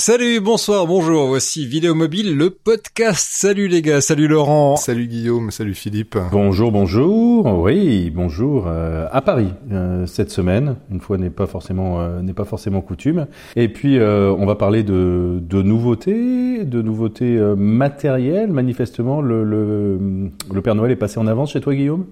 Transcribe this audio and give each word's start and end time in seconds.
Salut, 0.00 0.40
bonsoir, 0.40 0.86
bonjour, 0.86 1.26
voici 1.26 1.66
Vidéo 1.66 1.94
Mobile, 1.94 2.34
le 2.34 2.48
podcast. 2.48 3.28
Salut 3.32 3.68
les 3.68 3.82
gars, 3.82 4.00
salut 4.00 4.28
Laurent. 4.28 4.76
Salut 4.76 5.06
Guillaume, 5.06 5.50
salut 5.50 5.74
Philippe. 5.74 6.16
Bonjour, 6.32 6.72
bonjour, 6.72 7.44
oui, 7.60 8.08
bonjour 8.08 8.64
euh, 8.66 9.08
à 9.12 9.20
Paris 9.20 9.52
euh, 9.70 10.06
cette 10.06 10.30
semaine. 10.30 10.76
Une 10.90 11.00
fois 11.00 11.18
n'est 11.18 11.28
pas 11.28 11.46
forcément 11.46 12.00
euh, 12.00 12.22
n'est 12.22 12.32
pas 12.32 12.46
forcément 12.46 12.80
coutume. 12.80 13.26
Et 13.56 13.68
puis 13.68 13.98
on 14.00 14.46
va 14.46 14.54
parler 14.54 14.84
de, 14.84 15.38
de 15.38 15.60
nouveautés, 15.60 16.64
de 16.64 16.80
nouveautés 16.80 17.38
matérielles. 17.58 18.50
Manifestement, 18.50 19.20
le, 19.20 19.44
le, 19.44 20.30
le 20.50 20.62
Père 20.62 20.76
Noël 20.76 20.92
est 20.92 20.96
passé 20.96 21.20
en 21.20 21.26
avance 21.26 21.52
chez 21.52 21.60
toi, 21.60 21.74
Guillaume? 21.74 22.06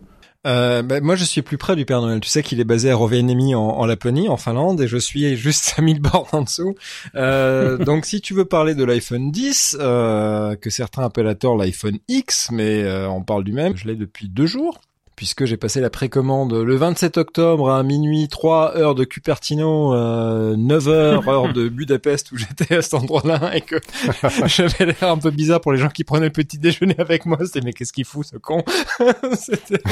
Euh, 0.46 0.82
bah, 0.82 1.00
moi, 1.00 1.16
je 1.16 1.25
suis 1.25 1.43
plus 1.43 1.59
près 1.59 1.75
du 1.77 1.84
Père 1.84 2.00
Noël. 2.00 2.20
Tu 2.20 2.29
sais 2.29 2.43
qu'il 2.43 2.61
est 2.61 2.64
basé 2.64 2.91
à 2.91 2.96
Rovaniemi 2.96 3.55
en, 3.55 3.61
en, 3.61 3.87
Laponie, 3.87 4.29
en 4.29 4.37
Finlande, 4.37 4.80
et 4.80 4.88
je 4.88 4.96
suis 4.96 5.37
juste 5.37 5.75
à 5.77 5.82
1000 5.82 6.00
bornes 6.00 6.27
en 6.32 6.43
dessous. 6.43 6.75
Euh, 7.14 7.77
donc, 7.79 8.07
si 8.07 8.20
tu 8.20 8.34
veux 8.34 8.45
parler 8.45 8.74
de 8.74 8.84
l'iPhone 8.84 9.30
10, 9.30 9.77
euh, 9.80 10.56
que 10.56 10.70
certains 10.70 11.05
appellent 11.05 11.29
à 11.29 11.34
tort 11.34 11.56
l'iPhone 11.56 11.98
X, 12.09 12.51
mais 12.52 12.82
euh, 12.82 13.09
on 13.09 13.23
parle 13.23 13.45
du 13.45 13.52
même, 13.52 13.77
je 13.77 13.87
l'ai 13.87 13.96
depuis 13.96 14.29
deux 14.29 14.46
jours 14.46 14.80
puisque 15.18 15.46
j'ai 15.46 15.56
passé 15.56 15.80
la 15.80 15.90
précommande 15.90 16.52
le 16.52 16.77
27 16.77 17.16
octobre 17.16 17.72
à 17.72 17.82
minuit 17.82 18.28
3 18.28 18.76
heures 18.76 18.95
de 18.95 19.02
Cupertino, 19.02 19.92
euh, 19.92 20.54
9 20.56 20.88
heures 20.88 21.28
heure 21.28 21.52
de 21.52 21.68
Budapest 21.68 22.30
où 22.30 22.36
j'étais 22.36 22.76
à 22.76 22.82
cet 22.82 22.95
endroit-là 22.95 23.50
et 23.56 23.62
que 23.62 23.80
j'avais 24.46 24.86
l'air 24.86 25.10
un 25.10 25.18
peu 25.18 25.32
bizarre 25.32 25.60
pour 25.60 25.73
les 25.73 25.78
gens 25.78 25.88
qui 25.88 26.04
prenaient 26.04 26.26
le 26.26 26.32
petit 26.32 26.56
déjeuner 26.56 26.95
avec 26.98 27.26
moi. 27.26 27.36
C'était 27.45 27.62
mais 27.62 27.73
qu'est-ce 27.73 27.92
qu'il 27.92 28.04
fout 28.04 28.28
ce 28.28 28.36
con 28.36 28.62
C'était 29.40 29.82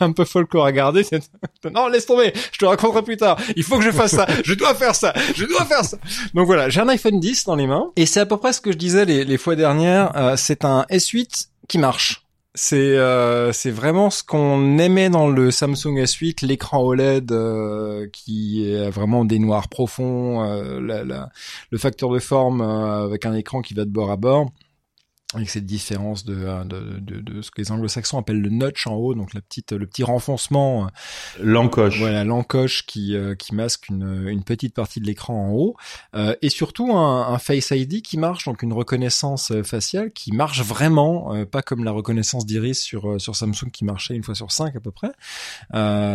un 0.00 0.12
peu 0.12 0.26
folklore 0.26 0.66
à 0.66 0.72
garder. 0.72 1.02
Non 1.72 1.88
laisse 1.88 2.04
tomber, 2.04 2.34
je 2.52 2.58
te 2.58 2.66
raconterai 2.66 3.00
plus 3.00 3.16
tard. 3.16 3.38
Il 3.56 3.62
faut 3.62 3.78
que 3.78 3.84
je 3.84 3.90
fasse 3.90 4.10
ça, 4.10 4.26
je 4.44 4.52
dois 4.52 4.74
faire 4.74 4.94
ça, 4.94 5.14
je 5.34 5.46
dois 5.46 5.64
faire 5.64 5.82
ça. 5.82 5.96
Donc 6.34 6.44
voilà, 6.44 6.68
j'ai 6.68 6.82
un 6.82 6.88
iPhone 6.90 7.18
10 7.18 7.46
dans 7.46 7.56
les 7.56 7.66
mains 7.66 7.90
et 7.96 8.04
c'est 8.04 8.20
à 8.20 8.26
peu 8.26 8.36
près 8.36 8.52
ce 8.52 8.60
que 8.60 8.70
je 8.70 8.76
disais 8.76 9.06
les, 9.06 9.24
les 9.24 9.38
fois 9.38 9.56
dernières. 9.56 10.14
Euh, 10.14 10.36
c'est 10.36 10.66
un 10.66 10.84
S8 10.90 11.46
qui 11.68 11.78
marche 11.78 12.22
c'est 12.54 12.98
euh, 12.98 13.50
c'est 13.52 13.70
vraiment 13.70 14.10
ce 14.10 14.22
qu'on 14.22 14.78
aimait 14.78 15.08
dans 15.08 15.28
le 15.28 15.50
Samsung 15.50 15.96
S8, 15.96 16.46
l'écran 16.46 16.82
OLED 16.82 17.32
euh, 17.32 18.08
qui 18.12 18.70
est 18.70 18.90
vraiment 18.90 19.24
des 19.24 19.38
noirs 19.38 19.68
profonds, 19.68 20.44
euh, 20.44 20.80
le 21.70 21.78
facteur 21.78 22.10
de 22.10 22.18
forme 22.18 22.60
avec 22.60 23.24
un 23.24 23.34
écran 23.34 23.62
qui 23.62 23.72
va 23.72 23.84
de 23.86 23.90
bord 23.90 24.10
à 24.10 24.16
bord 24.16 24.50
avec 25.34 25.48
cette 25.50 25.64
différence 25.64 26.24
euh, 26.28 26.64
de, 26.64 26.98
de, 26.98 26.98
de, 26.98 27.20
de, 27.20 27.42
ce 27.42 27.50
que 27.50 27.60
les 27.60 27.70
anglo-saxons 27.70 28.18
appellent 28.18 28.40
le 28.40 28.50
notch 28.50 28.86
en 28.86 28.94
haut, 28.94 29.14
donc 29.14 29.34
la 29.34 29.40
petite, 29.40 29.72
le 29.72 29.86
petit 29.86 30.02
renfoncement. 30.02 30.84
Euh, 30.84 30.88
l'encoche. 31.40 31.98
Voilà, 31.98 32.24
l'encoche 32.24 32.84
qui, 32.86 33.16
euh, 33.16 33.34
qui 33.34 33.54
masque 33.54 33.88
une, 33.88 34.28
une 34.28 34.44
petite 34.44 34.74
partie 34.74 35.00
de 35.00 35.06
l'écran 35.06 35.48
en 35.48 35.52
haut. 35.52 35.76
Euh, 36.14 36.34
et 36.42 36.50
surtout 36.50 36.92
un, 36.92 37.32
un, 37.32 37.38
Face 37.38 37.70
ID 37.70 38.02
qui 38.02 38.18
marche, 38.18 38.44
donc 38.44 38.62
une 38.62 38.72
reconnaissance 38.72 39.52
faciale 39.64 40.12
qui 40.12 40.32
marche 40.32 40.62
vraiment, 40.62 41.44
pas 41.46 41.60
comme 41.60 41.82
la 41.82 41.90
reconnaissance 41.90 42.46
d'iris 42.46 42.80
sur, 42.80 43.20
sur 43.20 43.34
Samsung 43.34 43.70
qui 43.72 43.84
marchait 43.84 44.14
une 44.14 44.22
fois 44.22 44.36
sur 44.36 44.52
cinq 44.52 44.76
à 44.76 44.80
peu 44.80 44.92
près. 44.92 45.10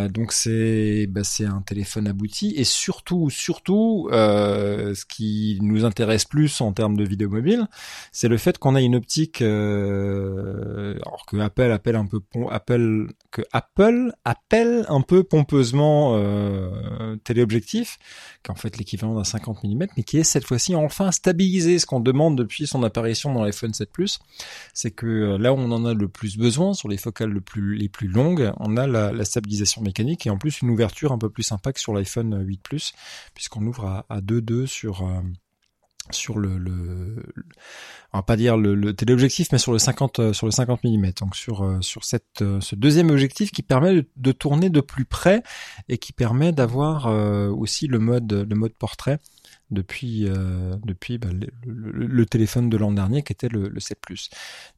donc 0.09 0.31
c'est 0.31 1.05
bah, 1.07 1.25
c'est 1.25 1.45
un 1.45 1.61
téléphone 1.61 2.07
abouti. 2.07 2.53
Et 2.55 2.63
surtout, 2.63 3.29
surtout, 3.29 4.07
ce 4.11 5.05
qui 5.05 5.59
nous 5.61 5.83
intéresse 5.83 6.23
plus 6.23 6.61
en 6.61 6.71
termes 6.71 6.95
de 6.95 7.03
vidéo 7.03 7.29
mobile, 7.29 7.67
c'est 8.13 8.29
le 8.29 8.37
fait 8.37 8.57
qu'on 8.57 8.75
a 8.75 8.81
une 8.81 8.95
euh, 9.41 10.93
alors 11.05 11.25
que 11.25 11.37
Apple 11.37 11.71
appelle 11.71 11.95
un 11.95 12.05
peu 12.05 12.19
que 13.31 13.41
Apple 13.51 14.11
appelle 14.25 14.85
un 14.89 15.01
peu 15.01 15.23
pompeusement 15.23 16.15
euh, 16.15 17.15
téléobjectif, 17.23 17.97
qui 18.43 18.49
est 18.49 18.51
en 18.51 18.55
fait 18.55 18.77
l'équivalent 18.77 19.15
d'un 19.15 19.23
50 19.23 19.63
mm, 19.63 19.87
mais 19.95 20.03
qui 20.03 20.17
est 20.17 20.23
cette 20.23 20.45
fois-ci 20.45 20.75
enfin 20.75 21.11
stabilisé. 21.11 21.79
Ce 21.79 21.85
qu'on 21.85 21.99
demande 21.99 22.37
depuis 22.37 22.67
son 22.67 22.83
apparition 22.83 23.33
dans 23.33 23.43
l'iPhone 23.43 23.73
7 23.73 23.91
Plus, 23.91 24.19
c'est 24.73 24.91
que 24.91 25.05
euh, 25.05 25.37
là 25.37 25.53
où 25.53 25.57
on 25.57 25.71
en 25.71 25.85
a 25.85 25.93
le 25.93 26.07
plus 26.07 26.37
besoin, 26.37 26.73
sur 26.73 26.89
les 26.89 26.97
focales 26.97 27.33
les 27.33 27.89
plus 27.89 28.07
longues, 28.07 28.51
on 28.59 28.77
a 28.77 28.87
la, 28.87 29.25
stabilisation 29.25 29.81
mécanique 29.81 30.25
et 30.27 30.29
en 30.29 30.37
plus 30.37 30.61
une 30.61 30.69
ouverture 30.69 31.11
un 31.11 31.17
peu 31.17 31.29
plus 31.29 31.43
sympa 31.43 31.73
que 31.73 31.79
sur 31.79 31.93
l'iPhone 31.93 32.43
8 32.45 32.61
Plus, 32.61 32.93
puisqu'on 33.33 33.65
ouvre 33.65 33.85
à, 33.85 34.05
à 34.09 34.21
2.2 34.21 34.65
sur 34.65 35.07
sur 36.11 36.39
le, 36.39 37.23
on 38.13 38.17
va 38.17 38.23
pas 38.23 38.35
dire 38.35 38.57
le, 38.57 38.75
le 38.75 38.93
téléobjectif 38.93 39.49
mais 39.51 39.57
sur 39.57 39.71
le 39.71 39.79
50 39.79 40.19
euh, 40.19 40.33
sur 40.33 40.47
le 40.47 40.51
50 40.51 40.83
mm 40.83 41.11
donc 41.19 41.35
sur 41.35 41.63
euh, 41.63 41.81
sur 41.81 42.03
cette 42.03 42.41
euh, 42.41 42.61
ce 42.61 42.75
deuxième 42.75 43.09
objectif 43.09 43.51
qui 43.51 43.63
permet 43.63 44.05
de, 44.15 44.31
tourner 44.31 44.69
de 44.69 44.81
plus 44.81 45.05
près 45.05 45.43
et 45.89 45.97
qui 45.97 46.13
permet 46.13 46.51
d'avoir 46.51 47.07
aussi 47.57 47.87
le 47.87 47.99
mode 47.99 48.31
le 48.49 48.55
mode 48.55 48.73
portrait 48.73 49.19
depuis 49.71 50.27
euh, 50.27 50.75
depuis 50.85 51.17
bah, 51.17 51.29
le, 51.65 52.25
téléphone 52.25 52.69
de 52.69 52.77
l'an 52.77 52.91
dernier 52.91 53.21
qui 53.21 53.33
était 53.33 53.49
le, 53.49 53.67
le 53.67 53.79
7 53.79 53.99
Plus. 53.99 54.29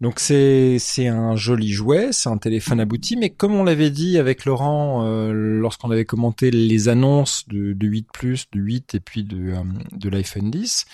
Donc 0.02 0.20
c'est 0.20 0.78
c'est 0.80 1.08
un 1.08 1.36
joli 1.36 1.70
jouet, 1.70 2.10
c'est 2.12 2.30
un 2.30 2.38
téléphone 2.38 2.80
abouti, 2.80 3.18
mais 3.18 3.30
comme 3.30 3.54
on 3.54 3.64
l'avait 3.64 3.92
dit 3.92 4.18
avec 4.18 4.46
Laurent 4.46 5.06
euh, 5.06 5.32
lorsqu'on 5.32 5.92
avait 5.92 6.06
commenté 6.06 6.52
les 6.52 6.90
annonces 6.90 7.48
de, 7.48 7.74
de 7.74 7.88
8 7.88 8.08
Plus, 8.12 8.46
de 8.52 8.60
8 8.60 8.96
et 8.96 9.00
puis 9.00 9.24
de 9.24 9.52
euh, 9.52 9.64
de 9.92 10.10
l'iPhone 10.10 10.50
10, 10.50 10.86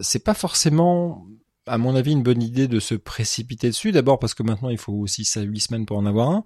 c'est 0.00 0.24
pas 0.24 0.34
forcément 0.34 1.26
à 1.66 1.78
mon 1.78 1.94
avis, 1.94 2.12
une 2.12 2.22
bonne 2.22 2.42
idée 2.42 2.68
de 2.68 2.80
se 2.80 2.94
précipiter 2.94 3.68
dessus. 3.68 3.92
D'abord 3.92 4.18
parce 4.18 4.34
que 4.34 4.42
maintenant, 4.42 4.68
il 4.68 4.78
faut 4.78 4.92
aussi 4.92 5.24
ça 5.24 5.40
huit 5.42 5.60
semaines 5.60 5.86
pour 5.86 5.96
en 5.96 6.06
avoir 6.06 6.30
un. 6.30 6.44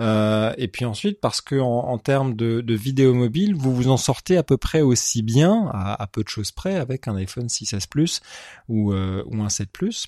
Euh, 0.00 0.54
et 0.58 0.68
puis 0.68 0.84
ensuite 0.84 1.20
parce 1.20 1.40
que 1.40 1.56
en, 1.56 1.88
en 1.88 1.98
termes 1.98 2.34
de, 2.34 2.60
de, 2.60 2.74
vidéo 2.74 3.14
mobile, 3.14 3.54
vous 3.54 3.74
vous 3.74 3.88
en 3.88 3.96
sortez 3.96 4.36
à 4.36 4.42
peu 4.42 4.56
près 4.56 4.80
aussi 4.80 5.22
bien, 5.22 5.70
à, 5.72 6.00
à 6.02 6.06
peu 6.06 6.22
de 6.22 6.28
choses 6.28 6.50
près, 6.50 6.76
avec 6.76 7.08
un 7.08 7.16
iPhone 7.16 7.46
6S 7.46 7.88
Plus 7.88 8.20
ou, 8.68 8.92
euh, 8.92 9.22
ou 9.26 9.42
un 9.42 9.48
7 9.48 9.70
Plus. 9.70 10.06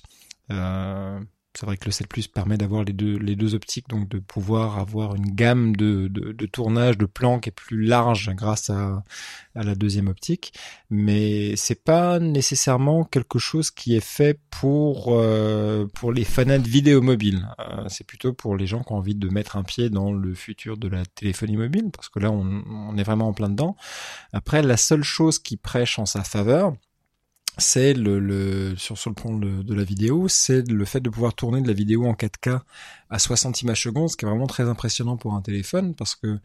Euh, 0.51 1.19
c'est 1.57 1.65
vrai 1.65 1.77
que 1.77 1.85
le 1.85 1.91
7 1.91 2.07
Plus 2.07 2.27
permet 2.27 2.57
d'avoir 2.57 2.83
les 2.83 2.93
deux, 2.93 3.17
les 3.17 3.35
deux 3.35 3.55
optiques, 3.55 3.89
donc 3.89 4.07
de 4.09 4.19
pouvoir 4.19 4.79
avoir 4.79 5.15
une 5.15 5.31
gamme 5.31 5.75
de, 5.75 6.07
de, 6.07 6.31
de 6.31 6.45
tournage, 6.45 6.97
de 6.97 7.05
plans 7.05 7.39
qui 7.39 7.49
est 7.49 7.51
plus 7.51 7.83
large 7.85 8.33
grâce 8.35 8.69
à, 8.69 9.03
à 9.55 9.63
la 9.63 9.75
deuxième 9.75 10.07
optique. 10.07 10.53
Mais 10.89 11.55
c'est 11.57 11.83
pas 11.83 12.19
nécessairement 12.19 13.03
quelque 13.03 13.37
chose 13.37 13.69
qui 13.69 13.95
est 13.95 14.05
fait 14.05 14.39
pour, 14.49 15.07
euh, 15.09 15.87
pour 15.93 16.13
les 16.13 16.23
fanats 16.23 16.59
de 16.59 16.67
vidéo 16.67 17.01
mobile. 17.01 17.47
Euh, 17.59 17.85
c'est 17.89 18.07
plutôt 18.07 18.33
pour 18.33 18.55
les 18.55 18.65
gens 18.65 18.83
qui 18.83 18.93
ont 18.93 18.97
envie 18.97 19.15
de 19.15 19.29
mettre 19.29 19.57
un 19.57 19.63
pied 19.63 19.89
dans 19.89 20.13
le 20.13 20.33
futur 20.33 20.77
de 20.77 20.87
la 20.87 21.05
téléphonie 21.05 21.57
mobile, 21.57 21.89
parce 21.93 22.09
que 22.09 22.19
là, 22.19 22.31
on, 22.31 22.63
on 22.69 22.97
est 22.97 23.03
vraiment 23.03 23.27
en 23.27 23.33
plein 23.33 23.49
dedans. 23.49 23.75
Après, 24.31 24.61
la 24.61 24.77
seule 24.77 25.03
chose 25.03 25.37
qui 25.37 25.57
prêche 25.57 25.99
en 25.99 26.05
sa 26.05 26.23
faveur, 26.23 26.73
c'est 27.61 27.93
le, 27.93 28.19
le, 28.19 28.75
sur, 28.75 28.97
sur 28.97 29.09
le 29.09 29.15
plan 29.15 29.37
de, 29.37 29.61
de 29.61 29.73
la 29.73 29.83
vidéo, 29.83 30.27
c'est 30.27 30.67
le 30.67 30.85
fait 30.85 30.99
de 30.99 31.09
pouvoir 31.09 31.33
tourner 31.33 31.61
de 31.61 31.67
la 31.67 31.73
vidéo 31.73 32.05
en 32.05 32.13
4K 32.13 32.59
à 33.09 33.19
60 33.19 33.61
images 33.61 33.83
secondes, 33.83 34.09
ce 34.09 34.17
qui 34.17 34.25
est 34.25 34.27
vraiment 34.27 34.47
très 34.47 34.63
impressionnant 34.63 35.17
pour 35.17 35.33
un 35.33 35.41
téléphone, 35.41 35.95
parce 35.95 36.15
que 36.15 36.39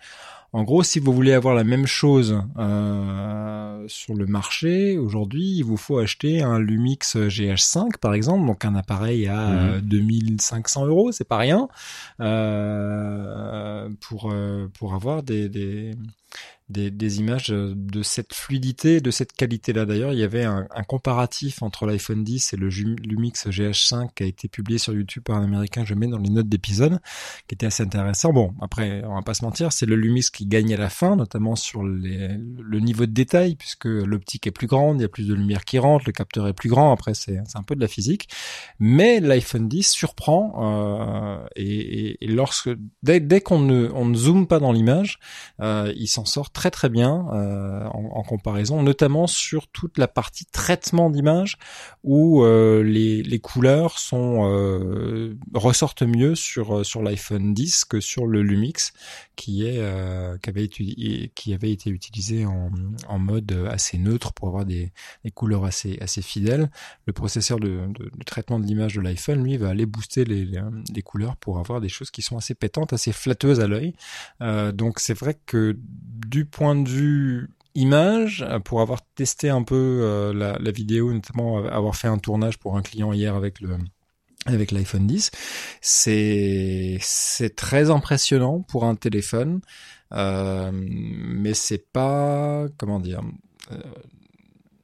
en 0.52 0.62
gros, 0.62 0.82
si 0.82 1.00
vous 1.00 1.12
voulez 1.12 1.32
avoir 1.32 1.54
la 1.54 1.64
même 1.64 1.86
chose 1.86 2.42
euh, 2.58 3.84
sur 3.88 4.14
le 4.14 4.26
marché 4.26 4.96
aujourd'hui, 4.96 5.56
il 5.58 5.62
vous 5.62 5.76
faut 5.76 5.98
acheter 5.98 6.42
un 6.42 6.58
Lumix 6.58 7.16
GH5 7.16 7.98
par 8.00 8.14
exemple, 8.14 8.46
donc 8.46 8.64
un 8.64 8.74
appareil 8.74 9.26
à 9.28 9.80
2500 9.82 10.84
mmh. 10.84 10.88
euros, 10.88 11.12
c'est 11.12 11.28
pas 11.28 11.36
rien, 11.36 11.68
euh, 12.20 13.88
pour 14.00 14.30
euh, 14.32 14.68
pour 14.78 14.94
avoir 14.94 15.22
des, 15.22 15.48
des 15.48 15.92
des, 16.68 16.90
des, 16.90 17.20
images 17.20 17.48
de 17.48 18.02
cette 18.02 18.34
fluidité, 18.34 19.00
de 19.00 19.10
cette 19.10 19.32
qualité-là. 19.32 19.86
D'ailleurs, 19.86 20.12
il 20.12 20.18
y 20.18 20.24
avait 20.24 20.44
un, 20.44 20.66
un 20.74 20.82
comparatif 20.82 21.62
entre 21.62 21.86
l'iPhone 21.86 22.24
10 22.24 22.52
et 22.52 22.56
le 22.56 22.68
Lumix 22.68 23.46
GH5 23.46 24.08
qui 24.14 24.22
a 24.22 24.26
été 24.26 24.48
publié 24.48 24.78
sur 24.78 24.92
YouTube 24.92 25.22
par 25.22 25.36
un 25.36 25.44
Américain 25.44 25.84
je 25.84 25.94
mets 25.94 26.06
dans 26.06 26.18
les 26.18 26.30
notes 26.30 26.48
d'épisode, 26.48 27.00
qui 27.48 27.54
était 27.54 27.66
assez 27.66 27.82
intéressant. 27.82 28.32
Bon, 28.32 28.54
après, 28.60 29.02
on 29.04 29.14
va 29.14 29.22
pas 29.22 29.34
se 29.34 29.44
mentir, 29.44 29.72
c'est 29.72 29.86
le 29.86 29.96
Lumix 29.96 30.30
qui 30.30 30.46
gagne 30.46 30.74
à 30.74 30.76
la 30.76 30.90
fin, 30.90 31.16
notamment 31.16 31.56
sur 31.56 31.84
les, 31.84 32.28
le 32.58 32.80
niveau 32.80 33.06
de 33.06 33.12
détail, 33.12 33.56
puisque 33.56 33.86
l'optique 33.86 34.46
est 34.46 34.50
plus 34.50 34.66
grande, 34.66 35.00
il 35.00 35.02
y 35.02 35.04
a 35.04 35.08
plus 35.08 35.26
de 35.26 35.34
lumière 35.34 35.64
qui 35.64 35.78
rentre, 35.78 36.04
le 36.06 36.12
capteur 36.12 36.48
est 36.48 36.52
plus 36.52 36.68
grand. 36.68 36.92
Après, 36.92 37.14
c'est 37.14 37.38
un 37.54 37.62
peu 37.62 37.74
de 37.74 37.80
la 37.80 37.88
physique, 37.88 38.28
mais 38.78 39.20
l'iPhone 39.20 39.68
10 39.68 39.90
surprend 39.90 40.54
euh, 40.58 41.46
et, 41.56 42.24
et, 42.24 42.28
lorsque 42.28 42.70
dès, 43.02 43.20
dès 43.20 43.40
qu'on 43.40 43.60
ne, 43.60 43.90
on 43.94 44.06
ne 44.06 44.14
zoome 44.14 44.46
pas 44.46 44.58
dans 44.58 44.72
l'image, 44.72 45.18
euh, 45.60 45.92
il 45.96 46.08
s'en 46.08 46.24
sort 46.24 46.50
très 46.56 46.70
très 46.70 46.88
bien 46.88 47.26
euh, 47.34 47.84
en, 47.88 48.22
comparaison, 48.22 48.82
notamment 48.82 49.26
sur 49.26 49.68
toute 49.68 49.98
la 49.98 50.08
partie 50.08 50.46
traitement 50.46 51.10
d'image 51.10 51.58
où 52.02 52.42
euh, 52.42 52.82
les, 52.82 53.22
les, 53.22 53.38
couleurs 53.40 53.98
sont 53.98 54.50
euh, 54.50 55.36
ressortent 55.52 56.02
mieux 56.02 56.34
sur 56.34 56.84
sur 56.84 57.02
l'iPhone 57.02 57.52
10 57.52 57.84
que 57.84 58.00
sur 58.00 58.26
le 58.26 58.40
Lumix 58.40 58.94
qui 59.36 59.66
est 59.66 59.82
qui 60.40 60.48
avait 60.48 60.64
été 60.64 61.30
qui 61.34 61.52
avait 61.52 61.70
été 61.70 61.90
utilisé 61.90 62.46
en, 62.46 62.70
en 63.06 63.18
mode 63.18 63.52
assez 63.70 63.98
neutre 63.98 64.32
pour 64.32 64.48
avoir 64.48 64.64
des, 64.64 64.92
des 65.24 65.30
couleurs 65.30 65.66
assez 65.66 65.98
assez 66.00 66.22
fidèles. 66.22 66.70
Le 67.04 67.12
processeur 67.12 67.60
de, 67.60 67.68
de, 67.68 68.10
de 68.16 68.24
traitement 68.24 68.58
de 68.58 68.64
l'image 68.64 68.94
de 68.94 69.02
l'iPhone 69.02 69.44
lui 69.44 69.58
va 69.58 69.68
aller 69.68 69.84
booster 69.84 70.24
les, 70.24 70.46
les, 70.46 70.62
les, 70.94 71.02
couleurs 71.02 71.36
pour 71.36 71.58
avoir 71.58 71.82
des 71.82 71.90
choses 71.90 72.10
qui 72.10 72.22
sont 72.22 72.38
assez 72.38 72.54
pétantes, 72.54 72.94
assez 72.94 73.12
flatteuses 73.12 73.60
à 73.60 73.66
l'œil. 73.66 73.92
donc 74.72 75.00
c'est 75.00 75.18
vrai 75.18 75.38
que 75.44 75.76
du 76.28 76.44
point 76.44 76.76
de 76.76 76.88
vue 76.88 77.50
image 77.74 78.46
pour 78.64 78.80
avoir 78.80 79.00
testé 79.14 79.50
un 79.50 79.62
peu 79.62 80.32
la, 80.34 80.58
la, 80.58 80.70
vidéo, 80.70 81.12
notamment 81.12 81.58
avoir 81.66 81.94
fait 81.94 82.08
un 82.08 82.18
tournage 82.18 82.58
pour 82.58 82.76
un 82.76 82.82
client 82.82 83.12
hier 83.12 83.34
avec 83.34 83.60
le 83.60 83.76
avec 84.46 84.70
l'iPhone 84.70 85.06
10. 85.06 85.30
C'est 85.80 86.98
c'est 87.00 87.54
très 87.54 87.90
impressionnant 87.90 88.60
pour 88.60 88.84
un 88.84 88.94
téléphone, 88.94 89.60
euh, 90.12 90.70
mais 90.72 91.54
c'est 91.54 91.92
pas 91.92 92.66
comment 92.78 93.00
dire. 93.00 93.22
Euh, 93.72 93.76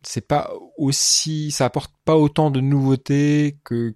c'est 0.05 0.27
pas 0.27 0.51
aussi, 0.77 1.51
ça 1.51 1.67
apporte 1.67 1.93
pas 2.05 2.17
autant 2.17 2.51
de 2.51 2.61
nouveautés 2.61 3.59
que 3.65 3.95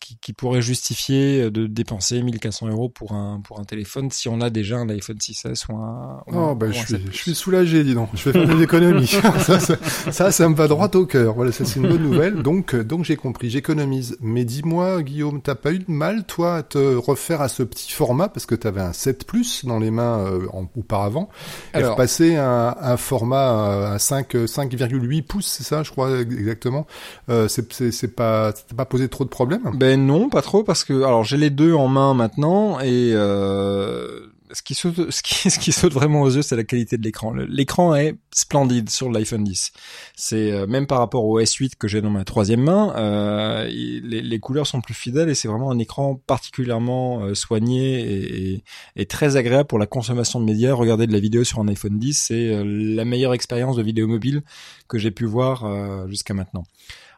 qui, 0.00 0.18
qui 0.20 0.32
pourrait 0.32 0.62
justifier 0.62 1.50
de 1.50 1.66
dépenser 1.66 2.20
1400 2.22 2.68
euros 2.68 2.88
pour 2.88 3.12
un 3.12 3.40
pour 3.40 3.60
un 3.60 3.64
téléphone 3.64 4.10
si 4.10 4.28
on 4.28 4.40
a 4.40 4.50
déjà 4.50 4.78
un 4.78 4.88
iPhone 4.88 5.16
6s 5.16 5.66
ou 5.68 5.76
un. 5.76 6.22
oh 6.32 6.54
bah 6.56 6.66
je, 6.72 6.78
suis, 6.78 6.96
je 7.12 7.16
suis 7.16 7.34
soulagé, 7.34 7.84
dis 7.84 7.94
donc. 7.94 8.08
Je 8.14 8.30
vais 8.30 8.32
faire 8.32 8.56
des 8.56 8.62
économies. 8.62 9.06
ça, 9.38 9.60
ça, 9.60 10.32
ça, 10.32 10.48
me 10.48 10.54
va 10.54 10.66
droit 10.66 10.90
au 10.94 11.06
cœur. 11.06 11.34
Voilà, 11.34 11.52
ça 11.52 11.64
c'est 11.64 11.78
une 11.78 11.88
bonne 11.88 12.02
nouvelle. 12.02 12.42
Donc 12.42 12.74
donc 12.74 13.04
j'ai 13.04 13.16
compris, 13.16 13.50
j'économise. 13.50 14.16
Mais 14.20 14.44
dis-moi, 14.44 15.02
Guillaume, 15.02 15.40
t'as 15.40 15.54
pas 15.54 15.72
eu 15.72 15.78
de 15.78 15.90
mal 15.90 16.24
toi 16.24 16.56
à 16.56 16.62
te 16.62 16.78
refaire 16.96 17.40
à 17.40 17.48
ce 17.48 17.62
petit 17.62 17.92
format? 17.92 18.28
Parce 18.28 18.46
que 18.46 18.56
t'avais 18.56 18.80
un 18.80 18.92
7 18.92 19.26
Plus 19.26 19.64
dans 19.64 19.78
les 19.78 19.90
mains 19.90 20.18
euh, 20.20 20.46
auparavant 20.76 21.28
Alors, 21.72 21.92
et 21.92 21.96
passer 21.96 22.36
un, 22.36 22.74
un 22.80 22.96
format 22.96 23.92
à 23.92 23.98
5 23.98 24.34
5,8 24.34 25.19
pouces, 25.22 25.46
c'est 25.46 25.64
ça, 25.64 25.82
je 25.82 25.90
crois 25.90 26.20
exactement. 26.20 26.86
Euh, 27.28 27.48
c'est 27.48 28.14
pas, 28.14 28.52
pas 28.76 28.84
posé 28.84 29.08
trop 29.08 29.24
de 29.24 29.28
problèmes 29.28 29.70
Ben 29.74 30.04
non, 30.04 30.28
pas 30.28 30.42
trop 30.42 30.62
parce 30.62 30.84
que 30.84 31.02
alors 31.02 31.24
j'ai 31.24 31.36
les 31.36 31.50
deux 31.50 31.74
en 31.74 31.88
main 31.88 32.14
maintenant 32.14 32.80
et 32.80 33.12
euh, 33.14 34.26
ce 34.52 34.62
qui 34.62 34.74
saute, 34.74 35.10
ce 35.10 35.22
qui, 35.22 35.50
ce 35.50 35.58
qui 35.58 35.72
saute 35.72 35.92
vraiment 35.92 36.22
aux 36.22 36.30
yeux, 36.30 36.42
c'est 36.42 36.56
la 36.56 36.64
qualité 36.64 36.96
de 36.98 37.02
l'écran. 37.02 37.32
L'écran 37.32 37.94
est 37.94 38.16
splendide 38.32 38.90
sur 38.90 39.10
l'iPhone 39.10 39.44
10. 39.44 39.72
C'est 40.16 40.52
euh, 40.52 40.66
même 40.66 40.86
par 40.86 40.98
rapport 40.98 41.24
au 41.24 41.40
S8 41.40 41.72
que 41.78 41.88
j'ai 41.88 42.00
dans 42.00 42.10
ma 42.10 42.24
troisième 42.24 42.62
main, 42.62 42.94
euh, 42.96 43.64
les, 43.64 44.22
les, 44.22 44.40
couleurs 44.40 44.66
sont 44.66 44.80
plus 44.80 44.94
fidèles 44.94 45.28
et 45.28 45.34
c'est 45.34 45.48
vraiment 45.48 45.70
un 45.70 45.78
écran 45.78 46.20
particulièrement 46.26 47.22
euh, 47.22 47.34
soigné 47.34 48.00
et, 48.00 48.64
et, 48.96 49.06
très 49.06 49.36
agréable 49.36 49.66
pour 49.66 49.78
la 49.78 49.86
consommation 49.86 50.40
de 50.40 50.44
médias. 50.44 50.74
Regarder 50.74 51.06
de 51.06 51.12
la 51.12 51.20
vidéo 51.20 51.44
sur 51.44 51.60
un 51.60 51.68
iPhone 51.68 51.98
10, 51.98 52.14
c'est 52.14 52.54
euh, 52.54 52.64
la 52.64 53.04
meilleure 53.04 53.34
expérience 53.34 53.76
de 53.76 53.82
vidéo 53.82 54.06
mobile 54.06 54.42
que 54.88 54.98
j'ai 54.98 55.10
pu 55.10 55.24
voir 55.24 56.08
jusqu'à 56.08 56.34
maintenant. 56.34 56.64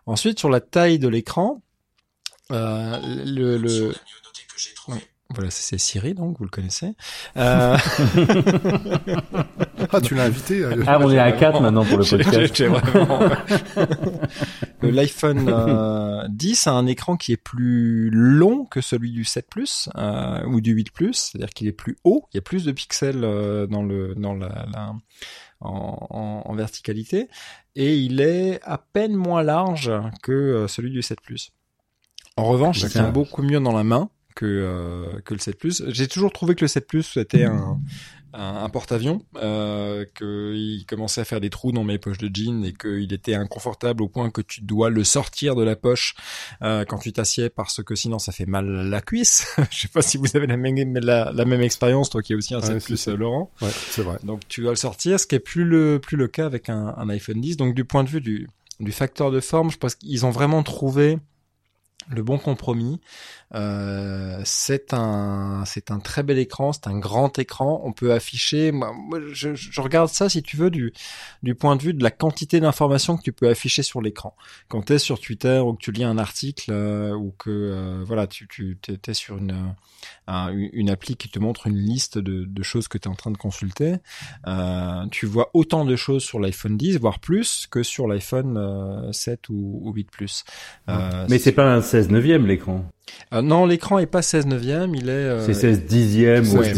Ensuite, 0.06 0.38
sur 0.38 0.50
la 0.50 0.60
taille 0.60 0.98
de 0.98 1.08
l'écran, 1.08 1.62
le, 2.50 3.56
le... 3.56 3.94
Voilà, 5.34 5.50
c'est 5.50 5.78
Siri, 5.78 6.14
donc 6.14 6.38
vous 6.38 6.44
le 6.44 6.50
connaissez. 6.50 6.94
Euh... 7.36 7.76
ah, 9.92 10.00
tu 10.00 10.14
l'as 10.14 10.24
invité. 10.24 10.62
Euh, 10.62 10.84
ah, 10.86 10.98
on 11.00 11.10
est 11.10 11.18
à 11.18 11.32
4 11.32 11.60
maintenant 11.60 11.84
pour 11.84 11.98
le 11.98 12.04
podcast. 12.04 12.62
L'iPhone 14.82 15.48
euh, 15.48 16.26
10 16.28 16.66
a 16.66 16.72
un 16.72 16.86
écran 16.86 17.16
qui 17.16 17.32
est 17.32 17.36
plus 17.36 18.10
long 18.10 18.64
que 18.66 18.80
celui 18.80 19.10
du 19.12 19.24
7 19.24 19.48
Plus 19.48 19.88
euh, 19.96 20.44
ou 20.46 20.60
du 20.60 20.72
8 20.72 20.90
Plus, 20.92 21.14
c'est-à-dire 21.14 21.50
qu'il 21.50 21.68
est 21.68 21.72
plus 21.72 21.96
haut. 22.04 22.26
Il 22.32 22.36
y 22.36 22.38
a 22.38 22.42
plus 22.42 22.64
de 22.64 22.72
pixels 22.72 23.24
euh, 23.24 23.66
dans 23.66 23.82
le 23.82 24.14
dans 24.16 24.34
la, 24.34 24.66
la 24.72 24.94
en, 25.60 26.06
en, 26.10 26.42
en, 26.44 26.54
verticalité 26.54 27.28
et 27.76 27.96
il 27.96 28.20
est 28.20 28.60
à 28.64 28.78
peine 28.78 29.14
moins 29.14 29.42
large 29.42 29.92
que 30.22 30.32
euh, 30.32 30.68
celui 30.68 30.90
du 30.90 31.02
7 31.02 31.20
Plus. 31.20 31.52
En 32.36 32.44
revanche, 32.44 32.80
il 32.80 32.88
tient 32.88 33.10
beaucoup 33.10 33.42
mieux 33.42 33.60
dans 33.60 33.76
la 33.76 33.84
main 33.84 34.10
que 34.34 34.46
euh, 34.46 35.20
que 35.24 35.34
le 35.34 35.40
7 35.40 35.58
Plus. 35.58 35.82
J'ai 35.88 36.08
toujours 36.08 36.32
trouvé 36.32 36.54
que 36.54 36.62
le 36.62 36.68
7 36.68 36.86
Plus 36.86 37.16
était 37.16 37.44
un 37.44 37.80
un, 38.34 38.68
porte-avions, 38.70 39.24
euh, 39.36 40.04
qu'il 40.14 40.86
commençait 40.86 41.20
à 41.20 41.24
faire 41.24 41.40
des 41.40 41.50
trous 41.50 41.72
dans 41.72 41.84
mes 41.84 41.98
poches 41.98 42.18
de 42.18 42.30
jeans 42.32 42.64
et 42.64 42.72
qu'il 42.72 43.12
était 43.12 43.34
inconfortable 43.34 44.02
au 44.02 44.08
point 44.08 44.30
que 44.30 44.40
tu 44.40 44.62
dois 44.62 44.90
le 44.90 45.04
sortir 45.04 45.54
de 45.54 45.62
la 45.62 45.76
poche 45.76 46.14
euh, 46.62 46.84
quand 46.86 46.98
tu 46.98 47.12
t'assieds 47.12 47.50
parce 47.50 47.82
que 47.82 47.94
sinon 47.94 48.18
ça 48.18 48.32
fait 48.32 48.46
mal 48.46 48.74
à 48.74 48.84
la 48.84 49.00
cuisse. 49.00 49.54
Je 49.70 49.82
sais 49.82 49.88
pas 49.88 50.02
si 50.02 50.16
vous 50.16 50.34
avez 50.34 50.46
la 50.46 50.56
même 50.56 50.98
la, 50.98 51.30
la 51.32 51.44
même 51.44 51.60
expérience 51.60 52.10
toi 52.10 52.22
qui 52.22 52.32
est 52.32 52.36
aussi 52.36 52.54
un 52.54 52.62
7 52.62 52.82
Plus 52.82 53.08
Laurent. 53.08 53.50
Ouais, 53.60 53.70
c'est 53.70 54.02
vrai. 54.02 54.18
Donc 54.24 54.40
tu 54.48 54.62
dois 54.62 54.70
le 54.70 54.76
sortir, 54.76 55.20
ce 55.20 55.26
qui 55.26 55.34
est 55.34 55.40
plus 55.40 55.64
le 55.64 56.00
plus 56.00 56.16
le 56.16 56.28
cas 56.28 56.46
avec 56.46 56.68
un, 56.68 56.94
un 56.96 57.08
iPhone 57.10 57.40
10. 57.40 57.56
Donc 57.56 57.74
du 57.74 57.84
point 57.84 58.04
de 58.04 58.08
vue 58.08 58.20
du 58.20 58.48
du 58.80 58.92
facteur 58.92 59.30
de 59.30 59.40
forme, 59.40 59.70
je 59.70 59.76
pense 59.76 59.94
qu'ils 59.94 60.24
ont 60.24 60.30
vraiment 60.30 60.62
trouvé 60.62 61.18
le 62.08 62.22
bon 62.22 62.38
compromis. 62.38 63.00
Euh, 63.54 64.40
c'est 64.44 64.94
un 64.94 65.64
c'est 65.66 65.90
un 65.90 65.98
très 65.98 66.22
bel 66.22 66.38
écran, 66.38 66.72
c'est 66.72 66.86
un 66.86 66.98
grand 66.98 67.38
écran. 67.38 67.82
On 67.84 67.92
peut 67.92 68.12
afficher. 68.12 68.72
Moi, 68.72 68.92
je, 69.32 69.54
je, 69.54 69.80
regarde 69.80 70.08
ça 70.08 70.28
si 70.28 70.42
tu 70.42 70.56
veux 70.56 70.70
du 70.70 70.92
du 71.42 71.54
point 71.54 71.76
de 71.76 71.82
vue 71.82 71.94
de 71.94 72.02
la 72.02 72.10
quantité 72.10 72.60
d'informations 72.60 73.16
que 73.16 73.22
tu 73.22 73.32
peux 73.32 73.48
afficher 73.48 73.82
sur 73.82 74.00
l'écran. 74.00 74.34
Quand 74.68 74.82
tu 74.82 74.94
es 74.94 74.98
sur 74.98 75.20
Twitter 75.20 75.58
ou 75.58 75.74
que 75.74 75.82
tu 75.82 75.92
lis 75.92 76.04
un 76.04 76.18
article 76.18 76.70
euh, 76.70 77.14
ou 77.14 77.34
que 77.38 77.50
euh, 77.50 78.04
voilà 78.06 78.26
tu 78.26 78.48
tu 78.48 78.78
es 78.86 79.14
sur 79.14 79.36
une 79.36 79.74
une 80.28 80.90
appli 80.90 81.16
qui 81.16 81.28
te 81.28 81.38
montre 81.38 81.66
une 81.66 81.78
liste 81.78 82.18
de, 82.18 82.44
de 82.44 82.62
choses 82.62 82.88
que 82.88 82.98
tu 82.98 83.08
es 83.08 83.10
en 83.10 83.14
train 83.14 83.30
de 83.30 83.36
consulter, 83.36 83.96
euh, 84.46 85.06
tu 85.10 85.26
vois 85.26 85.50
autant 85.54 85.84
de 85.84 85.94
choses 85.94 86.24
sur 86.24 86.40
l'iPhone 86.40 86.76
10 86.76 86.98
voire 86.98 87.20
plus 87.20 87.66
que 87.70 87.82
sur 87.82 88.08
l'iPhone 88.08 89.12
7 89.12 89.48
ou, 89.50 89.80
ou 89.82 89.92
8 89.92 90.10
Plus. 90.10 90.44
Mais 91.28 91.38
c'est 91.38 91.52
pas 91.52 91.72
un 91.72 91.80
16 91.80 92.10
neuvième 92.10 92.46
l'écran. 92.46 92.84
Euh, 93.32 93.42
non, 93.42 93.66
l'écran 93.66 93.98
est 93.98 94.06
pas 94.06 94.22
16 94.22 94.46
neuvième, 94.46 94.94
il 94.94 95.08
est. 95.08 95.12
Euh, 95.12 95.46
c'est 95.46 95.54
16 95.54 95.86
dixième. 95.86 96.44
Ouais, 96.54 96.72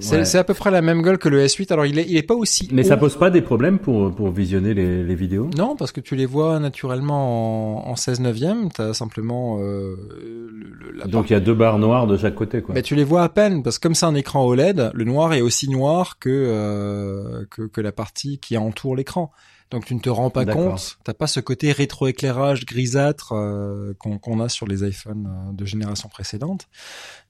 c'est 0.00 0.38
à 0.38 0.44
peu 0.44 0.54
près 0.54 0.70
la 0.70 0.80
même 0.80 1.02
gueule 1.02 1.18
que 1.18 1.28
le 1.28 1.44
S8. 1.44 1.72
Alors 1.72 1.86
il 1.86 1.98
est, 1.98 2.06
il 2.08 2.16
est 2.16 2.22
pas 2.22 2.34
aussi. 2.34 2.68
Mais 2.72 2.82
ça 2.82 2.96
pose 2.96 3.16
pas 3.16 3.30
des 3.30 3.42
problèmes 3.42 3.78
pour 3.78 4.14
pour 4.14 4.30
visionner 4.30 4.74
les, 4.74 5.04
les 5.04 5.14
vidéos? 5.14 5.50
Non, 5.56 5.76
parce 5.76 5.92
que 5.92 6.00
tu 6.00 6.16
les 6.16 6.26
vois 6.26 6.58
naturellement 6.60 7.86
en, 7.88 7.90
en 7.90 7.96
16 7.96 8.20
neuvième. 8.20 8.70
T'as 8.70 8.94
simplement. 8.94 9.58
Euh, 9.60 9.96
le, 10.80 10.92
la 10.98 11.06
Donc 11.06 11.30
il 11.30 11.34
y 11.34 11.36
a 11.36 11.40
deux 11.40 11.54
barres 11.54 11.78
noires 11.78 12.06
de 12.06 12.16
chaque 12.16 12.34
côté, 12.34 12.62
quoi. 12.62 12.74
Mais 12.74 12.82
tu 12.82 12.94
les 12.94 13.04
vois 13.04 13.22
à 13.22 13.28
peine 13.28 13.62
parce 13.62 13.78
que 13.78 13.82
comme 13.86 13.94
c'est 13.94 14.06
un 14.06 14.14
écran 14.14 14.44
OLED, 14.46 14.90
le 14.94 15.04
noir 15.04 15.34
est 15.34 15.42
aussi 15.42 15.68
noir 15.68 16.18
que 16.18 16.30
euh, 16.30 17.44
que, 17.50 17.62
que 17.62 17.80
la 17.80 17.92
partie 17.92 18.38
qui 18.38 18.56
entoure 18.56 18.96
l'écran. 18.96 19.30
Donc 19.70 19.84
tu 19.84 19.94
ne 19.96 20.00
te 20.00 20.08
rends 20.08 20.30
pas 20.30 20.46
compte, 20.46 20.98
t'as 21.02 21.14
pas 21.14 21.26
ce 21.26 21.40
côté 21.40 21.72
rétroéclairage 21.72 22.64
grisâtre 22.66 23.32
euh, 23.32 23.94
qu'on 23.98 24.40
a 24.40 24.48
sur 24.48 24.66
les 24.66 24.86
iPhones 24.88 25.26
euh, 25.26 25.52
de 25.52 25.64
génération 25.64 26.08
précédente. 26.08 26.68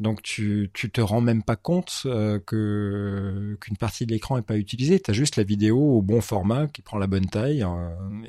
Donc 0.00 0.22
tu 0.22 0.70
tu 0.74 0.90
te 0.90 1.00
rends 1.00 1.22
même 1.22 1.42
pas 1.42 1.56
compte 1.56 2.02
euh, 2.04 2.38
que 2.44 3.56
qu'une 3.60 3.78
partie 3.78 4.04
de 4.04 4.12
l'écran 4.12 4.36
est 4.36 4.42
pas 4.42 4.56
utilisée. 4.58 5.00
T'as 5.00 5.14
juste 5.14 5.36
la 5.36 5.44
vidéo 5.44 5.78
au 5.78 6.02
bon 6.02 6.20
format 6.20 6.66
qui 6.66 6.82
prend 6.82 6.98
la 6.98 7.06
bonne 7.06 7.26
taille, 7.26 7.64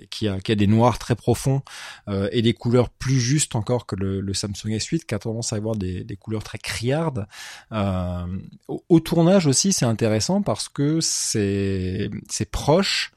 et 0.01 0.07
qui 0.07 0.29
a 0.29 0.39
qui 0.39 0.53
a 0.53 0.55
des 0.55 0.67
noirs 0.67 0.99
très 0.99 1.15
profonds 1.15 1.61
et 2.31 2.41
des 2.41 2.53
couleurs 2.53 2.89
plus 2.89 3.19
justes 3.19 3.55
encore 3.55 3.85
que 3.85 3.95
le, 3.95 4.21
le, 4.21 4.33
Samsung 4.33 4.69
S8 4.69 5.05
qui 5.05 5.15
a 5.15 5.19
tendance 5.19 5.51
à 5.51 5.57
avoir 5.57 5.75
des, 5.75 6.03
des 6.03 6.15
couleurs 6.15 6.43
très 6.43 6.57
criardes. 6.57 7.27
Au, 7.71 8.83
au 8.87 8.99
tournage 8.99 9.47
aussi 9.47 9.73
c'est 9.73 9.85
intéressant 9.85 10.41
parce 10.41 10.69
que 10.69 11.01
c'est 11.01 12.09
c'est 12.29 12.49
proche 12.49 13.11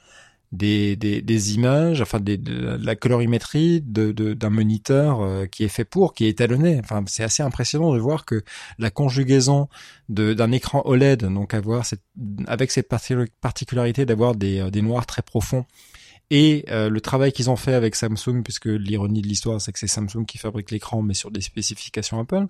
des, 0.52 0.96
des, 0.96 1.22
des, 1.22 1.54
images, 1.54 2.00
enfin 2.00 2.18
des, 2.18 2.36
de 2.36 2.78
la 2.82 2.96
colorimétrie 2.96 3.80
de, 3.82 4.12
d'un 4.12 4.50
moniteur 4.50 5.20
euh, 5.20 5.46
qui 5.46 5.64
est 5.64 5.68
fait 5.68 5.84
pour, 5.84 6.12
qui 6.12 6.26
est 6.26 6.30
étalonné. 6.30 6.80
Enfin, 6.82 7.04
c'est 7.06 7.22
assez 7.22 7.42
impressionnant 7.42 7.94
de 7.94 7.98
voir 7.98 8.24
que 8.24 8.42
la 8.78 8.90
conjugaison 8.90 9.68
d'un 10.08 10.50
écran 10.52 10.82
OLED, 10.84 11.24
donc 11.24 11.54
avoir 11.54 11.86
cette, 11.86 12.02
avec 12.46 12.72
cette 12.72 12.88
particularité 13.40 14.04
d'avoir 14.06 14.34
des, 14.34 14.58
euh, 14.58 14.70
des 14.70 14.82
noirs 14.82 15.06
très 15.06 15.22
profonds, 15.22 15.64
et 16.30 16.64
euh, 16.70 16.88
le 16.88 17.00
travail 17.00 17.32
qu'ils 17.32 17.50
ont 17.50 17.56
fait 17.56 17.74
avec 17.74 17.96
Samsung, 17.96 18.42
puisque 18.44 18.66
l'ironie 18.66 19.20
de 19.20 19.26
l'histoire, 19.26 19.60
c'est 19.60 19.72
que 19.72 19.78
c'est 19.80 19.88
Samsung 19.88 20.24
qui 20.26 20.38
fabrique 20.38 20.70
l'écran, 20.70 21.02
mais 21.02 21.14
sur 21.14 21.32
des 21.32 21.40
spécifications 21.40 22.20
Apple, 22.20 22.46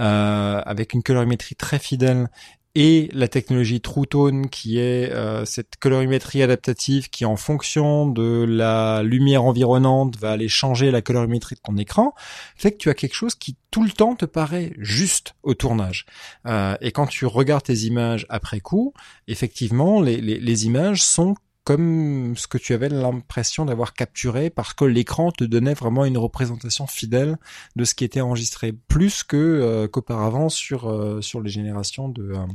euh, 0.00 0.62
avec 0.64 0.92
une 0.94 1.02
colorimétrie 1.02 1.54
très 1.54 1.78
fidèle 1.78 2.28
et 2.74 3.08
la 3.12 3.26
technologie 3.26 3.80
True 3.80 4.06
Tone 4.06 4.48
qui 4.48 4.78
est 4.78 5.10
euh, 5.10 5.44
cette 5.44 5.76
colorimétrie 5.80 6.42
adaptative 6.42 7.10
qui 7.10 7.24
en 7.24 7.36
fonction 7.36 8.06
de 8.06 8.44
la 8.48 9.02
lumière 9.02 9.44
environnante 9.44 10.16
va 10.16 10.32
aller 10.32 10.48
changer 10.48 10.90
la 10.90 11.02
colorimétrie 11.02 11.56
de 11.56 11.60
ton 11.60 11.76
écran 11.76 12.14
fait 12.56 12.72
que 12.72 12.78
tu 12.78 12.88
as 12.88 12.94
quelque 12.94 13.14
chose 13.14 13.34
qui 13.34 13.56
tout 13.70 13.82
le 13.82 13.90
temps 13.90 14.14
te 14.14 14.24
paraît 14.24 14.72
juste 14.78 15.34
au 15.42 15.54
tournage. 15.54 16.06
Euh, 16.46 16.76
et 16.80 16.92
quand 16.92 17.06
tu 17.06 17.26
regardes 17.26 17.64
tes 17.64 17.78
images 17.78 18.26
après 18.28 18.60
coup 18.60 18.94
effectivement 19.26 20.00
les, 20.00 20.20
les 20.20 20.66
images 20.66 21.02
sont 21.02 21.34
comme 21.64 22.34
ce 22.36 22.46
que 22.46 22.58
tu 22.58 22.72
avais 22.72 22.88
l'impression 22.88 23.64
d'avoir 23.64 23.92
capturé 23.92 24.50
parce 24.50 24.72
que 24.72 24.84
l'écran 24.84 25.30
te 25.30 25.44
donnait 25.44 25.74
vraiment 25.74 26.04
une 26.04 26.18
représentation 26.18 26.86
fidèle 26.86 27.36
de 27.76 27.84
ce 27.84 27.94
qui 27.94 28.04
était 28.04 28.20
enregistré 28.20 28.72
plus 28.72 29.22
que 29.22 29.36
euh, 29.36 29.88
qu'auparavant 29.88 30.48
sur 30.48 30.90
euh, 30.90 31.20
sur 31.20 31.40
les 31.40 31.50
générations 31.50 32.08
de 32.08 32.32
euh, 32.32 32.46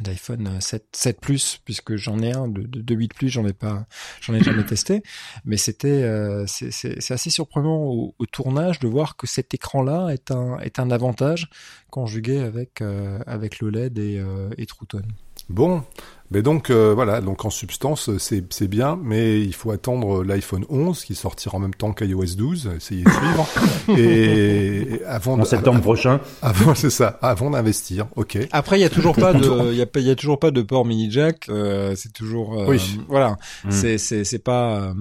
d'iPhone 0.00 0.60
7 0.60 0.86
7 0.92 1.20
Plus 1.20 1.60
puisque 1.64 1.96
j'en 1.96 2.20
ai 2.20 2.32
un 2.32 2.48
de, 2.48 2.62
de, 2.62 2.94
8 2.94 3.12
Plus 3.12 3.28
j'en 3.28 3.46
ai 3.46 3.52
pas 3.52 3.86
j'en 4.20 4.34
ai 4.34 4.42
jamais 4.42 4.64
testé 4.64 5.02
mais 5.44 5.56
c'était 5.56 6.02
c'est 6.46 7.10
assez 7.10 7.30
surprenant 7.30 7.82
au, 7.82 8.14
tournage 8.32 8.78
de 8.78 8.88
voir 8.88 9.16
que 9.16 9.26
cet 9.26 9.52
écran 9.52 9.82
là 9.82 10.08
est 10.10 10.30
un 10.30 10.58
est 10.60 10.78
un 10.78 10.90
avantage 10.90 11.50
conjugué 11.90 12.38
avec 12.38 12.80
avec 13.26 13.58
l'OLED 13.58 13.98
et, 13.98 14.24
et 14.56 14.66
True 14.66 14.86
Tone. 14.86 15.12
Bon, 15.50 15.82
mais 16.30 16.42
donc 16.42 16.70
euh, 16.70 16.92
voilà, 16.94 17.20
donc 17.20 17.44
en 17.44 17.50
substance 17.50 18.16
c'est 18.18 18.44
c'est 18.52 18.68
bien, 18.68 18.96
mais 19.02 19.40
il 19.40 19.52
faut 19.52 19.72
attendre 19.72 20.22
l'iPhone 20.22 20.64
11 20.68 21.04
qui 21.04 21.16
sortira 21.16 21.56
en 21.56 21.60
même 21.60 21.74
temps 21.74 21.92
qu'iOS 21.92 22.36
12, 22.36 22.70
essayer 22.76 23.02
de 23.02 23.10
suivre 23.10 23.48
et 23.98 25.00
avant 25.06 25.38
en 25.40 25.44
septembre 25.44 25.80
prochain. 25.80 26.20
Avant 26.40 26.74
c'est 26.76 26.90
ça, 26.90 27.18
avant 27.20 27.50
d'investir. 27.50 28.06
OK. 28.16 28.38
Après 28.52 28.78
il 28.78 28.82
y 28.82 28.84
a 28.84 28.90
toujours 28.90 29.16
pas 29.16 29.32
de 29.32 29.72
il 29.72 29.76
y 29.78 29.82
a 29.82 29.86
il 29.96 30.02
y 30.02 30.10
a 30.10 30.14
toujours 30.16 30.38
pas 30.38 30.50
de 30.52 30.62
port 30.62 30.84
mini 30.84 31.10
jack, 31.10 31.48
euh, 31.48 31.94
c'est 31.96 32.12
toujours 32.12 32.58
euh, 32.60 32.66
Oui. 32.68 33.00
voilà, 33.08 33.36
Mm. 33.64 33.70
c'est 33.72 33.98
c'est 33.98 34.24
c'est 34.24 34.38
pas 34.38 34.76
euh, 34.80 34.94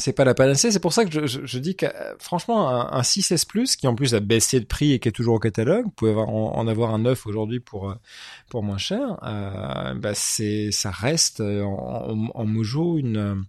c'est 0.00 0.12
pas 0.12 0.24
la 0.24 0.34
panacée, 0.34 0.72
c'est 0.72 0.80
pour 0.80 0.92
ça 0.92 1.04
que 1.04 1.26
je, 1.26 1.58
dis 1.58 1.76
que 1.76 1.86
euh, 1.86 2.14
franchement 2.18 2.68
un, 2.68 2.92
un 2.92 3.02
6S 3.02 3.46
Plus 3.46 3.76
qui 3.76 3.86
en 3.86 3.94
plus 3.94 4.14
a 4.14 4.20
baissé 4.20 4.58
de 4.58 4.64
prix 4.64 4.92
et 4.92 4.98
qui 4.98 5.08
est 5.08 5.12
toujours 5.12 5.36
au 5.36 5.38
catalogue, 5.38 5.84
vous 5.84 5.90
pouvez 5.90 6.10
avoir, 6.10 6.28
en, 6.28 6.66
avoir 6.66 6.94
un 6.94 6.98
neuf 6.98 7.26
aujourd'hui 7.26 7.60
pour 7.60 7.90
euh, 7.90 7.94
pour 8.48 8.62
moins 8.62 8.78
cher, 8.78 9.18
euh, 9.22 9.94
bah 9.94 10.14
c'est 10.14 10.70
ça 10.72 10.90
reste 10.90 11.40
en, 11.40 12.44
Mojo 12.44 12.98
une 12.98 13.44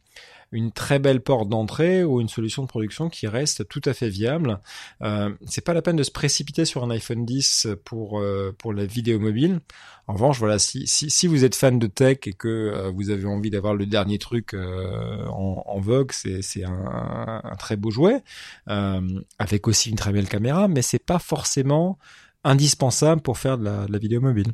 une 0.51 0.72
très 0.72 1.00
belle 1.00 1.22
porte 1.22 1.50
d'entrée 1.50 2.03
ou 2.03 2.20
une 2.20 2.27
solution 2.27 2.63
de 2.63 2.67
production 2.67 3.10
qui 3.10 3.27
reste 3.27 3.67
tout 3.67 3.81
à 3.86 3.93
fait 3.93 4.10
viable. 4.10 4.60
Euh, 5.01 5.34
c'est 5.46 5.63
pas 5.63 5.74
la 5.74 5.81
peine 5.81 5.96
de 5.96 6.03
se 6.03 6.12
précipiter 6.12 6.65
sur 6.65 6.84
un 6.84 6.89
iPhone 6.89 7.25
10 7.25 7.67
pour 7.86 8.20
euh, 8.20 8.53
pour 8.58 8.74
la 8.74 8.86
vidéo 8.86 9.20
mobile. 9.20 9.62
En 10.08 10.13
revanche, 10.13 10.39
voilà, 10.39 10.60
si 10.60 10.88
si, 10.88 11.27
vous 11.27 11.46
êtes 11.46 11.55
fan 11.55 11.79
de 11.79 11.88
tech 11.88 12.20
et 12.25 12.34
que 12.34 12.48
euh, 12.48 12.91
vous 12.91 13.12
avez 13.12 13.25
envie 13.25 13.50
d'avoir 13.50 13.75
le 13.75 13.86
dernier 13.86 14.17
truc 14.17 14.53
euh, 14.53 15.25
en, 15.27 15.79
vogue, 15.79 16.12
c'est 16.12 16.63
un, 16.63 17.41
un 17.43 17.55
très 17.55 17.77
beau 17.77 17.91
jouet 17.91 18.22
avec 18.67 19.67
aussi 19.67 19.89
une 19.89 19.96
très 19.96 20.12
belle 20.12 20.27
caméra, 20.27 20.67
mais 20.67 20.81
c'est 20.81 21.03
pas 21.03 21.20
forcément 21.20 21.98
indispensable 22.43 23.22
pour 23.22 23.38
faire 23.38 23.58
de 23.58 23.63
la, 23.63 23.86
de 23.86 23.91
la 23.91 23.98
vidéo 24.00 24.22
mobile. 24.22 24.51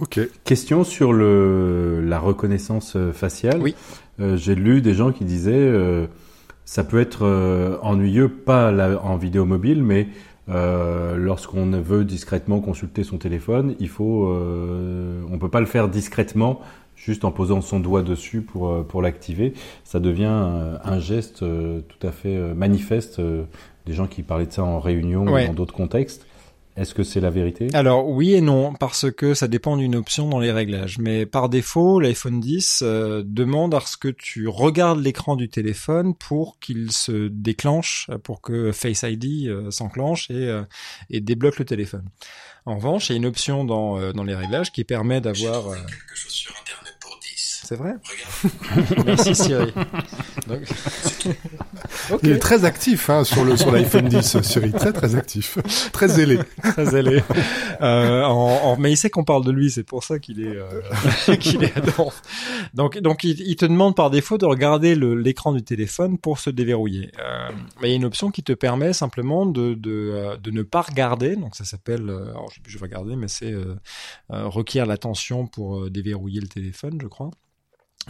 OK. 0.00 0.20
Question 0.44 0.82
sur 0.84 1.12
le, 1.12 2.00
la 2.04 2.18
reconnaissance 2.18 2.96
euh, 2.96 3.12
faciale. 3.12 3.60
Oui. 3.62 3.74
Euh, 4.20 4.36
J'ai 4.36 4.54
lu 4.54 4.80
des 4.80 4.94
gens 4.94 5.12
qui 5.12 5.24
disaient 5.24 5.52
euh, 5.54 6.06
ça 6.64 6.82
peut 6.84 7.00
être 7.00 7.24
euh, 7.24 7.76
ennuyeux, 7.82 8.28
pas 8.28 8.72
la- 8.72 9.00
en 9.02 9.16
vidéo 9.16 9.44
mobile, 9.44 9.82
mais 9.82 10.08
euh, 10.48 11.16
lorsqu'on 11.16 11.70
veut 11.70 12.04
discrètement 12.04 12.60
consulter 12.60 13.04
son 13.04 13.18
téléphone, 13.18 13.74
il 13.78 13.88
faut, 13.88 14.26
euh, 14.28 15.22
on 15.30 15.38
peut 15.38 15.48
pas 15.48 15.60
le 15.60 15.66
faire 15.66 15.88
discrètement, 15.88 16.60
juste 16.96 17.24
en 17.24 17.30
posant 17.30 17.60
son 17.60 17.80
doigt 17.80 18.02
dessus 18.02 18.40
pour 18.42 18.84
pour 18.86 19.00
l'activer. 19.00 19.52
Ça 19.84 20.00
devient 20.00 20.24
un 20.84 20.98
geste 20.98 21.42
euh, 21.42 21.80
tout 21.88 22.04
à 22.06 22.10
fait 22.10 22.36
euh, 22.36 22.52
manifeste. 22.54 23.20
euh, 23.20 23.44
des 23.86 23.92
gens 23.92 24.06
qui 24.06 24.22
parlaient 24.22 24.46
de 24.46 24.52
ça 24.52 24.64
en 24.64 24.80
réunion 24.80 25.26
Ouais. 25.26 25.44
ou 25.44 25.48
dans 25.48 25.52
d'autres 25.54 25.74
contextes. 25.74 26.26
Est-ce 26.76 26.92
que 26.92 27.04
c'est 27.04 27.20
la 27.20 27.30
vérité? 27.30 27.68
Alors 27.72 28.08
oui 28.08 28.34
et 28.34 28.40
non, 28.40 28.74
parce 28.74 29.10
que 29.10 29.32
ça 29.34 29.46
dépend 29.46 29.76
d'une 29.76 29.94
option 29.94 30.28
dans 30.28 30.40
les 30.40 30.50
réglages. 30.50 30.98
Mais 30.98 31.24
par 31.24 31.48
défaut, 31.48 32.00
l'iPhone 32.00 32.40
10 32.40 32.80
euh, 32.82 33.22
demande 33.24 33.74
à 33.74 33.80
ce 33.80 33.96
que 33.96 34.08
tu 34.08 34.48
regardes 34.48 35.00
l'écran 35.00 35.36
du 35.36 35.48
téléphone 35.48 36.14
pour 36.16 36.58
qu'il 36.58 36.90
se 36.90 37.28
déclenche, 37.28 38.10
pour 38.24 38.40
que 38.40 38.72
Face 38.72 39.04
ID 39.04 39.48
euh, 39.48 39.70
s'enclenche 39.70 40.28
et, 40.30 40.48
euh, 40.48 40.62
et 41.10 41.20
débloque 41.20 41.58
le 41.60 41.64
téléphone. 41.64 42.08
En 42.66 42.76
revanche, 42.76 43.08
il 43.08 43.12
y 43.12 43.14
a 43.14 43.18
une 43.18 43.26
option 43.26 43.64
dans, 43.64 43.98
euh, 44.00 44.12
dans 44.12 44.24
les 44.24 44.34
réglages 44.34 44.72
qui 44.72 44.84
permet 44.84 45.20
d'avoir... 45.20 45.68
euh, 45.68 45.76
quelque 45.76 46.16
chose 46.16 46.32
sur 46.32 46.54
Internet 46.60 46.94
pour 47.00 47.18
10. 47.20 47.62
C'est 47.66 47.76
vrai? 47.76 47.92
Regarde. 48.02 49.04
Merci 49.06 49.34
Siri. 49.34 49.72
Donc... 50.48 50.62
Il 52.22 52.30
est 52.30 52.38
très 52.38 52.64
actif 52.64 53.10
hein, 53.10 53.24
sur 53.24 53.44
le 53.44 53.56
sur 53.56 53.70
l'iPhone 53.70 54.08
10, 54.08 54.40
Siri, 54.42 54.72
très 54.72 54.92
très 54.92 55.14
actif, 55.16 55.58
très 55.92 56.08
zélé. 56.08 56.38
très 56.62 56.86
zélé. 56.86 57.22
Euh, 57.80 58.22
en, 58.24 58.32
en- 58.62 58.76
mais 58.76 58.92
il 58.92 58.96
sait 58.96 59.10
qu'on 59.10 59.24
parle 59.24 59.44
de 59.44 59.50
lui, 59.50 59.70
c'est 59.70 59.82
pour 59.84 60.04
ça 60.04 60.18
qu'il 60.18 60.40
est 60.40 60.56
euh, 60.56 61.36
qu'il 61.40 61.62
est 61.64 61.76
adorant. 61.76 62.12
Donc 62.74 62.98
donc 62.98 63.24
il, 63.24 63.40
il 63.40 63.56
te 63.56 63.64
demande 63.66 63.94
par 63.96 64.10
défaut 64.10 64.38
de 64.38 64.46
regarder 64.46 64.94
l'écran 64.94 65.52
du 65.52 65.62
téléphone 65.62 66.18
pour 66.18 66.38
se 66.38 66.50
déverrouiller. 66.50 67.10
Euh, 67.20 67.48
mais 67.80 67.88
il 67.88 67.90
y 67.90 67.94
a 67.94 67.96
une 67.96 68.04
option 68.04 68.30
qui 68.30 68.42
te 68.42 68.52
permet 68.52 68.92
simplement 68.92 69.46
de 69.46 69.74
de, 69.74 69.90
euh, 70.14 70.36
de 70.36 70.50
ne 70.50 70.62
pas 70.62 70.82
regarder. 70.82 71.36
Donc 71.36 71.56
ça 71.56 71.64
s'appelle, 71.64 72.08
euh, 72.08 72.32
je 72.50 72.54
sais 72.56 72.60
plus, 72.60 72.72
je 72.72 72.78
vais 72.78 72.84
regarder, 72.86 73.16
mais 73.16 73.28
c'est 73.28 73.52
euh, 73.52 73.74
requiert 74.30 74.86
l'attention 74.86 75.46
pour 75.46 75.90
déverrouiller 75.90 76.40
le 76.40 76.48
téléphone, 76.48 76.98
je 77.00 77.06
crois. 77.06 77.30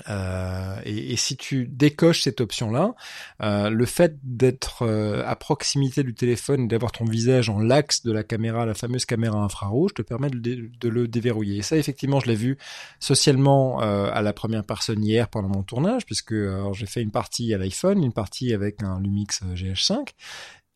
Euh, 0.09 0.77
et, 0.85 1.17
si 1.17 1.37
tu 1.37 1.67
décoches 1.67 2.23
cette 2.23 2.41
option-là, 2.41 2.95
euh, 3.43 3.71
le 3.71 3.87
fait 3.87 4.17
d'être 4.23 4.83
euh, 4.83 5.23
à 5.27 5.37
proximité 5.37 6.03
du 6.03 6.15
téléphone, 6.15 6.65
et 6.65 6.67
d'avoir 6.67 6.93
ton 6.93 7.05
visage 7.05 7.49
en 7.49 7.59
l'axe 7.59 8.03
de 8.03 8.13
la 8.13 8.23
caméra, 8.23 8.67
la 8.67 8.75
fameuse 8.75 9.05
caméra 9.05 9.39
infrarouge, 9.39 9.95
te 9.95 10.03
permet 10.03 10.31
de, 10.31 10.71
de 10.81 10.89
le 10.89 11.09
déverrouiller. 11.09 11.59
Et 11.59 11.63
ça, 11.63 11.77
effectivement, 11.77 12.21
je 12.21 12.27
l'ai 12.27 12.35
vu 12.35 12.59
socialement 13.01 13.81
à 13.81 14.23
la 14.23 14.33
première 14.33 14.65
personne 14.65 15.03
hier 15.03 15.29
pendant 15.29 15.49
mon 15.49 15.63
tournage, 15.63 16.05
puisque 16.07 16.35
j'ai 16.73 16.87
fait 16.87 17.03
une 17.03 17.11
partie 17.11 17.55
à 17.55 17.59
l'iPhone, 17.59 18.03
une 18.03 18.13
partie 18.13 18.53
avec 18.53 18.83
un 18.83 19.01
Lumix 19.01 19.41
euh, 19.43 19.55
GH5. 19.55 20.09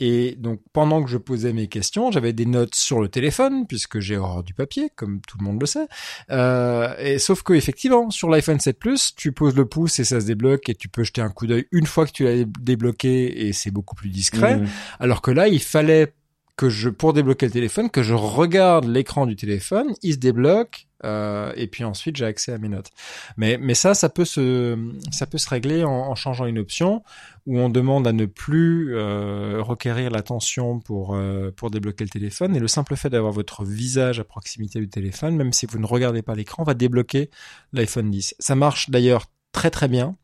Et 0.00 0.37
donc, 0.38 0.61
pendant 0.73 1.02
que 1.02 1.11
je 1.11 1.19
posais 1.19 1.52
mes 1.52 1.67
questions, 1.67 2.12
j'avais 2.12 2.33
des 2.33 2.47
notes 2.47 2.75
sur 2.75 3.00
le 3.00 3.09
téléphone, 3.09 3.67
puisque 3.67 3.99
j'ai 3.99 4.17
horreur 4.17 4.45
du 4.45 4.55
papier, 4.55 4.90
comme 4.95 5.21
tout 5.26 5.38
le 5.40 5.45
monde 5.45 5.61
le 5.61 5.67
sait. 5.67 5.88
Euh, 6.31 6.95
et 6.99 7.19
sauf 7.19 7.43
que 7.43 7.52
effectivement, 7.52 8.11
sur 8.11 8.28
l'iPhone 8.28 8.61
7 8.61 8.78
Plus, 8.78 9.14
tu 9.17 9.33
poses 9.33 9.57
le 9.57 9.67
pouce 9.67 9.99
et 9.99 10.05
ça 10.05 10.21
se 10.21 10.26
débloque 10.26 10.69
et 10.69 10.75
tu 10.75 10.88
peux 10.88 11.02
jeter 11.02 11.21
un 11.21 11.31
coup 11.31 11.47
d'œil 11.47 11.67
une 11.73 11.87
fois 11.87 12.07
que 12.07 12.12
tu 12.12 12.25
l'as 12.25 12.45
débloqué 12.61 13.47
et 13.47 13.52
c'est 13.52 13.71
beaucoup 13.71 13.97
plus 13.97 14.11
discret. 14.11 14.59
Mmh. 14.59 14.69
Alors 15.00 15.21
que 15.21 15.31
là, 15.31 15.49
il 15.49 15.61
fallait 15.61 16.12
que 16.59 16.69
je, 16.69 16.90
pour 16.90 17.12
débloquer 17.12 17.47
le 17.47 17.52
téléphone, 17.52 17.88
que 17.88 18.02
je 18.02 18.14
regarde 18.14 18.85
l'écran 18.85 19.26
du 19.26 19.37
téléphone, 19.37 19.95
il 20.02 20.14
se 20.14 20.19
débloque, 20.19 20.88
euh, 21.05 21.52
et 21.57 21.67
puis 21.67 21.85
ensuite 21.85 22.17
j'ai 22.17 22.25
accès 22.25 22.52
à 22.52 22.59
mes 22.59 22.69
notes. 22.69 22.90
Mais, 23.37 23.59
mais 23.59 23.75
ça, 23.75 23.95
ça 23.95 24.09
peut 24.09 24.25
se, 24.25 24.76
ça 25.11 25.26
peut 25.26 25.38
se 25.38 25.49
régler 25.49 25.85
en, 25.85 25.90
en 25.90 26.14
changeant 26.14 26.47
une 26.47 26.59
option 26.59 27.02
où 27.47 27.59
on 27.59 27.69
demande 27.69 28.07
à 28.07 28.12
ne 28.12 28.26
plus 28.26 28.95
euh, 28.95 29.62
requérir 29.62 30.11
l'attention 30.11 30.81
pour 30.81 31.14
euh, 31.14 31.50
pour 31.57 31.71
débloquer 31.71 32.05
le 32.05 32.11
téléphone. 32.11 32.55
Et 32.57 32.61
le 32.61 32.69
simple 32.69 32.97
fait 32.97 33.11
d'avoir 33.11 33.33
votre 33.33 33.64
visage 33.64 34.21
à 34.21 34.25
proximité 34.25 34.81
du 34.81 34.88
téléphone, 34.88 35.37
même 35.37 35.52
si 35.52 35.67
vous 35.67 35.78
ne 35.78 35.87
regardez 35.87 36.23
pas 36.23 36.35
l'écran, 36.35 36.62
va 36.62 36.75
débloquer 36.75 37.31
l'iPhone 37.73 38.11
10. 38.11 38.35
Ça 38.38 38.55
marche 38.55 38.90
d'ailleurs 38.90 39.26
très 39.52 39.71
très 39.71 39.88
bien. 39.88 40.17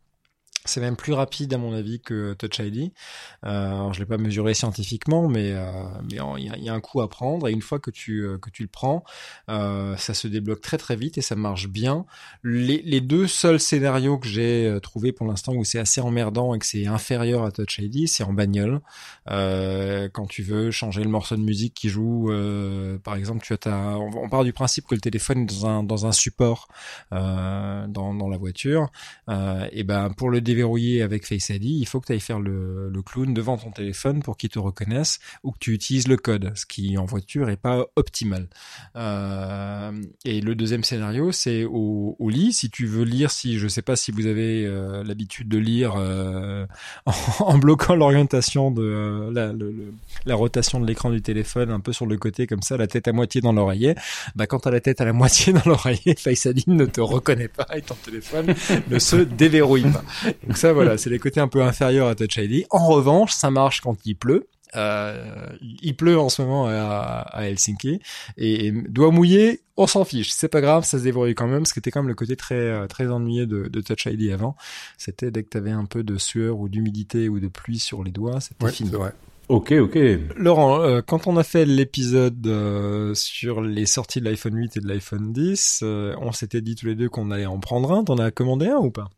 C'est 0.66 0.80
même 0.80 0.96
plus 0.96 1.12
rapide 1.12 1.52
à 1.52 1.58
mon 1.58 1.74
avis 1.74 2.00
que 2.00 2.32
Touch 2.34 2.58
ID. 2.58 2.90
Euh, 3.44 3.68
alors 3.74 3.92
je 3.92 4.00
l'ai 4.00 4.06
pas 4.06 4.16
mesuré 4.16 4.54
scientifiquement, 4.54 5.28
mais 5.28 5.52
euh, 5.52 5.84
il 6.08 6.16
y, 6.16 6.68
a, 6.68 6.72
un 6.72 6.80
coup 6.80 7.02
à 7.02 7.10
prendre. 7.10 7.48
Et 7.48 7.52
une 7.52 7.60
fois 7.60 7.78
que 7.78 7.90
tu 7.90 8.20
euh, 8.22 8.38
le 8.58 8.66
prends, 8.66 9.04
euh, 9.50 9.94
ça 9.98 10.14
se 10.14 10.26
débloque 10.26 10.62
très 10.62 10.78
très 10.78 10.96
vite 10.96 11.18
et 11.18 11.20
ça 11.20 11.36
marche 11.36 11.68
bien. 11.68 12.06
Les, 12.42 13.00
deux 13.02 13.26
seuls 13.26 13.60
scénarios 13.60 14.16
que 14.16 14.26
j'ai 14.26 14.78
trouvé 14.82 15.12
pour 15.12 15.26
l'instant 15.26 15.52
où 15.52 15.64
c'est 15.64 15.78
assez 15.78 16.00
emmerdant 16.00 16.54
et 16.54 16.58
que 16.58 16.64
c'est 16.64 16.86
inférieur 16.86 17.44
à 17.44 17.50
Touch 17.50 17.78
ID, 17.78 18.08
c'est 18.08 18.24
en 18.24 18.32
bagnole. 18.32 18.80
Quand 19.26 20.26
tu 20.28 20.42
veux 20.42 20.70
changer 20.70 21.02
le 21.02 21.10
morceau 21.10 21.36
de 21.36 21.42
musique 21.42 21.74
qui 21.74 21.90
joue, 21.90 22.30
par 23.02 23.16
exemple, 23.16 23.46
on, 23.66 24.10
on 24.16 24.28
part 24.30 24.44
du 24.44 24.54
principe 24.54 24.86
que 24.86 24.94
le 24.94 25.02
téléphone 25.02 25.42
est 25.42 25.62
dans 25.62 26.06
un 26.06 26.12
support 26.12 26.68
dans 27.10 28.28
la 28.30 28.38
voiture. 28.38 28.90
Et 29.72 29.84
ben 29.84 30.10
pour 30.16 30.30
le 30.30 30.40
déverrouiller 30.54 31.02
avec 31.02 31.26
Face 31.26 31.48
ID, 31.50 31.64
il 31.64 31.86
faut 31.86 32.00
que 32.00 32.06
tu 32.06 32.12
ailles 32.12 32.20
faire 32.20 32.40
le, 32.40 32.88
le 32.88 33.02
clown 33.02 33.34
devant 33.34 33.56
ton 33.58 33.70
téléphone 33.70 34.22
pour 34.22 34.36
qu'il 34.36 34.50
te 34.50 34.58
reconnaisse 34.58 35.18
ou 35.42 35.50
que 35.52 35.58
tu 35.58 35.72
utilises 35.72 36.08
le 36.08 36.16
code, 36.16 36.52
ce 36.54 36.64
qui 36.66 36.96
en 36.98 37.04
voiture 37.04 37.50
est 37.50 37.56
pas 37.56 37.84
optimal. 37.96 38.48
Euh, 38.96 39.92
et 40.24 40.40
le 40.40 40.54
deuxième 40.54 40.84
scénario, 40.84 41.32
c'est 41.32 41.64
au, 41.64 42.16
au 42.18 42.30
lit. 42.30 42.52
Si 42.52 42.70
tu 42.70 42.86
veux 42.86 43.04
lire, 43.04 43.30
si 43.30 43.58
je 43.58 43.68
sais 43.68 43.82
pas 43.82 43.96
si 43.96 44.10
vous 44.12 44.26
avez 44.26 44.64
euh, 44.66 45.02
l'habitude 45.04 45.48
de 45.48 45.58
lire 45.58 45.94
euh, 45.96 46.66
en, 47.06 47.12
en 47.40 47.58
bloquant 47.58 47.94
l'orientation 47.96 48.70
de 48.70 49.30
la, 49.32 49.52
le- 49.52 49.72
le- 49.72 49.92
la 50.26 50.34
rotation 50.34 50.80
de 50.80 50.86
l'écran 50.86 51.10
du 51.10 51.22
téléphone 51.22 51.70
un 51.70 51.80
peu 51.80 51.92
sur 51.92 52.06
le 52.06 52.16
côté 52.16 52.46
comme 52.46 52.62
ça, 52.62 52.76
la 52.76 52.86
tête 52.86 53.08
à 53.08 53.12
moitié 53.12 53.40
dans 53.40 53.52
l'oreiller. 53.52 53.94
Bah 54.36 54.46
quand 54.46 54.60
t'as 54.60 54.70
la 54.70 54.80
tête 54.80 55.00
à 55.00 55.04
la 55.04 55.12
moitié 55.12 55.52
dans 55.52 55.62
l'oreiller, 55.66 56.14
Face 56.16 56.44
ID 56.46 56.66
ne 56.68 56.84
te 56.86 57.00
reconnaît 57.00 57.48
pas 57.48 57.66
et 57.76 57.82
ton 57.82 57.94
téléphone 57.96 58.54
ne 58.90 58.98
se 58.98 59.16
déverrouille 59.16 59.82
pas. 59.90 60.04
Donc 60.46 60.56
ça, 60.56 60.72
voilà, 60.72 60.98
c'est 60.98 61.10
les 61.10 61.18
côtés 61.18 61.40
un 61.40 61.48
peu 61.48 61.62
inférieurs 61.62 62.08
à 62.08 62.14
Touch 62.14 62.36
ID. 62.36 62.66
En 62.70 62.86
revanche, 62.86 63.32
ça 63.32 63.50
marche 63.50 63.80
quand 63.80 63.96
il 64.04 64.16
pleut. 64.16 64.46
Euh, 64.76 65.46
il 65.82 65.94
pleut 65.94 66.18
en 66.18 66.28
ce 66.28 66.42
moment 66.42 66.66
à, 66.66 66.72
à 67.30 67.44
Helsinki 67.44 68.00
et, 68.36 68.66
et 68.66 68.72
doigt 68.72 69.12
mouillé, 69.12 69.60
on 69.76 69.86
s'en 69.86 70.04
fiche, 70.04 70.32
c'est 70.32 70.48
pas 70.48 70.60
grave, 70.60 70.84
ça 70.84 70.98
se 70.98 71.04
déverrouille 71.04 71.36
quand 71.36 71.46
même. 71.46 71.64
Ce 71.64 71.72
qui 71.72 71.78
était 71.78 71.92
quand 71.92 72.00
même 72.00 72.08
le 72.08 72.16
côté 72.16 72.34
très 72.34 72.56
euh, 72.56 72.88
très 72.88 73.08
ennuyé 73.08 73.46
de, 73.46 73.68
de 73.68 73.80
Touch 73.80 74.06
ID 74.06 74.32
avant, 74.32 74.56
c'était 74.98 75.30
dès 75.30 75.44
que 75.44 75.48
t'avais 75.50 75.70
un 75.70 75.84
peu 75.84 76.02
de 76.02 76.18
sueur 76.18 76.58
ou 76.58 76.68
d'humidité 76.68 77.28
ou 77.28 77.38
de 77.38 77.46
pluie 77.46 77.78
sur 77.78 78.02
les 78.02 78.10
doigts, 78.10 78.40
c'était 78.40 78.64
Ouais, 78.64 78.72
fini. 78.72 78.90
Ok, 79.48 79.72
ok. 79.72 79.96
Laurent, 80.36 80.80
euh, 80.82 81.02
quand 81.06 81.26
on 81.28 81.36
a 81.36 81.44
fait 81.44 81.66
l'épisode 81.66 82.44
euh, 82.46 83.14
sur 83.14 83.60
les 83.60 83.86
sorties 83.86 84.20
de 84.20 84.24
l'iPhone 84.24 84.56
8 84.56 84.78
et 84.78 84.80
de 84.80 84.88
l'iPhone 84.88 85.32
10, 85.32 85.80
euh, 85.82 86.16
on 86.20 86.32
s'était 86.32 86.62
dit 86.62 86.74
tous 86.74 86.86
les 86.86 86.94
deux 86.94 87.08
qu'on 87.08 87.30
allait 87.30 87.46
en 87.46 87.60
prendre 87.60 87.92
un. 87.92 88.02
T'en 88.04 88.16
as 88.18 88.30
commandé 88.30 88.66
un 88.66 88.78
ou 88.78 88.90
pas? 88.90 89.08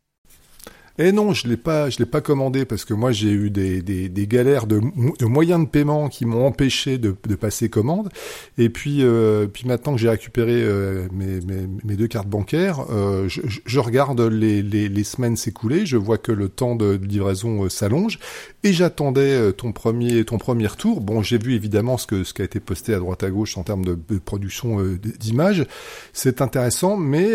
Et 0.98 1.12
non, 1.12 1.34
je 1.34 1.46
l'ai 1.46 1.58
pas, 1.58 1.90
je 1.90 1.98
l'ai 1.98 2.06
pas 2.06 2.22
commandé 2.22 2.64
parce 2.64 2.84
que 2.84 2.94
moi 2.94 3.12
j'ai 3.12 3.30
eu 3.30 3.50
des, 3.50 3.82
des, 3.82 4.08
des 4.08 4.26
galères 4.26 4.66
de, 4.66 4.80
moyens 5.22 5.60
de 5.60 5.68
paiement 5.68 6.08
qui 6.08 6.24
m'ont 6.24 6.46
empêché 6.46 6.96
de, 6.96 7.14
de, 7.28 7.34
passer 7.34 7.68
commande. 7.68 8.08
Et 8.56 8.70
puis, 8.70 9.02
euh, 9.02 9.46
puis 9.46 9.66
maintenant 9.66 9.92
que 9.92 10.00
j'ai 10.00 10.08
récupéré 10.08 10.54
euh, 10.54 11.06
mes, 11.12 11.40
mes, 11.40 11.68
mes, 11.84 11.96
deux 11.96 12.06
cartes 12.06 12.28
bancaires, 12.28 12.86
euh, 12.90 13.28
je, 13.28 13.42
je, 13.44 13.78
regarde 13.78 14.20
les, 14.20 14.62
les, 14.62 14.88
les 14.88 15.04
semaines 15.04 15.36
s'écouler, 15.36 15.84
je 15.84 15.98
vois 15.98 16.16
que 16.16 16.32
le 16.32 16.48
temps 16.48 16.76
de 16.76 16.98
livraison 17.02 17.64
euh, 17.64 17.68
s'allonge, 17.68 18.18
et 18.64 18.72
j'attendais 18.72 19.20
euh, 19.20 19.52
ton 19.52 19.72
premier 19.72 20.24
ton 20.24 20.38
premier 20.38 20.68
tour. 20.78 21.02
Bon, 21.02 21.22
j'ai 21.22 21.36
vu 21.36 21.54
évidemment 21.54 21.98
ce 21.98 22.06
que 22.06 22.24
ce 22.24 22.32
qui 22.32 22.40
a 22.40 22.46
été 22.46 22.58
posté 22.58 22.94
à 22.94 22.98
droite 22.98 23.22
à 23.22 23.30
gauche 23.30 23.58
en 23.58 23.64
termes 23.64 23.84
de, 23.84 23.96
production 24.18 24.78
d'images. 25.20 25.66
C'est 26.12 26.40
intéressant, 26.40 26.96
mais 26.96 27.32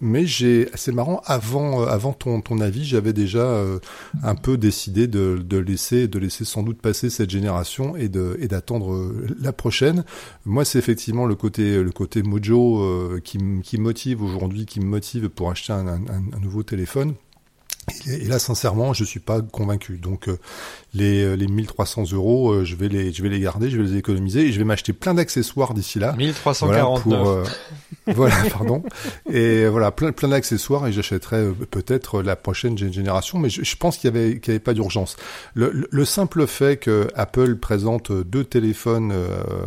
mais 0.00 0.26
j'ai 0.26 0.68
c'est 0.74 0.92
marrant 0.92 1.22
avant 1.24 1.82
avant 1.82 2.12
ton 2.12 2.40
ton 2.40 2.60
avis 2.60 2.73
j'avais 2.82 3.12
déjà 3.12 3.44
euh, 3.44 3.78
un 4.22 4.34
peu 4.34 4.56
décidé 4.56 5.06
de, 5.06 5.56
laisser, 5.58 6.08
de 6.08 6.18
laisser 6.18 6.44
sans 6.44 6.62
doute 6.62 6.80
passer 6.80 7.10
cette 7.10 7.30
génération 7.30 7.94
et 7.96 8.08
d'attendre 8.08 8.94
euh, 8.94 9.26
la 9.40 9.52
prochaine. 9.52 10.04
Moi, 10.44 10.64
c'est 10.64 10.78
effectivement 10.78 11.26
le 11.26 11.36
côté 11.36 11.82
le 11.82 12.22
mojo 12.22 12.82
euh, 12.82 13.20
qui, 13.22 13.38
qui 13.62 13.78
motive 13.78 14.22
aujourd'hui, 14.22 14.66
qui 14.66 14.80
me 14.80 14.86
motive 14.86 15.28
pour 15.28 15.50
acheter 15.50 15.72
un 15.72 16.40
nouveau 16.40 16.62
téléphone. 16.62 17.14
Et 18.06 18.24
là, 18.24 18.38
sincèrement, 18.38 18.92
je 18.92 19.04
suis 19.04 19.20
pas 19.20 19.40
convaincu. 19.40 19.98
Donc, 19.98 20.28
les, 20.94 21.24
euh, 21.24 21.34
les 21.34 21.48
1300 21.48 22.12
euros, 22.12 22.52
euh, 22.52 22.64
je 22.64 22.76
vais 22.76 22.88
les, 22.88 23.12
je 23.12 23.22
vais 23.22 23.28
les 23.28 23.40
garder, 23.40 23.68
je 23.68 23.76
vais 23.76 23.82
les 23.82 23.96
économiser 23.96 24.42
et 24.42 24.52
je 24.52 24.58
vais 24.58 24.64
m'acheter 24.64 24.92
plein 24.92 25.14
d'accessoires 25.14 25.74
d'ici 25.74 25.98
là. 25.98 26.12
1349. 26.12 27.04
Voilà, 27.04 27.28
euh, 27.28 27.44
voilà, 28.14 28.36
pardon. 28.50 28.82
Et 29.30 29.66
voilà, 29.66 29.90
plein, 29.90 30.12
plein 30.12 30.28
d'accessoires 30.28 30.86
et 30.86 30.92
j'achèterai 30.92 31.48
peut-être 31.70 32.22
la 32.22 32.36
prochaine 32.36 32.78
génération, 32.78 33.38
mais 33.38 33.50
je, 33.50 33.76
pense 33.76 33.98
qu'il 33.98 34.14
y 34.14 34.16
avait, 34.16 34.38
qu'il 34.38 34.48
y 34.48 34.54
avait 34.54 34.60
pas 34.60 34.74
d'urgence. 34.74 35.16
Le, 35.54 35.88
le, 35.90 36.04
simple 36.04 36.46
fait 36.46 36.76
que 36.76 37.08
Apple 37.16 37.56
présente 37.56 38.12
deux 38.12 38.44
téléphones 38.44 39.12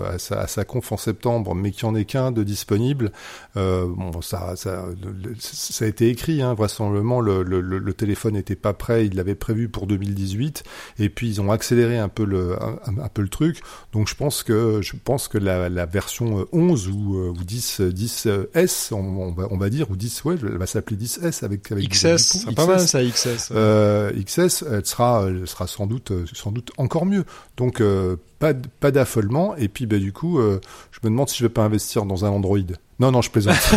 à 0.09 0.17
sa, 0.17 0.41
à 0.41 0.47
sa 0.47 0.63
conf 0.63 0.91
en 0.91 0.97
septembre, 0.97 1.55
mais 1.55 1.71
qu'il 1.71 1.89
n'y 1.89 1.95
en 1.95 1.95
ait 1.95 2.05
qu'un 2.05 2.31
de 2.31 2.43
disponible, 2.43 3.11
bon, 3.55 4.21
ça, 4.21 4.55
ça, 4.55 4.85
ça 5.39 5.85
a 5.85 5.87
été 5.87 6.09
écrit, 6.09 6.41
hein, 6.41 6.53
vraisemblablement 6.53 7.19
le, 7.19 7.43
le, 7.43 7.59
le 7.59 7.93
téléphone 7.93 8.06
n'était 8.31 8.55
pas 8.55 8.73
prêt, 8.73 9.05
il 9.05 9.15
l'avait 9.15 9.35
prévu 9.35 9.69
pour 9.69 9.87
2018 9.87 10.63
et 10.99 11.09
puis 11.09 11.29
ils 11.29 11.41
ont 11.41 11.51
accéléré 11.51 11.97
un 11.97 12.09
peu 12.09 12.25
le 12.25 12.55
un, 12.61 13.07
peu 13.13 13.21
le 13.21 13.29
truc. 13.29 13.61
Donc 13.93 14.07
je 14.07 14.15
pense 14.15 14.43
que 14.43 14.81
je 14.81 14.93
pense 15.03 15.27
que 15.27 15.37
la, 15.37 15.69
la 15.69 15.85
version 15.85 16.47
11 16.51 16.89
ou, 16.89 17.17
euh, 17.17 17.29
ou 17.29 17.43
10 17.43 17.81
10 17.81 18.27
S 18.53 18.91
on, 18.91 19.31
va, 19.31 19.47
on 19.51 19.57
va 19.57 19.69
dire 19.69 19.89
ou 19.91 19.95
10 19.95 20.23
ouais, 20.25 20.35
elle 20.41 20.57
va 20.57 20.67
s'appeler 20.67 20.97
10 20.97 21.19
S 21.23 21.43
avec 21.43 21.71
avec 21.71 21.89
XS, 21.89 22.17
c'est 22.17 22.55
pas 22.55 22.65
mal 22.65 22.79
ça 22.79 23.03
XS. 23.03 23.51
Euh, 23.51 24.11
XS 24.11 24.63
elle 24.71 24.85
sera 24.85 25.25
elle 25.27 25.47
sera 25.47 25.67
sans 25.67 25.87
doute 25.87 26.11
sans 26.33 26.51
doute 26.51 26.71
encore 26.77 27.05
mieux. 27.05 27.25
Donc 27.57 27.81
euh, 27.81 28.17
pas 28.39 28.53
pas 28.79 28.91
d'affolement 28.91 29.55
et 29.55 29.67
puis 29.67 29.85
bah 29.85 29.97
du 29.97 30.13
coup 30.13 30.39
euh, 30.39 30.59
je 30.91 30.99
me 31.03 31.09
demande 31.09 31.29
si 31.29 31.37
je 31.37 31.43
vais 31.43 31.49
pas 31.49 31.63
investir 31.63 32.05
dans 32.05 32.25
un 32.25 32.29
Android. 32.29 32.57
Non 32.99 33.11
non, 33.11 33.21
je 33.21 33.29
plaisante. 33.29 33.55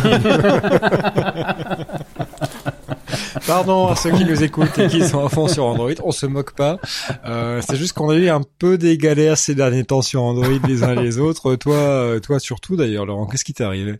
Pardon 3.50 3.88
à 3.88 3.96
ceux 3.96 4.12
qui 4.12 4.24
nous 4.24 4.44
écoutent 4.44 4.78
et 4.78 4.86
qui 4.86 5.04
sont 5.04 5.26
à 5.26 5.28
fond 5.28 5.48
sur 5.48 5.64
Android, 5.64 5.90
on 6.04 6.12
se 6.12 6.24
moque 6.24 6.52
pas. 6.52 6.78
Euh, 7.26 7.60
c'est 7.66 7.74
juste 7.74 7.94
qu'on 7.94 8.10
a 8.10 8.14
eu 8.14 8.28
un 8.28 8.42
peu 8.60 8.78
des 8.78 8.96
galères 8.96 9.36
ces 9.36 9.56
derniers 9.56 9.82
temps 9.82 10.02
sur 10.02 10.22
Android 10.22 10.60
les 10.68 10.84
uns 10.84 10.94
les 10.94 11.18
autres. 11.18 11.56
Toi, 11.56 11.74
euh, 11.74 12.20
toi 12.20 12.38
surtout 12.38 12.76
d'ailleurs, 12.76 13.06
Laurent, 13.06 13.26
qu'est-ce 13.26 13.44
qui 13.44 13.52
t'est 13.52 13.64
arrivé? 13.64 13.98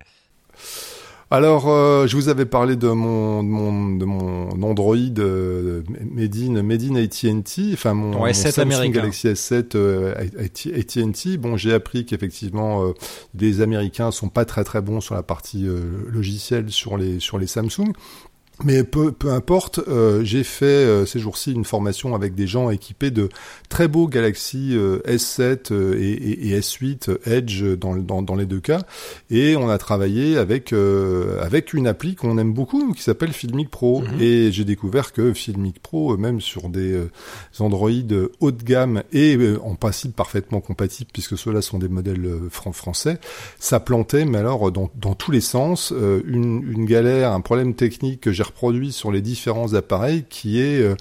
Alors, 1.33 1.69
euh, 1.69 2.09
je 2.09 2.17
vous 2.17 2.29
avais 2.29 2.45
parlé 2.45 2.75
de 2.75 2.89
mon 2.89 3.45
de 3.45 3.49
mon, 3.49 3.97
de 3.97 4.05
mon 4.05 4.63
Android 4.63 4.97
euh, 5.19 5.83
Made 6.13 6.37
in 6.37 6.97
AT&T, 6.97 7.71
enfin 7.73 7.95
mon, 7.95 8.19
mon 8.19 8.33
Samsung 8.33 8.91
Galaxy 8.91 9.29
S7 9.29 9.77
euh, 9.77 10.13
AT&T. 10.17 11.37
Bon, 11.37 11.57
j'ai 11.57 11.73
appris 11.73 12.05
qu'effectivement 12.05 12.83
euh, 12.83 12.95
les 13.39 13.61
Américains 13.61 14.11
sont 14.11 14.29
pas 14.29 14.45
très 14.45 14.65
très 14.65 14.81
bons 14.81 15.01
sur 15.01 15.15
la 15.15 15.23
partie 15.23 15.69
euh, 15.69 15.81
logicielle 16.09 16.71
sur 16.71 16.97
les 16.97 17.21
sur 17.21 17.39
les 17.39 17.47
Samsung. 17.47 17.93
Mais 18.65 18.85
peu, 18.85 19.13
peu 19.13 19.33
importe, 19.33 19.81
euh, 19.89 20.23
j'ai 20.23 20.45
fait 20.45 20.67
euh, 20.67 21.07
ces 21.07 21.19
jours-ci 21.19 21.53
une 21.53 21.65
formation 21.65 22.15
avec 22.15 22.35
des 22.35 22.47
gens 22.47 22.71
équipés 22.71 23.11
de 23.11 23.29
très 23.69 23.89
beaux 23.89 24.07
Galaxy 24.07 24.71
euh, 24.73 24.99
S7 25.07 25.73
et, 25.73 26.11
et, 26.11 26.51
et, 26.51 26.61
S8 26.61 27.19
Edge 27.27 27.63
dans, 27.63 27.97
dans, 27.97 28.23
dans, 28.23 28.35
les 28.35 28.47
deux 28.47 28.61
cas, 28.61 28.83
et 29.31 29.57
on 29.57 29.69
a 29.69 29.79
travaillé 29.79 30.37
avec 30.37 30.73
avec 30.73 31.73
une 31.73 31.87
appli 31.87 32.15
qu'on 32.15 32.39
aime 32.39 32.53
beaucoup 32.53 32.93
qui 32.93 33.03
s'appelle 33.03 33.33
Filmic 33.33 33.71
Pro, 33.71 34.03
mhm. 34.03 34.21
et 34.21 34.53
j'ai 34.53 34.65
découvert 34.65 35.13
que 35.13 35.33
Filmic 35.33 35.81
Pro, 35.81 36.17
même 36.17 36.41
sur 36.41 36.69
des 36.69 37.01
Android 37.59 37.91
haut 38.41 38.51
de 38.51 38.63
gamme 38.63 39.03
et 39.13 39.39
en 39.63 39.75
principe 39.75 40.15
parfaitement 40.15 40.61
compatibles 40.61 41.11
puisque 41.13 41.39
ceux-là 41.39 41.63
sont 41.63 41.79
des 41.79 41.89
modèles 41.89 42.29
français, 42.51 43.19
ça 43.59 43.81
plantait, 43.81 44.25
mais 44.25 44.39
alors 44.39 44.71
dans, 44.71 44.91
dans 44.97 45.15
tous 45.15 45.31
les 45.31 45.41
sens, 45.41 45.93
une, 46.27 46.63
une 46.71 46.85
galère, 46.85 47.33
un 47.33 47.41
problème 47.41 47.75
technique 47.75 48.21
que 48.21 48.33
j'ai 48.33 48.43
produit 48.51 48.93
sur 48.93 49.13
les 49.13 49.23
différents 49.23 49.75
appareils 49.75 50.25
qui 50.29 50.61
est 50.61 50.81
euh, 50.81 50.95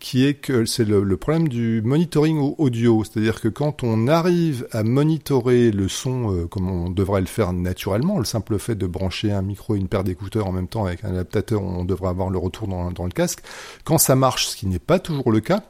qui 0.00 0.26
est 0.26 0.34
que 0.34 0.66
c'est 0.66 0.84
le, 0.84 1.16
problème 1.16 1.48
du 1.48 1.80
monitoring 1.82 2.54
audio, 2.58 3.04
c'est-à-dire 3.04 3.40
que 3.40 3.48
quand 3.48 3.82
on 3.82 4.06
arrive 4.06 4.68
à 4.70 4.82
monitorer 4.82 5.70
le 5.70 5.88
son 5.88 6.34
euh, 6.34 6.46
comme 6.46 6.68
on 6.68 6.90
devrait 6.90 7.22
le 7.22 7.26
faire 7.26 7.54
naturellement, 7.54 8.18
le 8.18 8.26
simple 8.26 8.58
fait 8.58 8.74
de 8.74 8.86
brancher 8.86 9.32
un 9.32 9.40
micro 9.40 9.74
et 9.74 9.78
une 9.78 9.88
paire 9.88 10.04
d'écouteurs 10.04 10.46
en 10.46 10.52
même 10.52 10.68
temps 10.68 10.84
avec 10.84 11.04
un 11.04 11.10
adaptateur, 11.10 11.62
on 11.62 11.86
devrait 11.86 12.10
avoir 12.10 12.28
le 12.28 12.38
retour 12.38 12.68
dans, 12.68 12.90
dans 12.90 13.04
le 13.04 13.12
casque. 13.12 13.40
Quand 13.84 13.96
ça 13.96 14.14
marche, 14.14 14.48
ce 14.48 14.56
qui 14.56 14.66
n'est 14.66 14.78
pas 14.78 14.98
toujours 14.98 15.32
le 15.32 15.40
cas, 15.40 15.62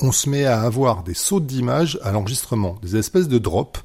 on 0.00 0.12
se 0.12 0.28
met 0.28 0.44
à 0.44 0.62
avoir 0.62 1.02
des 1.02 1.14
sautes 1.14 1.46
d'image 1.46 1.98
à 2.02 2.12
l'enregistrement, 2.12 2.78
des 2.82 2.96
espèces 2.96 3.28
de 3.28 3.38
drops. 3.38 3.82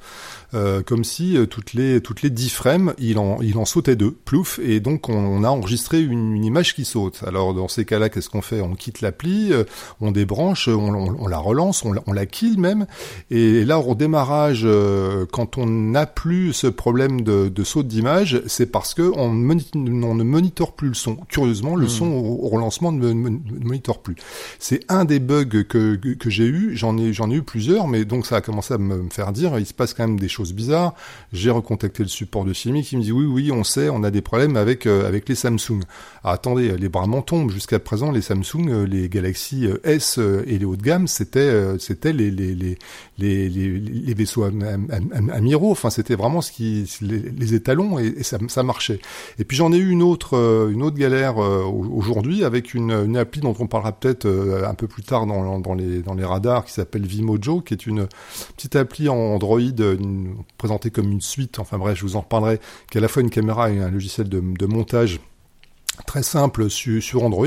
Euh, 0.54 0.82
comme 0.82 1.04
si 1.04 1.36
euh, 1.36 1.44
toutes 1.44 1.74
les 1.74 2.00
toutes 2.00 2.22
les 2.22 2.30
10 2.30 2.48
frames, 2.48 2.94
il 2.98 3.18
en 3.18 3.42
il 3.42 3.58
en 3.58 3.66
sautait 3.66 3.96
deux, 3.96 4.12
plouf, 4.12 4.58
et 4.60 4.80
donc 4.80 5.10
on, 5.10 5.44
a 5.44 5.48
enregistré 5.48 6.00
une, 6.00 6.36
une, 6.36 6.44
image 6.44 6.74
qui 6.74 6.86
saute. 6.86 7.22
Alors 7.26 7.52
dans 7.52 7.68
ces 7.68 7.84
cas-là, 7.84 8.08
qu'est-ce 8.08 8.30
qu'on 8.30 8.40
fait? 8.40 8.62
On 8.62 8.74
quitte 8.74 9.02
l'appli, 9.02 9.52
euh, 9.52 9.64
on 10.00 10.10
débranche, 10.10 10.68
on, 10.68 10.94
on, 10.94 11.26
la 11.26 11.36
relance, 11.36 11.84
on 11.84 11.92
la, 11.92 12.02
on 12.06 12.14
la 12.14 12.24
kill 12.24 12.58
même, 12.58 12.86
et 13.30 13.64
là 13.66 13.78
au 13.78 13.94
démarrage, 13.94 14.66
quand 15.32 15.58
on 15.58 15.66
n'a 15.66 16.06
plus 16.06 16.54
ce 16.54 16.66
problème 16.66 17.20
de, 17.20 17.48
de 17.48 17.64
saut 17.64 17.82
d'image, 17.82 18.42
c'est 18.46 18.66
parce 18.66 18.94
que 18.94 19.12
on, 19.16 19.30
on, 19.30 20.14
ne 20.14 20.22
monitore 20.22 20.72
plus 20.72 20.88
le 20.88 20.94
son. 20.94 21.16
Curieusement, 21.28 21.76
le 21.76 21.86
hmm. 21.86 21.90
son 21.90 22.06
au, 22.06 22.48
relancement 22.48 22.90
ne, 22.90 23.12
ne, 23.12 23.38
monitore 23.64 24.00
plus. 24.00 24.16
C'est 24.58 24.80
un 24.88 25.04
des 25.04 25.18
bugs 25.18 25.44
que 25.44 25.96
que, 25.96 26.30
j'ai 26.30 26.46
eu. 26.46 26.74
J'en 26.74 26.96
ai 26.96 27.12
j'en 27.12 27.30
ai 27.30 27.34
eu 27.34 27.42
plusieurs, 27.42 27.86
mais 27.86 28.06
donc 28.06 28.24
ça 28.24 28.36
a 28.36 28.40
commencé 28.40 28.72
à 28.72 28.78
me 28.78 29.10
faire 29.10 29.32
dire, 29.32 29.58
il 29.58 29.66
se 29.66 29.74
passe 29.74 29.92
quand 29.92 30.06
même 30.06 30.18
des 30.18 30.28
choses 30.28 30.37
choses 30.38 30.52
bizarres. 30.54 30.94
J'ai 31.32 31.50
recontacté 31.50 32.02
le 32.02 32.08
support 32.08 32.44
de 32.44 32.52
Xiaomi 32.52 32.82
qui 32.84 32.96
me 32.96 33.02
dit 33.02 33.12
oui, 33.12 33.26
oui, 33.26 33.52
on 33.52 33.64
sait, 33.64 33.88
on 33.88 34.04
a 34.04 34.10
des 34.10 34.22
problèmes 34.22 34.56
avec 34.56 34.86
euh, 34.86 35.06
avec 35.06 35.28
les 35.28 35.34
Samsung. 35.34 35.80
Ah, 36.22 36.32
attendez, 36.32 36.76
les 36.76 36.88
bras 36.88 37.06
m'en 37.06 37.22
tombent. 37.22 37.50
Jusqu'à 37.50 37.78
présent, 37.78 38.12
les 38.12 38.22
Samsung, 38.22 38.68
euh, 38.68 38.86
les 38.86 39.08
Galaxy 39.08 39.66
euh, 39.66 39.78
S 39.84 40.18
et 40.18 40.58
les 40.58 40.64
haut 40.64 40.76
de 40.76 40.82
gamme, 40.82 41.08
c'était 41.08 41.78
c'était 41.78 42.12
les 42.12 42.30
les 42.30 42.54
les 42.54 42.78
les, 43.48 44.14
vaisseaux 44.14 44.44
amiraux. 44.44 45.72
Enfin, 45.72 45.90
c'était 45.90 46.14
vraiment 46.14 46.40
ce 46.40 46.52
qui 46.52 46.88
les, 47.00 47.54
étalons 47.54 47.98
et, 47.98 48.22
ça, 48.22 48.62
marchait. 48.62 49.00
Et 49.38 49.44
puis 49.44 49.56
j'en 49.56 49.72
ai 49.72 49.76
eu 49.76 49.90
une 49.90 50.02
autre 50.02 50.68
une 50.72 50.82
autre 50.82 50.96
galère 50.96 51.38
aujourd'hui 51.38 52.44
avec 52.44 52.74
une, 52.74 52.90
une 52.90 53.16
appli 53.16 53.40
dont 53.40 53.54
on 53.58 53.66
parlera 53.66 53.92
peut-être 53.92 54.26
un 54.26 54.74
peu 54.74 54.86
plus 54.86 55.02
tard 55.02 55.26
dans, 55.26 55.58
dans 55.58 55.74
les 55.74 56.02
dans 56.02 56.14
les 56.14 56.24
radars 56.24 56.64
qui 56.64 56.72
s'appelle 56.72 57.06
Vimojo, 57.06 57.60
qui 57.60 57.74
est 57.74 57.86
une 57.86 58.06
petite 58.56 58.76
appli 58.76 59.08
en 59.08 59.16
Android, 59.16 59.60
présenté 60.56 60.90
comme 60.90 61.10
une 61.10 61.20
suite, 61.20 61.58
enfin 61.58 61.78
bref, 61.78 61.98
je 61.98 62.02
vous 62.02 62.16
en 62.16 62.20
reparlerai, 62.20 62.60
qui 62.90 62.98
est 62.98 63.00
à 63.00 63.02
la 63.02 63.08
fois 63.08 63.22
une 63.22 63.30
caméra 63.30 63.70
et 63.70 63.80
un 63.80 63.90
logiciel 63.90 64.28
de, 64.28 64.40
de 64.40 64.66
montage 64.66 65.20
très 66.06 66.22
simple 66.22 66.70
sur 66.70 67.24
Android 67.24 67.46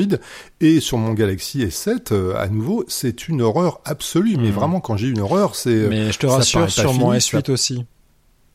et 0.60 0.80
sur 0.80 0.98
mon 0.98 1.14
Galaxy 1.14 1.64
S7 1.64 2.12
euh, 2.12 2.36
à 2.36 2.48
nouveau 2.50 2.84
c'est 2.88 3.28
une 3.28 3.42
horreur 3.42 3.80
absolue. 3.86 4.36
Mais 4.38 4.50
mmh. 4.50 4.54
vraiment 4.54 4.80
quand 4.82 4.98
j'ai 4.98 5.08
une 5.08 5.22
horreur 5.22 5.56
c'est 5.56 5.88
mais 5.88 6.12
je 6.12 6.20
te 6.20 6.28
rassure 6.28 6.70
sur 6.70 6.94
mon 6.94 7.14
S8 7.14 7.50
aussi. 7.52 7.76
euh, 7.80 7.84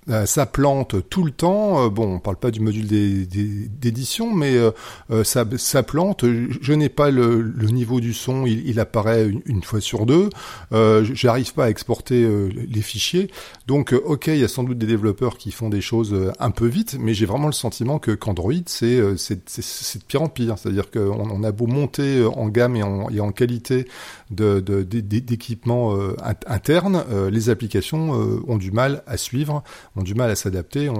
ça 0.08 0.46
plante 0.46 1.08
tout 1.10 1.24
le 1.24 1.32
temps. 1.32 1.84
Euh, 1.84 1.88
bon, 1.88 2.14
on 2.14 2.18
parle 2.20 2.36
pas 2.36 2.50
du 2.50 2.60
module 2.60 2.86
d'édition, 2.86 4.32
mais 4.32 4.54
euh, 4.56 5.24
ça, 5.24 5.44
ça, 5.56 5.82
plante. 5.82 6.24
Je 6.24 6.72
n'ai 6.72 6.88
pas 6.88 7.10
le, 7.10 7.40
le, 7.40 7.68
niveau 7.68 8.00
du 8.00 8.14
son, 8.14 8.46
il, 8.46 8.68
il 8.68 8.78
apparaît 8.78 9.28
une, 9.46 9.62
fois 9.62 9.80
sur 9.80 10.06
deux. 10.06 10.30
J'arrive 10.70 11.52
pas 11.54 11.64
à 11.64 11.70
exporter 11.70 12.26
les 12.50 12.82
fichiers. 12.82 13.30
Donc, 13.66 13.92
ok, 13.92 14.28
il 14.28 14.38
y 14.38 14.44
a 14.44 14.48
sans 14.48 14.64
doute 14.64 14.78
des 14.78 14.86
développeurs 14.86 15.38
qui 15.38 15.50
font 15.50 15.68
des 15.68 15.80
choses 15.80 16.14
un 16.38 16.50
peu 16.50 16.66
vite, 16.66 16.96
mais 16.98 17.14
j'ai 17.14 17.26
vraiment 17.26 17.46
le 17.46 17.52
sentiment 17.52 17.98
que 17.98 18.12
qu'Android, 18.12 18.52
c'est 18.66 19.00
c'est 19.16 19.98
de 19.98 20.04
pire 20.06 20.22
en 20.22 20.28
pire. 20.28 20.58
C'est-à-dire 20.58 20.90
qu'on 20.90 21.30
on 21.30 21.42
a 21.42 21.52
beau 21.52 21.66
monter 21.66 22.24
en 22.24 22.48
gamme 22.48 22.76
et 22.76 22.82
en, 22.82 23.10
et 23.10 23.20
en 23.20 23.32
qualité 23.32 23.86
d'équipements 24.30 25.96
de, 25.96 26.08
de, 26.08 26.16
internes, 26.46 27.04
les 27.30 27.50
applications 27.50 28.12
ont 28.46 28.56
du 28.56 28.70
mal 28.70 29.02
à 29.06 29.16
suivre 29.16 29.62
ont 29.96 30.02
du 30.02 30.14
mal 30.14 30.30
à 30.30 30.36
s'adapter 30.36 30.88
euh, 30.88 30.92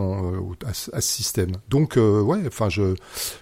à, 0.67 0.73
ce- 0.75 0.95
à 0.95 1.01
ce 1.01 1.09
système. 1.13 1.53
Donc 1.69 1.97
euh, 1.97 2.21
ouais, 2.23 2.39
enfin 2.47 2.69
je 2.69 2.95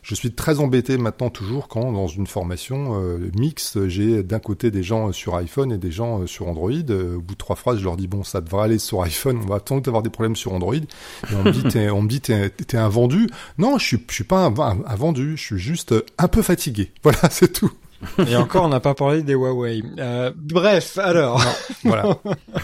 je 0.03 0.14
suis 0.14 0.33
très 0.33 0.61
embêté 0.61 0.99
maintenant 0.99 1.31
toujours 1.31 1.69
quand 1.69 1.93
dans 1.93 2.07
une 2.09 2.27
formation 2.27 3.01
euh, 3.01 3.19
mixte, 3.37 3.88
j'ai 3.88 4.23
d'un 4.23 4.38
côté 4.40 4.71
des 4.71 4.83
gens 4.83 5.12
sur 5.12 5.35
iPhone 5.37 5.73
et 5.73 5.79
des 5.79 5.90
gens 5.93 6.21
euh, 6.23 6.27
sur 6.27 6.49
Android. 6.49 6.71
Euh, 6.90 7.17
au 7.17 7.21
bout 7.21 7.35
de 7.35 7.38
trois 7.38 7.57
phrases, 7.57 7.79
je 7.79 7.85
leur 7.85 7.97
dis 7.97 8.07
bon, 8.09 8.23
ça 8.25 8.40
devrait 8.40 8.64
aller 8.64 8.79
sur 8.79 9.03
iPhone, 9.03 9.38
on 9.43 9.47
va 9.47 9.61
tant 9.61 9.79
avoir 9.79 10.03
des 10.03 10.11
problèmes 10.11 10.37
sur 10.37 10.53
Android. 10.53 10.75
Et 10.75 11.35
on 11.37 11.45
me 11.45 11.53
dit 11.53 11.62
t'es, 11.71 11.90
on 11.90 12.03
me 12.03 12.09
dit 12.09 12.21
t'es, 12.21 12.51
t'es 12.51 12.77
un 12.77 12.88
vendu. 12.88 13.29
Non, 13.59 13.79
je 13.79 13.85
suis 13.87 14.05
je 14.09 14.14
suis 14.14 14.25
pas 14.25 14.45
un, 14.45 14.59
un- 14.59 14.79
un 14.87 14.95
vendu, 14.97 15.37
je 15.37 15.43
suis 15.43 15.59
juste 15.59 15.95
un 16.19 16.29
peu 16.29 16.43
fatigué. 16.43 16.93
Voilà, 17.03 17.29
c'est 17.31 17.53
tout. 17.53 17.71
Et 18.27 18.37
encore, 18.37 18.64
on 18.64 18.69
n'a 18.69 18.81
pas 18.81 18.95
parlé 18.95 19.23
des 19.23 19.33
Huawei. 19.35 19.83
Euh, 19.99 20.31
bref, 20.37 20.99
alors. 20.99 21.43
Voilà. 21.85 22.19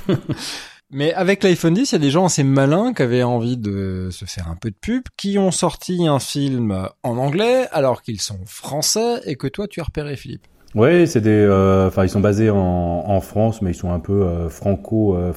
Mais 0.92 1.14
avec 1.14 1.44
l'iPhone 1.44 1.74
10, 1.74 1.92
il 1.92 1.94
y 1.94 1.96
a 1.96 1.98
des 1.98 2.10
gens 2.10 2.24
assez 2.24 2.42
malins 2.42 2.92
qui 2.92 3.02
avaient 3.02 3.22
envie 3.22 3.56
de 3.56 4.08
se 4.10 4.24
faire 4.24 4.48
un 4.48 4.56
peu 4.56 4.70
de 4.70 4.76
pub, 4.76 5.04
qui 5.16 5.38
ont 5.38 5.52
sorti 5.52 6.08
un 6.08 6.18
film 6.18 6.88
en 7.04 7.16
anglais 7.16 7.68
alors 7.70 8.02
qu'ils 8.02 8.20
sont 8.20 8.40
français 8.44 9.20
et 9.24 9.36
que 9.36 9.46
toi 9.46 9.68
tu 9.68 9.80
as 9.80 9.84
repéré, 9.84 10.16
Philippe. 10.16 10.46
Oui, 10.76 11.08
c'est 11.08 11.20
des, 11.20 11.30
euh, 11.30 11.88
enfin 11.88 12.04
ils 12.04 12.08
sont 12.08 12.20
basés 12.20 12.48
en, 12.48 13.20
France, 13.20 13.60
mais 13.60 13.72
ils 13.72 13.74
sont 13.74 13.92
un 13.92 13.98
peu 13.98 14.22
euh, 14.22 14.48
franco, 14.48 15.16
euh. 15.16 15.32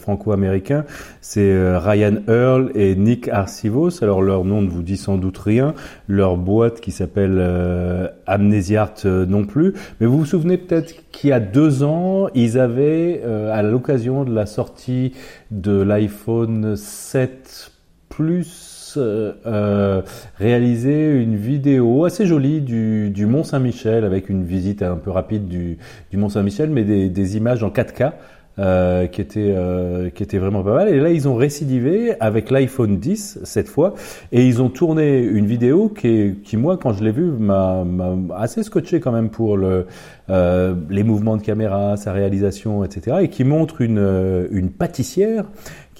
C'est 1.21 1.77
Ryan 1.77 2.17
Earl 2.27 2.71
et 2.75 2.95
Nick 2.95 3.29
Arcivos. 3.29 4.03
Alors 4.03 4.21
leur 4.21 4.45
nom 4.45 4.61
ne 4.61 4.69
vous 4.69 4.83
dit 4.83 4.95
sans 4.95 5.17
doute 5.17 5.39
rien. 5.39 5.73
Leur 6.07 6.37
boîte 6.37 6.81
qui 6.81 6.91
s'appelle 6.91 7.41
Amnesiart 8.27 8.93
euh, 9.05 9.25
non 9.25 9.43
plus. 9.45 9.73
Mais 9.99 10.05
vous 10.05 10.19
vous 10.19 10.25
souvenez 10.25 10.57
peut-être 10.57 11.09
qu'il 11.11 11.31
y 11.31 11.33
a 11.33 11.39
deux 11.39 11.83
ans, 11.83 12.27
ils 12.35 12.59
avaient, 12.59 13.23
à 13.23 13.63
l'occasion 13.63 14.25
de 14.25 14.33
la 14.35 14.45
sortie 14.45 15.13
de 15.49 15.81
l'iPhone 15.81 16.75
7 16.75 17.71
Plus, 18.09 18.62
euh, 18.97 20.01
réalisé 20.37 21.11
une 21.11 21.35
vidéo 21.35 22.05
assez 22.05 22.25
jolie 22.25 22.61
du, 22.61 23.25
Mont 23.25 23.43
Saint-Michel 23.43 24.03
avec 24.03 24.29
une 24.29 24.43
visite 24.43 24.81
un 24.81 24.97
peu 24.97 25.11
rapide 25.11 25.47
du, 25.47 25.77
Mont 26.13 26.29
Saint-Michel, 26.29 26.69
mais 26.69 26.83
des, 26.83 27.37
images 27.37 27.63
en 27.63 27.69
4K. 27.69 28.13
Euh, 28.59 29.07
qui 29.07 29.19
était 29.19 29.51
euh, 29.57 30.11
qui 30.11 30.21
était 30.21 30.37
vraiment 30.37 30.61
pas 30.61 30.75
mal 30.75 30.87
et 30.87 30.99
là 30.99 31.09
ils 31.09 31.27
ont 31.27 31.33
récidivé 31.33 32.13
avec 32.19 32.51
l'iPhone 32.51 32.99
10 32.99 33.39
cette 33.45 33.67
fois 33.67 33.95
et 34.31 34.45
ils 34.45 34.61
ont 34.61 34.69
tourné 34.69 35.23
une 35.23 35.47
vidéo 35.47 35.89
qui 35.89 36.35
qui 36.43 36.55
moi 36.55 36.77
quand 36.77 36.93
je 36.93 37.03
l'ai 37.03 37.11
vue 37.11 37.31
m'a 37.31 37.83
assez 38.37 38.61
scotché 38.61 38.99
quand 38.99 39.11
même 39.11 39.31
pour 39.31 39.57
euh, 39.57 40.75
les 40.87 41.01
mouvements 41.01 41.35
de 41.35 41.41
caméra 41.41 41.97
sa 41.97 42.13
réalisation 42.13 42.83
etc 42.83 43.17
et 43.23 43.29
qui 43.29 43.43
montre 43.43 43.81
une 43.81 44.47
une 44.51 44.69
pâtissière 44.69 45.45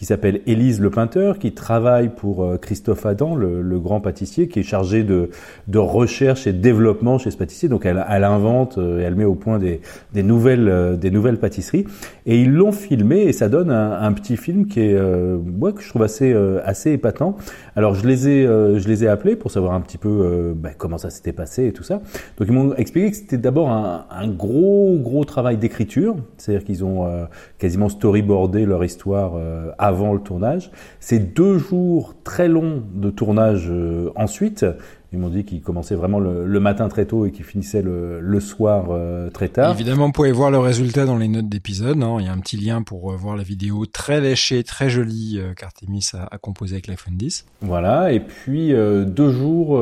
qui 0.04 0.08
s'appelle 0.08 0.42
Élise 0.48 0.82
Le 0.82 0.89
Peinteur, 0.89 1.39
qui 1.39 1.54
travaille 1.54 2.10
pour 2.10 2.44
euh, 2.44 2.58
Christophe 2.58 3.06
Adam, 3.06 3.38
le, 3.38 3.80
grand 3.80 4.02
pâtissier, 4.02 4.50
qui 4.50 4.60
est 4.60 4.63
chargé 4.63 5.06
de, 5.06 5.30
de 5.70 5.80
recherche 5.80 6.46
et 6.46 6.52
de 6.52 6.58
développement 6.58 7.18
chez 7.18 7.32
ce 7.32 7.38
pâtissier. 7.38 7.70
Donc 7.70 7.86
elle, 7.86 8.06
elle 8.10 8.26
invente 8.26 8.78
euh, 8.78 9.00
et 9.00 9.04
elle 9.04 9.16
met 9.16 9.24
au 9.24 9.36
point 9.36 9.60
des, 9.60 9.80
des 10.13 10.22
nouvelles, 10.22 10.68
euh, 10.68 10.98
des 10.98 11.10
nouvelles 11.10 11.39
pâtisseries. 11.39 11.86
Et 12.25 12.41
ils 12.41 12.51
l'ont 12.51 12.71
filmé 12.71 13.21
et 13.21 13.33
ça 13.33 13.49
donne 13.49 13.69
un, 13.69 14.13
petit 14.13 14.38
film 14.38 14.67
qui 14.67 14.79
est, 14.79 14.93
euh, 14.93 15.38
ouais, 15.59 15.73
que 15.73 15.81
je 15.81 15.89
trouve 15.89 16.03
assez, 16.03 16.31
euh, 16.31 16.62
assez 16.63 16.91
épatant. 16.91 17.36
Alors 17.75 17.95
je 17.95 18.07
les 18.07 18.29
ai, 18.29 18.45
euh, 18.45 18.79
je 18.79 18.88
les 18.88 19.03
ai 19.03 19.07
appelés 19.07 19.36
pour 19.36 19.51
savoir 19.51 19.73
un 19.73 19.81
petit 19.81 19.97
peu 19.97 20.09
euh, 20.09 20.53
bah, 20.55 20.69
comment 20.77 20.97
ça 20.97 21.09
s'était 21.09 21.33
passé 21.33 21.67
et 21.67 21.73
tout 21.73 21.83
ça. 21.83 22.01
Donc 22.38 22.47
ils 22.47 22.53
m'ont 22.53 22.73
expliqué 22.75 23.12
que 23.12 23.17
c'était 23.17 23.38
d'abord 23.38 23.71
un, 23.71 24.05
un 24.09 24.27
gros, 24.27 24.97
gros 24.99 25.25
travail 25.25 25.57
d'écriture, 25.57 26.15
c'est-à-dire 26.38 26.65
qu'ils 26.65 26.86
ont 26.86 27.07
euh, 27.07 27.25
quasiment 27.57 27.89
storyboardé 27.89 28.65
leur 28.65 28.86
histoire 28.86 29.33
euh, 29.36 29.71
avant 29.77 30.13
le 30.13 30.19
tournage. 30.19 30.71
C'est 30.99 31.33
deux 31.33 31.57
jours 31.57 32.15
très 32.23 32.47
longs 32.47 32.83
de 32.93 33.09
tournage 33.09 33.71
ensuite. 34.15 34.65
Ils 35.13 35.19
m'ont 35.19 35.30
dit 35.30 35.43
qu'ils 35.45 35.62
commençaient 35.62 35.93
vraiment 35.95 36.19
le, 36.19 36.45
le 36.47 36.60
matin 36.60 36.88
très 36.89 37.06
tôt 37.06 37.26
et 37.28 37.32
qu'ils 37.32 37.45
finissaient 37.45 37.84
le, 37.84 38.19
le 38.19 38.39
soir 38.39 38.88
euh, 38.89 39.30
très 39.30 39.47
tard. 39.47 39.71
Évidemment, 39.76 40.08
vous 40.08 40.12
pouvez 40.12 40.32
voir 40.32 40.49
le 40.49 40.58
résultat 40.58 41.06
dans 41.06 41.17
les 41.17 41.28
notes 41.28 41.47
d'épisode. 41.47 42.02
hein. 42.02 42.17
Il 42.19 42.26
y 42.26 42.28
a 42.30 42.34
un 42.34 42.39
petit 42.39 42.58
lien 42.58 42.82
pour 42.82 43.12
euh, 43.12 43.15
voir 43.15 43.36
la 43.38 43.43
vidéo 43.43 43.86
très 43.86 44.19
léchée, 44.21 44.63
très 44.63 44.89
jolie 44.89 45.36
euh, 45.38 45.54
qu'Artemis 45.54 46.10
a, 46.15 46.28
a 46.34 46.38
composée 46.39 46.73
avec 46.73 46.88
l'iPhone 46.88 47.13
10. 47.15 47.45
Voilà, 47.62 48.12
et 48.12 48.19
puis 48.21 48.73
euh, 48.73 49.06
deux 49.06 49.30
jours, 49.30 49.80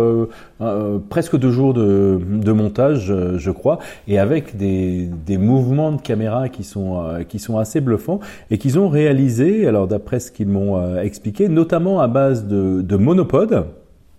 presque 1.09 1.37
deux 1.37 1.51
jours 1.51 1.73
de, 1.73 2.19
de 2.21 2.51
montage, 2.51 3.13
je 3.37 3.51
crois, 3.51 3.79
et 4.07 4.19
avec 4.19 4.57
des, 4.57 5.07
des 5.25 5.37
mouvements 5.37 5.91
de 5.93 6.01
caméra 6.01 6.49
qui 6.49 6.63
sont 6.63 7.01
qui 7.27 7.39
sont 7.39 7.57
assez 7.57 7.79
bluffants 7.81 8.19
et 8.49 8.57
qu'ils 8.57 8.77
ont 8.79 8.89
réalisé, 8.89 9.65
alors 9.67 9.87
d'après 9.87 10.19
ce 10.19 10.31
qu'ils 10.31 10.47
m'ont 10.49 10.97
expliqué, 10.97 11.47
notamment 11.47 12.01
à 12.01 12.07
base 12.07 12.45
de, 12.47 12.81
de 12.81 12.95
monopodes. 12.97 13.65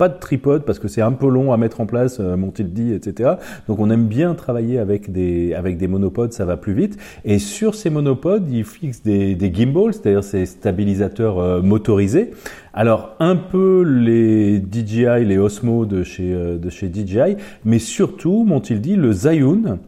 Pas 0.02 0.08
de 0.08 0.18
tripode 0.18 0.64
parce 0.64 0.80
que 0.80 0.88
c'est 0.88 1.00
un 1.00 1.12
peu 1.12 1.28
long 1.28 1.52
à 1.52 1.56
mettre 1.56 1.80
en 1.80 1.86
place, 1.86 2.18
euh, 2.18 2.36
m'ont-ils 2.36 2.72
dit, 2.72 2.92
etc. 2.92 3.34
Donc 3.68 3.78
on 3.78 3.88
aime 3.88 4.08
bien 4.08 4.34
travailler 4.34 4.80
avec 4.80 5.12
des 5.12 5.54
avec 5.54 5.78
des 5.78 5.86
monopodes, 5.86 6.32
ça 6.32 6.44
va 6.44 6.56
plus 6.56 6.72
vite. 6.72 6.98
Et 7.24 7.38
sur 7.38 7.76
ces 7.76 7.88
monopodes, 7.88 8.50
ils 8.50 8.64
fixent 8.64 9.04
des, 9.04 9.36
des 9.36 9.54
gimbals, 9.54 9.94
c'est-à-dire 9.94 10.24
ces 10.24 10.44
stabilisateurs 10.44 11.38
euh, 11.38 11.62
motorisés. 11.62 12.32
Alors 12.74 13.14
un 13.20 13.36
peu 13.36 13.82
les 13.82 14.58
DJI, 14.58 15.24
les 15.24 15.38
Osmo 15.38 15.86
de 15.86 16.02
chez 16.02 16.34
euh, 16.34 16.58
de 16.58 16.68
chez 16.68 16.90
DJI, 16.92 17.36
mais 17.64 17.78
surtout, 17.78 18.42
m'ont-ils 18.42 18.80
dit, 18.80 18.96
le 18.96 19.12
Zhiyun 19.12 19.78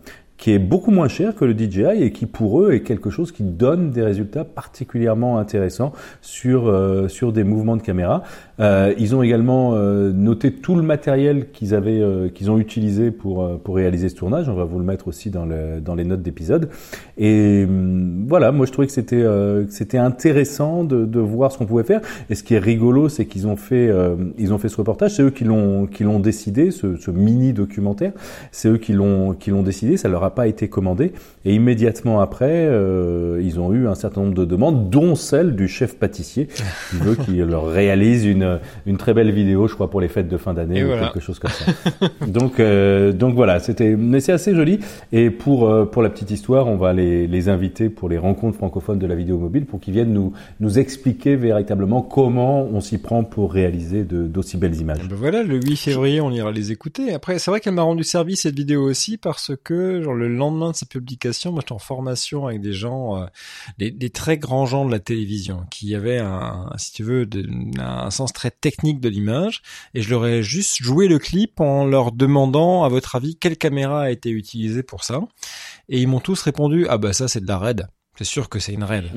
qui 0.45 0.51
est 0.53 0.59
beaucoup 0.59 0.91
moins 0.91 1.09
cher 1.09 1.35
que 1.35 1.47
le 1.47 1.57
DJI 1.57 2.03
et 2.03 2.13
qui 2.13 2.27
pour 2.27 2.61
eux 2.61 2.75
est 2.75 2.83
quelque 2.83 3.09
chose 3.09 3.33
qui 3.33 3.43
donne 3.43 3.91
des 3.93 4.03
résultats 4.03 4.45
particulièrement 4.45 5.39
intéressants 5.39 5.93
sur 6.21 6.69
euh, 6.69 7.09
sur 7.09 7.33
des 7.33 7.45
mouvements 7.45 7.79
de 7.79 7.83
caméra. 7.83 8.23
Euh, 8.61 8.93
ils 8.99 9.17
ont 9.17 9.23
également 9.23 9.71
euh, 9.73 10.13
noté 10.13 10.53
tout 10.53 10.77
le 10.77 10.83
matériel 10.83 11.51
qu'ils 11.51 11.75
avaient 11.75 11.99
euh, 11.99 12.29
qu'ils 12.29 12.51
ont 12.51 12.59
utilisé 12.59 13.11
pour 13.11 13.43
euh, 13.43 13.57
pour 13.57 13.77
réaliser 13.77 14.11
ce 14.11 14.17
tournage. 14.17 14.51
On 14.51 14.55
va 14.55 14.65
vous 14.65 14.79
le 14.79 14.85
mettre 14.85 15.09
aussi 15.09 15.31
dans 15.31 15.47
le 15.47 15.81
dans 15.81 15.95
les 15.95 16.05
notes 16.05 16.21
d'épisode. 16.21 16.69
Et 17.17 17.65
hum, 17.67 18.27
voilà, 18.29 18.53
moi 18.53 18.67
je 18.67 18.73
trouvais 18.73 18.87
que 18.87 18.93
c'était 18.93 19.17
euh, 19.17 19.65
c'était 19.71 19.97
intéressant 19.97 20.85
de, 20.85 21.07
de 21.07 21.21
voir 21.21 21.53
ce 21.53 21.57
qu'on 21.57 21.65
pouvait 21.65 21.85
faire. 21.85 22.03
Et 22.29 22.35
ce 22.35 22.43
qui 22.43 22.53
est 22.53 22.59
rigolo, 22.59 23.09
c'est 23.09 23.25
qu'ils 23.25 23.47
ont 23.47 23.57
fait 23.57 23.91
ils 24.37 24.53
ont 24.53 24.59
fait 24.59 24.69
ce 24.69 24.77
reportage. 24.77 25.13
C'est 25.15 25.23
eux 25.23 25.31
qui 25.31 25.45
l'ont 25.45 25.87
qui 25.87 26.05
l'ont 26.05 26.21
décidé, 26.21 26.71
ce, 26.71 26.97
ce 26.97 27.11
mini 27.11 27.55
documentaire. 27.55 28.13
C'est 28.53 28.69
eux 28.69 28.77
qui 28.77 28.93
l'ont 28.93 29.33
qui 29.33 29.49
l'ont 29.49 29.63
décidé. 29.63 29.97
Ça 29.97 30.11
leur 30.11 30.23
a 30.23 30.34
pas 30.35 30.47
été 30.47 30.69
commandé. 30.69 31.13
Et 31.45 31.55
immédiatement 31.55 32.21
après, 32.21 32.67
euh, 32.67 33.41
ils 33.43 33.61
ont 33.61 33.73
eu 33.73 33.89
un 33.89 33.95
certain 33.95 34.23
nombre 34.23 34.35
de 34.35 34.45
demandes, 34.45 34.91
dont 34.91 35.15
celle 35.15 35.55
du 35.55 35.69
chef 35.69 35.97
pâtissier 35.97 36.49
qui 36.91 36.97
veut 36.97 37.15
qu'il 37.25 37.41
leur 37.43 37.67
réalise 37.67 38.25
une 38.25 38.59
une 38.87 38.97
très 38.97 39.15
belle 39.15 39.31
vidéo, 39.31 39.69
je 39.69 39.75
crois, 39.75 39.91
pour 39.91 40.01
les 40.01 40.09
fêtes 40.09 40.29
de 40.29 40.37
fin 40.37 40.55
d'année 40.55 40.83
ou 40.83 40.89
voilà. 40.89 41.07
quelque 41.07 41.21
chose 41.21 41.39
comme 41.39 41.51
ça. 41.51 41.73
donc 42.27 42.61
euh, 42.61 43.13
donc 43.13 43.35
voilà, 43.35 43.61
c'était 43.61 43.97
mais 43.97 44.21
c'est 44.21 44.33
assez 44.33 44.55
joli. 44.55 44.81
Et 45.13 45.31
pour 45.31 45.69
euh, 45.69 45.85
pour 45.85 46.03
la 46.03 46.11
petite 46.11 46.31
histoire, 46.31 46.67
on 46.67 46.77
va 46.77 46.93
les 46.93 47.27
les 47.27 47.49
inviter 47.49 47.89
pour 47.89 48.09
les 48.09 48.19
rencontres 48.19 48.57
francophones 48.57 48.99
de 48.99 49.07
la 49.07 49.15
vidéo 49.15 49.39
mobile 49.39 49.67
pour 49.67 49.81
qu'ils 49.81 49.95
viennent 49.95 50.13
nous 50.13 50.33
nous 50.61 50.79
expliquer 50.79 51.37
véritablement 51.37 52.03
comment 52.03 52.63
on 52.65 52.81
s'y 52.81 52.99
prend 52.99 53.25
pour 53.25 53.53
réaliser 53.53 54.05
de 54.05 54.27
d'aussi 54.27 54.57
belles 54.57 54.81
images. 54.81 55.05
Et 55.05 55.09
ben 55.09 55.17
voilà, 55.17 55.43
le 55.43 55.61
8 55.61 55.77
février, 55.77 56.21
on 56.21 56.31
ira 56.31 56.53
les 56.53 56.73
écouter. 56.73 57.13
Après, 57.13 57.39
c'est 57.39 57.51
vrai 57.51 57.61
qu'elle 57.61 57.75
m'a 57.75 57.83
rendu 57.83 58.05
service 58.05 58.43
cette 58.43 58.57
vidéo 58.57 58.83
aussi 58.83 59.17
parce 59.17 59.53
que, 59.63 60.03
genre, 60.03 60.14
le 60.15 60.29
lendemain 60.29 60.71
de 60.71 60.77
sa 60.77 60.87
publication, 60.87 61.53
moi, 61.53 61.61
j'étais 61.61 61.73
en 61.73 61.79
formation 61.79 62.47
avec 62.47 62.61
des 62.61 62.73
gens, 62.73 63.23
euh, 63.23 63.27
des, 63.79 64.11
très 64.11 64.39
grands 64.39 64.67
gens 64.67 64.85
de 64.85 64.91
la 64.91 65.01
télévision, 65.01 65.65
qui 65.71 65.95
avaient 65.95 66.19
un, 66.19 66.71
si 66.77 66.93
tu 66.93 67.03
veux, 67.03 67.29
un 67.79 68.11
sens 68.11 68.33
très 68.33 68.51
technique 68.51 69.01
de 69.01 69.09
l'image, 69.09 69.63
et 69.95 70.03
je 70.03 70.11
leur 70.11 70.27
ai 70.27 70.43
juste 70.43 70.83
joué 70.83 71.09
le 71.09 71.19
clip 71.19 71.61
en 71.61 71.85
leur 71.85 72.13
demandant, 72.13 72.85
à 72.85 72.89
votre 72.89 73.17
avis, 73.17 73.37
quelle 73.37 73.57
caméra 73.57 74.03
a 74.03 74.11
été 74.11 74.31
utilisée 74.31 74.83
pour 74.83 75.05
ça. 75.05 75.21
Et 75.89 76.01
ils 76.01 76.09
m'ont 76.09 76.21
tous 76.21 76.41
répondu, 76.43 76.87
ah 76.89 76.99
bah 76.99 77.13
ça, 77.13 77.29
c'est 77.29 77.41
de 77.41 77.49
la 77.49 77.59
RED. 77.59 77.87
C'est 78.17 78.25
sûr 78.25 78.49
que 78.49 78.59
c'est 78.59 78.73
une 78.73 78.85
RED. 78.85 79.11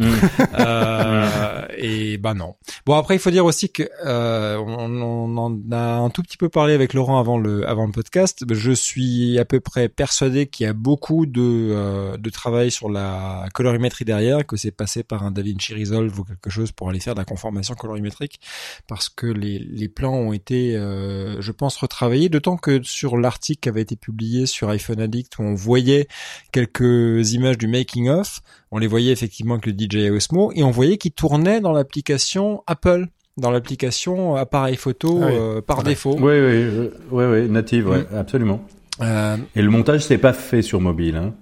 Euh, 0.58 1.66
et 1.78 2.18
bah 2.18 2.34
non. 2.34 2.56
Bon 2.86 2.96
après 2.96 3.16
il 3.16 3.20
faut 3.20 3.30
dire 3.30 3.46
aussi 3.46 3.70
que 3.70 3.84
euh, 4.06 4.58
on, 4.58 5.02
on 5.02 5.38
en 5.38 5.72
a 5.72 5.98
un 5.98 6.10
tout 6.10 6.24
petit 6.24 6.38
peu 6.38 6.50
parlé 6.50 6.74
avec 6.74 6.94
Laurent 6.94 7.20
avant 7.20 7.38
le 7.38 7.68
avant 7.68 7.86
le 7.86 7.92
podcast. 7.92 8.44
Je 8.50 8.72
suis 8.72 9.38
à 9.38 9.46
peu 9.46 9.60
près 9.60 9.88
persuadé 9.88 10.48
qu'il 10.48 10.66
y 10.66 10.70
a 10.70 10.74
beaucoup 10.74 11.26
de 11.26 11.42
euh, 11.42 12.18
de 12.18 12.30
travail 12.30 12.72
sur 12.72 12.90
la 12.90 13.46
colorimétrie 13.54 14.06
derrière, 14.06 14.46
que 14.46 14.58
c'est 14.58 14.72
passé 14.72 15.04
par 15.04 15.24
un 15.24 15.32
DaVinci 15.32 15.74
Resolve 15.76 16.20
ou 16.20 16.24
quelque 16.24 16.50
chose 16.50 16.72
pour 16.72 16.90
aller 16.90 17.00
faire 17.00 17.14
de 17.14 17.20
la 17.20 17.26
conformation 17.26 17.76
colorimétrique, 17.76 18.40
parce 18.88 19.10
que 19.10 19.28
les 19.28 19.60
les 19.60 19.90
plans 19.90 20.14
ont 20.14 20.34
été, 20.34 20.76
euh, 20.76 21.42
je 21.42 21.52
pense, 21.52 21.78
retravaillés. 21.78 22.30
D'autant 22.30 22.58
que 22.58 22.82
sur 22.84 23.18
l'article 23.18 23.60
qui 23.62 23.70
avait 23.70 23.82
été 23.82 23.96
publié 23.96 24.46
sur 24.46 24.70
iPhone 24.70 25.00
Addict 25.00 25.38
où 25.40 25.44
on 25.44 25.56
voyait 25.56 26.08
quelques 26.52 27.34
images 27.34 27.58
du 27.58 27.68
making 27.68 28.10
of 28.10 28.42
on 28.71 28.77
les 28.80 28.88
voyait 28.88 29.12
effectivement 29.12 29.56
avec 29.56 29.65
le 29.67 29.73
DJI 29.73 30.10
Osmo 30.10 30.51
et 30.56 30.63
on 30.63 30.71
voyait 30.71 30.97
qu'ils 30.97 31.12
tournaient 31.13 31.62
dans 31.62 31.71
l'application 31.71 32.63
Apple, 32.67 33.08
dans 33.38 33.51
l'application 33.51 34.36
appareil 34.36 34.75
photo 34.75 35.19
Ah 35.21 35.27
oui. 35.27 35.34
euh, 35.36 35.62
par 35.62 35.84
défaut. 35.84 36.13
Oui, 36.15 36.21
oui, 36.21 36.32
euh, 36.34 36.89
oui, 37.12 37.23
oui, 37.25 37.49
native, 37.49 37.88
ouais, 37.89 38.06
absolument. 38.15 38.65
Euh, 39.01 39.38
Et 39.56 39.62
le 39.62 39.69
montage, 39.69 40.01
c'est 40.06 40.17
pas 40.17 40.34
fait 40.34 40.62
sur 40.62 40.82
mobile. 40.82 41.15
Hein. 41.17 41.34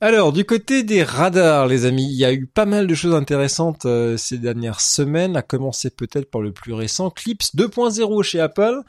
Alors, 0.00 0.32
du 0.32 0.44
côté 0.44 0.82
des 0.82 1.04
radars, 1.04 1.68
les 1.68 1.84
amis, 1.86 2.06
il 2.10 2.16
y 2.16 2.24
a 2.24 2.32
eu 2.32 2.46
pas 2.46 2.64
mal 2.64 2.88
de 2.88 2.94
choses 2.94 3.14
intéressantes 3.14 3.86
euh, 3.86 4.16
ces 4.16 4.36
dernières 4.38 4.80
semaines, 4.80 5.36
à 5.36 5.42
commencer 5.42 5.90
peut-être 5.90 6.28
par 6.28 6.40
le 6.40 6.50
plus 6.50 6.72
récent, 6.72 7.08
Clips 7.10 7.54
2.0 7.56 8.22
chez 8.24 8.40
Apple, 8.40 8.80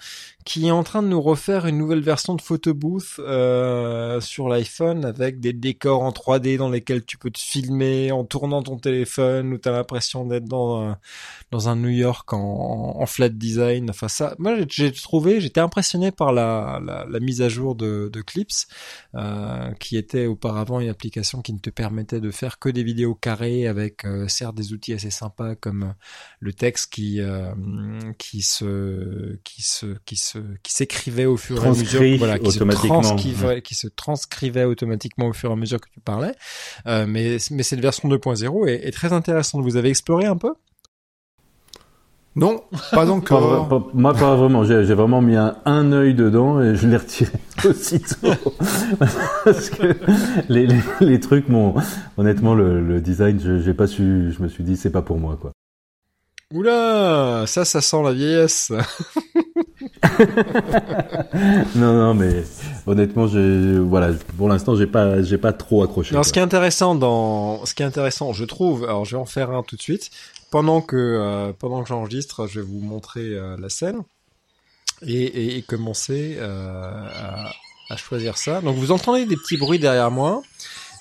qui 0.45 0.67
est 0.67 0.71
en 0.71 0.83
train 0.83 1.01
de 1.03 1.07
nous 1.07 1.21
refaire 1.21 1.65
une 1.67 1.77
nouvelle 1.77 2.01
version 2.01 2.35
de 2.35 2.41
Photo 2.41 2.73
Booth 2.73 3.19
euh, 3.19 4.19
sur 4.19 4.49
l'iPhone 4.49 5.05
avec 5.05 5.39
des 5.39 5.53
décors 5.53 6.01
en 6.01 6.11
3D 6.11 6.57
dans 6.57 6.69
lesquels 6.69 7.05
tu 7.05 7.17
peux 7.17 7.31
te 7.31 7.39
filmer 7.39 8.11
en 8.11 8.25
tournant 8.25 8.61
ton 8.61 8.77
téléphone, 8.77 9.53
où 9.53 9.57
tu 9.57 9.69
as 9.69 9.71
l'impression 9.71 10.25
d'être 10.25 10.45
dans 10.45 10.81
un, 10.81 10.97
dans 11.51 11.69
un 11.69 11.75
New 11.75 11.89
York 11.89 12.33
en, 12.33 12.95
en 12.99 13.05
flat 13.05 13.29
design. 13.29 13.89
Enfin 13.89 14.07
ça, 14.07 14.35
moi 14.39 14.55
j'ai 14.69 14.91
trouvé, 14.91 15.39
j'étais 15.39 15.61
impressionné 15.61 16.11
par 16.11 16.33
la, 16.33 16.81
la, 16.83 17.05
la, 17.09 17.19
mise 17.19 17.41
à 17.41 17.49
jour 17.49 17.75
de, 17.75 18.09
de 18.11 18.21
Clips, 18.21 18.67
euh, 19.15 19.71
qui 19.79 19.97
était 19.97 20.25
auparavant 20.25 20.79
une 20.79 20.89
application 20.89 21.41
qui 21.41 21.53
ne 21.53 21.59
te 21.59 21.69
permettait 21.69 22.21
de 22.21 22.31
faire 22.31 22.59
que 22.59 22.69
des 22.69 22.83
vidéos 22.83 23.15
carrées 23.15 23.67
avec 23.67 24.05
euh, 24.05 24.27
certes 24.27 24.55
des 24.55 24.73
outils 24.73 24.93
assez 24.93 25.11
sympas 25.11 25.55
comme 25.55 25.93
le 26.39 26.53
texte 26.53 26.91
qui 26.91 27.21
euh, 27.21 27.53
qui 28.17 28.41
se 28.41 29.37
qui 29.43 29.61
se 29.61 29.97
qui 30.05 30.15
se 30.15 30.32
qui 30.63 30.73
s'écrivait 30.73 31.25
au 31.25 31.37
fur 31.37 31.63
et 31.63 31.67
à 31.67 31.69
mesure, 31.69 32.17
voilà, 32.17 32.39
qui 32.39 32.47
automatiquement. 32.47 33.03
Se 33.03 33.59
qui 33.59 33.75
se 33.75 33.87
transcrivait 33.87 34.65
automatiquement 34.65 35.27
au 35.27 35.33
fur 35.33 35.49
et 35.49 35.53
à 35.53 35.55
mesure 35.55 35.79
que 35.79 35.89
tu 35.89 35.99
parlais. 35.99 36.33
Euh, 36.87 37.05
mais 37.07 37.37
mais 37.51 37.63
cette 37.63 37.79
version 37.79 38.09
2.0 38.09 38.67
est, 38.67 38.87
est 38.87 38.91
très 38.91 39.13
intéressante. 39.13 39.63
Vous 39.63 39.75
avez 39.75 39.89
exploré 39.89 40.25
un 40.25 40.37
peu? 40.37 40.53
Non, 42.35 42.63
pas 42.91 43.11
encore. 43.11 43.67
Pas, 43.69 43.79
pas, 43.79 43.87
moi, 43.93 44.13
pas 44.13 44.35
vraiment. 44.35 44.63
J'ai 44.63 44.81
vraiment 44.95 45.21
mis 45.21 45.35
un, 45.35 45.55
un 45.65 45.91
œil 45.91 46.15
dedans 46.15 46.61
et 46.61 46.75
je 46.75 46.87
l'ai 46.87 46.97
retiré 46.97 47.31
aussitôt. 47.65 48.27
Parce 49.43 49.69
que 49.69 49.95
les, 50.49 50.65
les, 50.65 50.79
les 51.01 51.19
trucs, 51.19 51.47
mon, 51.47 51.75
honnêtement, 52.17 52.55
le, 52.55 52.81
le 52.81 53.01
design, 53.01 53.39
j'ai 53.63 53.73
pas 53.75 53.85
su. 53.85 54.31
Je 54.35 54.41
me 54.41 54.47
suis 54.47 54.63
dit, 54.63 54.77
c'est 54.77 54.89
pas 54.89 55.03
pour 55.03 55.19
moi, 55.19 55.37
quoi. 55.39 55.51
Oula, 56.51 57.45
ça, 57.45 57.65
ça 57.65 57.81
sent 57.81 58.01
la 58.03 58.13
vieillesse. 58.13 58.71
non, 61.75 61.93
non, 61.93 62.13
mais 62.13 62.43
honnêtement, 62.85 63.27
je, 63.27 63.77
voilà, 63.79 64.11
pour 64.37 64.49
l'instant, 64.49 64.75
j'ai 64.75 64.87
pas, 64.87 65.21
j'ai 65.21 65.37
pas 65.37 65.53
trop 65.53 65.83
accroché. 65.83 66.15
Non, 66.15 66.23
ce 66.23 66.33
qui 66.33 66.39
est 66.39 66.43
intéressant 66.43 66.95
dans, 66.95 67.65
ce 67.65 67.73
qui 67.73 67.83
est 67.83 67.85
intéressant, 67.85 68.33
je 68.33 68.45
trouve, 68.45 68.83
alors 68.83 69.05
je 69.05 69.15
vais 69.15 69.21
en 69.21 69.25
faire 69.25 69.51
un 69.51 69.63
tout 69.63 69.75
de 69.75 69.81
suite. 69.81 70.09
Pendant 70.51 70.81
que, 70.81 70.95
euh, 70.95 71.51
pendant 71.57 71.81
que 71.81 71.89
j'enregistre, 71.89 72.47
je 72.47 72.59
vais 72.59 72.65
vous 72.65 72.79
montrer 72.79 73.21
euh, 73.21 73.57
la 73.57 73.69
scène 73.69 74.03
et, 75.01 75.23
et, 75.23 75.57
et 75.57 75.61
commencer 75.63 76.35
euh, 76.37 77.07
à, 77.15 77.49
à, 77.89 77.97
choisir 77.97 78.37
ça. 78.37 78.61
Donc, 78.61 78.75
vous 78.75 78.91
entendez 78.91 79.25
des 79.25 79.35
petits 79.35 79.57
bruits 79.57 79.79
derrière 79.79 80.11
moi. 80.11 80.43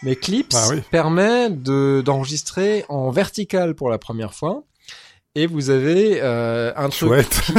Mais 0.02 0.16
Clips 0.16 0.54
ah 0.54 0.68
oui. 0.70 0.82
permet 0.90 1.48
de 1.48 2.02
d'enregistrer 2.04 2.84
en 2.88 3.10
vertical 3.10 3.74
pour 3.74 3.88
la 3.88 3.98
première 3.98 4.34
fois. 4.34 4.64
Et 5.34 5.46
vous 5.46 5.70
avez 5.70 6.20
euh, 6.20 6.72
un 6.76 6.90
truc. 6.90 7.08
Chouette. 7.08 7.40
Qui... 7.46 7.54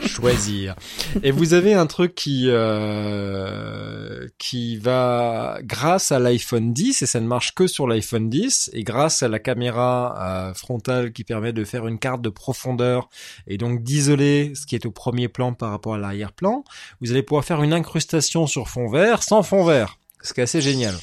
Choisir. 0.08 0.74
Et 1.22 1.30
vous 1.30 1.52
avez 1.52 1.74
un 1.74 1.86
truc 1.86 2.14
qui 2.14 2.46
euh, 2.46 4.26
qui 4.38 4.78
va 4.78 5.58
grâce 5.62 6.10
à 6.10 6.18
l'iPhone 6.18 6.72
10 6.72 7.02
et 7.02 7.06
ça 7.06 7.20
ne 7.20 7.26
marche 7.26 7.54
que 7.54 7.66
sur 7.66 7.86
l'iPhone 7.86 8.30
10 8.30 8.70
et 8.72 8.82
grâce 8.82 9.22
à 9.22 9.28
la 9.28 9.38
caméra 9.38 10.48
euh, 10.48 10.54
frontale 10.54 11.12
qui 11.12 11.24
permet 11.24 11.52
de 11.52 11.64
faire 11.64 11.86
une 11.86 11.98
carte 11.98 12.22
de 12.22 12.30
profondeur 12.30 13.10
et 13.46 13.58
donc 13.58 13.82
d'isoler 13.82 14.52
ce 14.54 14.64
qui 14.64 14.74
est 14.74 14.86
au 14.86 14.90
premier 14.90 15.28
plan 15.28 15.52
par 15.52 15.70
rapport 15.70 15.96
à 15.96 15.98
l'arrière-plan, 15.98 16.64
vous 17.02 17.10
allez 17.10 17.22
pouvoir 17.22 17.44
faire 17.44 17.62
une 17.62 17.74
incrustation 17.74 18.46
sur 18.46 18.68
fond 18.68 18.88
vert 18.88 19.22
sans 19.22 19.42
fond 19.42 19.64
vert. 19.64 19.98
Ce 20.22 20.32
qui 20.32 20.40
est 20.40 20.44
assez 20.44 20.62
génial. 20.62 20.94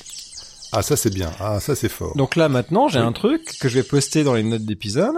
Ah 0.71 0.81
ça 0.81 0.95
c'est 0.95 1.13
bien, 1.13 1.31
ah 1.39 1.59
ça 1.59 1.75
c'est 1.75 1.89
fort. 1.89 2.15
Donc 2.15 2.35
là 2.35 2.47
maintenant 2.49 2.87
j'ai 2.87 2.99
un 2.99 3.11
truc 3.11 3.57
que 3.59 3.67
je 3.67 3.75
vais 3.75 3.83
poster 3.83 4.23
dans 4.23 4.33
les 4.35 4.43
notes 4.43 4.65
d'épisode. 4.65 5.15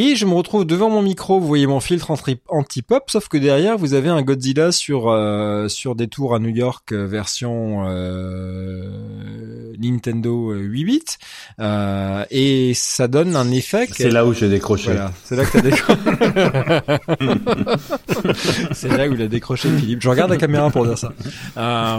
Et 0.00 0.14
je 0.14 0.26
me 0.26 0.34
retrouve 0.34 0.64
devant 0.64 0.90
mon 0.90 1.02
micro, 1.02 1.40
vous 1.40 1.46
voyez 1.48 1.66
mon 1.66 1.80
filtre 1.80 2.12
anti-pop, 2.46 3.10
sauf 3.10 3.26
que 3.26 3.36
derrière 3.36 3.76
vous 3.76 3.94
avez 3.94 4.08
un 4.08 4.22
Godzilla 4.22 4.70
sur 4.70 5.08
euh, 5.08 5.66
sur 5.66 5.96
des 5.96 6.06
tours 6.06 6.36
à 6.36 6.38
New 6.38 6.50
York 6.50 6.92
euh, 6.92 7.04
version 7.04 7.84
euh, 7.88 9.72
Nintendo 9.76 10.52
8 10.52 10.84
bits, 10.84 11.02
euh, 11.58 12.24
et 12.30 12.74
ça 12.74 13.08
donne 13.08 13.34
un 13.34 13.50
effet. 13.50 13.88
C'est 13.90 14.10
là 14.10 14.24
où 14.24 14.32
j'ai 14.32 14.48
décroché. 14.48 14.92
Voilà, 14.92 15.12
c'est 15.24 15.34
là 15.34 15.44
que 15.44 15.58
t'as 15.58 15.62
décroché. 15.62 15.98
c'est 18.74 18.96
là 18.96 19.08
où 19.08 19.14
il 19.14 19.22
a 19.22 19.26
décroché 19.26 19.68
Philippe. 19.80 20.00
Je 20.00 20.08
regarde 20.10 20.30
la 20.30 20.36
caméra 20.36 20.70
pour 20.70 20.86
dire 20.86 20.96
ça. 20.96 21.12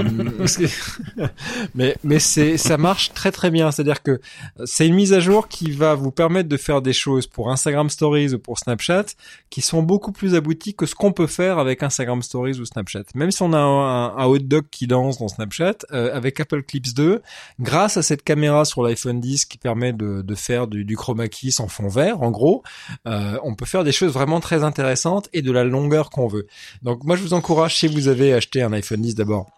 Mais 1.75 1.97
mais 2.05 2.19
c'est 2.19 2.55
ça 2.55 2.77
marche 2.77 3.11
très 3.13 3.33
très 3.33 3.51
bien. 3.51 3.71
C'est-à-dire 3.71 4.01
que 4.01 4.21
c'est 4.63 4.87
une 4.87 4.95
mise 4.95 5.11
à 5.11 5.19
jour 5.19 5.49
qui 5.49 5.71
va 5.71 5.95
vous 5.95 6.11
permettre 6.11 6.47
de 6.47 6.55
faire 6.55 6.81
des 6.81 6.93
choses 6.93 7.27
pour 7.27 7.51
Instagram 7.51 7.88
Stories 7.89 8.33
ou 8.33 8.39
pour 8.39 8.59
Snapchat 8.59 9.05
qui 9.49 9.61
sont 9.61 9.83
beaucoup 9.83 10.11
plus 10.11 10.35
aboutis 10.35 10.75
que 10.75 10.85
ce 10.85 10.95
qu'on 10.95 11.11
peut 11.11 11.27
faire 11.27 11.59
avec 11.59 11.83
Instagram 11.83 12.21
Stories 12.21 12.59
ou 12.59 12.65
Snapchat. 12.65 13.03
Même 13.15 13.31
si 13.31 13.41
on 13.41 13.53
a 13.53 13.57
un, 13.57 14.25
hot 14.25 14.39
dog 14.39 14.65
qui 14.71 14.87
danse 14.87 15.17
dans 15.17 15.27
Snapchat, 15.27 15.77
euh, 15.91 16.15
avec 16.15 16.39
Apple 16.39 16.63
Clips 16.63 16.93
2, 16.93 17.21
grâce 17.59 17.97
à 17.97 18.03
cette 18.03 18.23
caméra 18.23 18.65
sur 18.65 18.83
l'iPhone 18.83 19.19
10 19.19 19.45
qui 19.45 19.57
permet 19.57 19.93
de, 19.93 20.23
faire 20.35 20.67
du, 20.67 20.85
du, 20.85 20.95
chroma 20.95 21.27
key 21.27 21.51
sans 21.51 21.67
fond 21.67 21.87
vert, 21.87 22.21
en 22.21 22.31
gros, 22.31 22.63
euh, 23.07 23.37
on 23.43 23.55
peut 23.55 23.65
faire 23.65 23.83
des 23.83 23.91
choses 23.91 24.13
vraiment 24.13 24.39
très 24.39 24.63
intéressantes 24.63 25.29
et 25.33 25.41
de 25.41 25.51
la 25.51 25.63
longueur 25.63 26.09
qu'on 26.09 26.27
veut. 26.27 26.47
Donc 26.83 27.03
moi 27.03 27.15
je 27.15 27.21
vous 27.21 27.33
encourage, 27.33 27.77
si 27.77 27.87
vous 27.87 28.07
avez 28.07 28.33
acheté 28.33 28.61
un 28.61 28.73
iPhone 28.73 29.01
10 29.01 29.15
d'abord, 29.15 29.49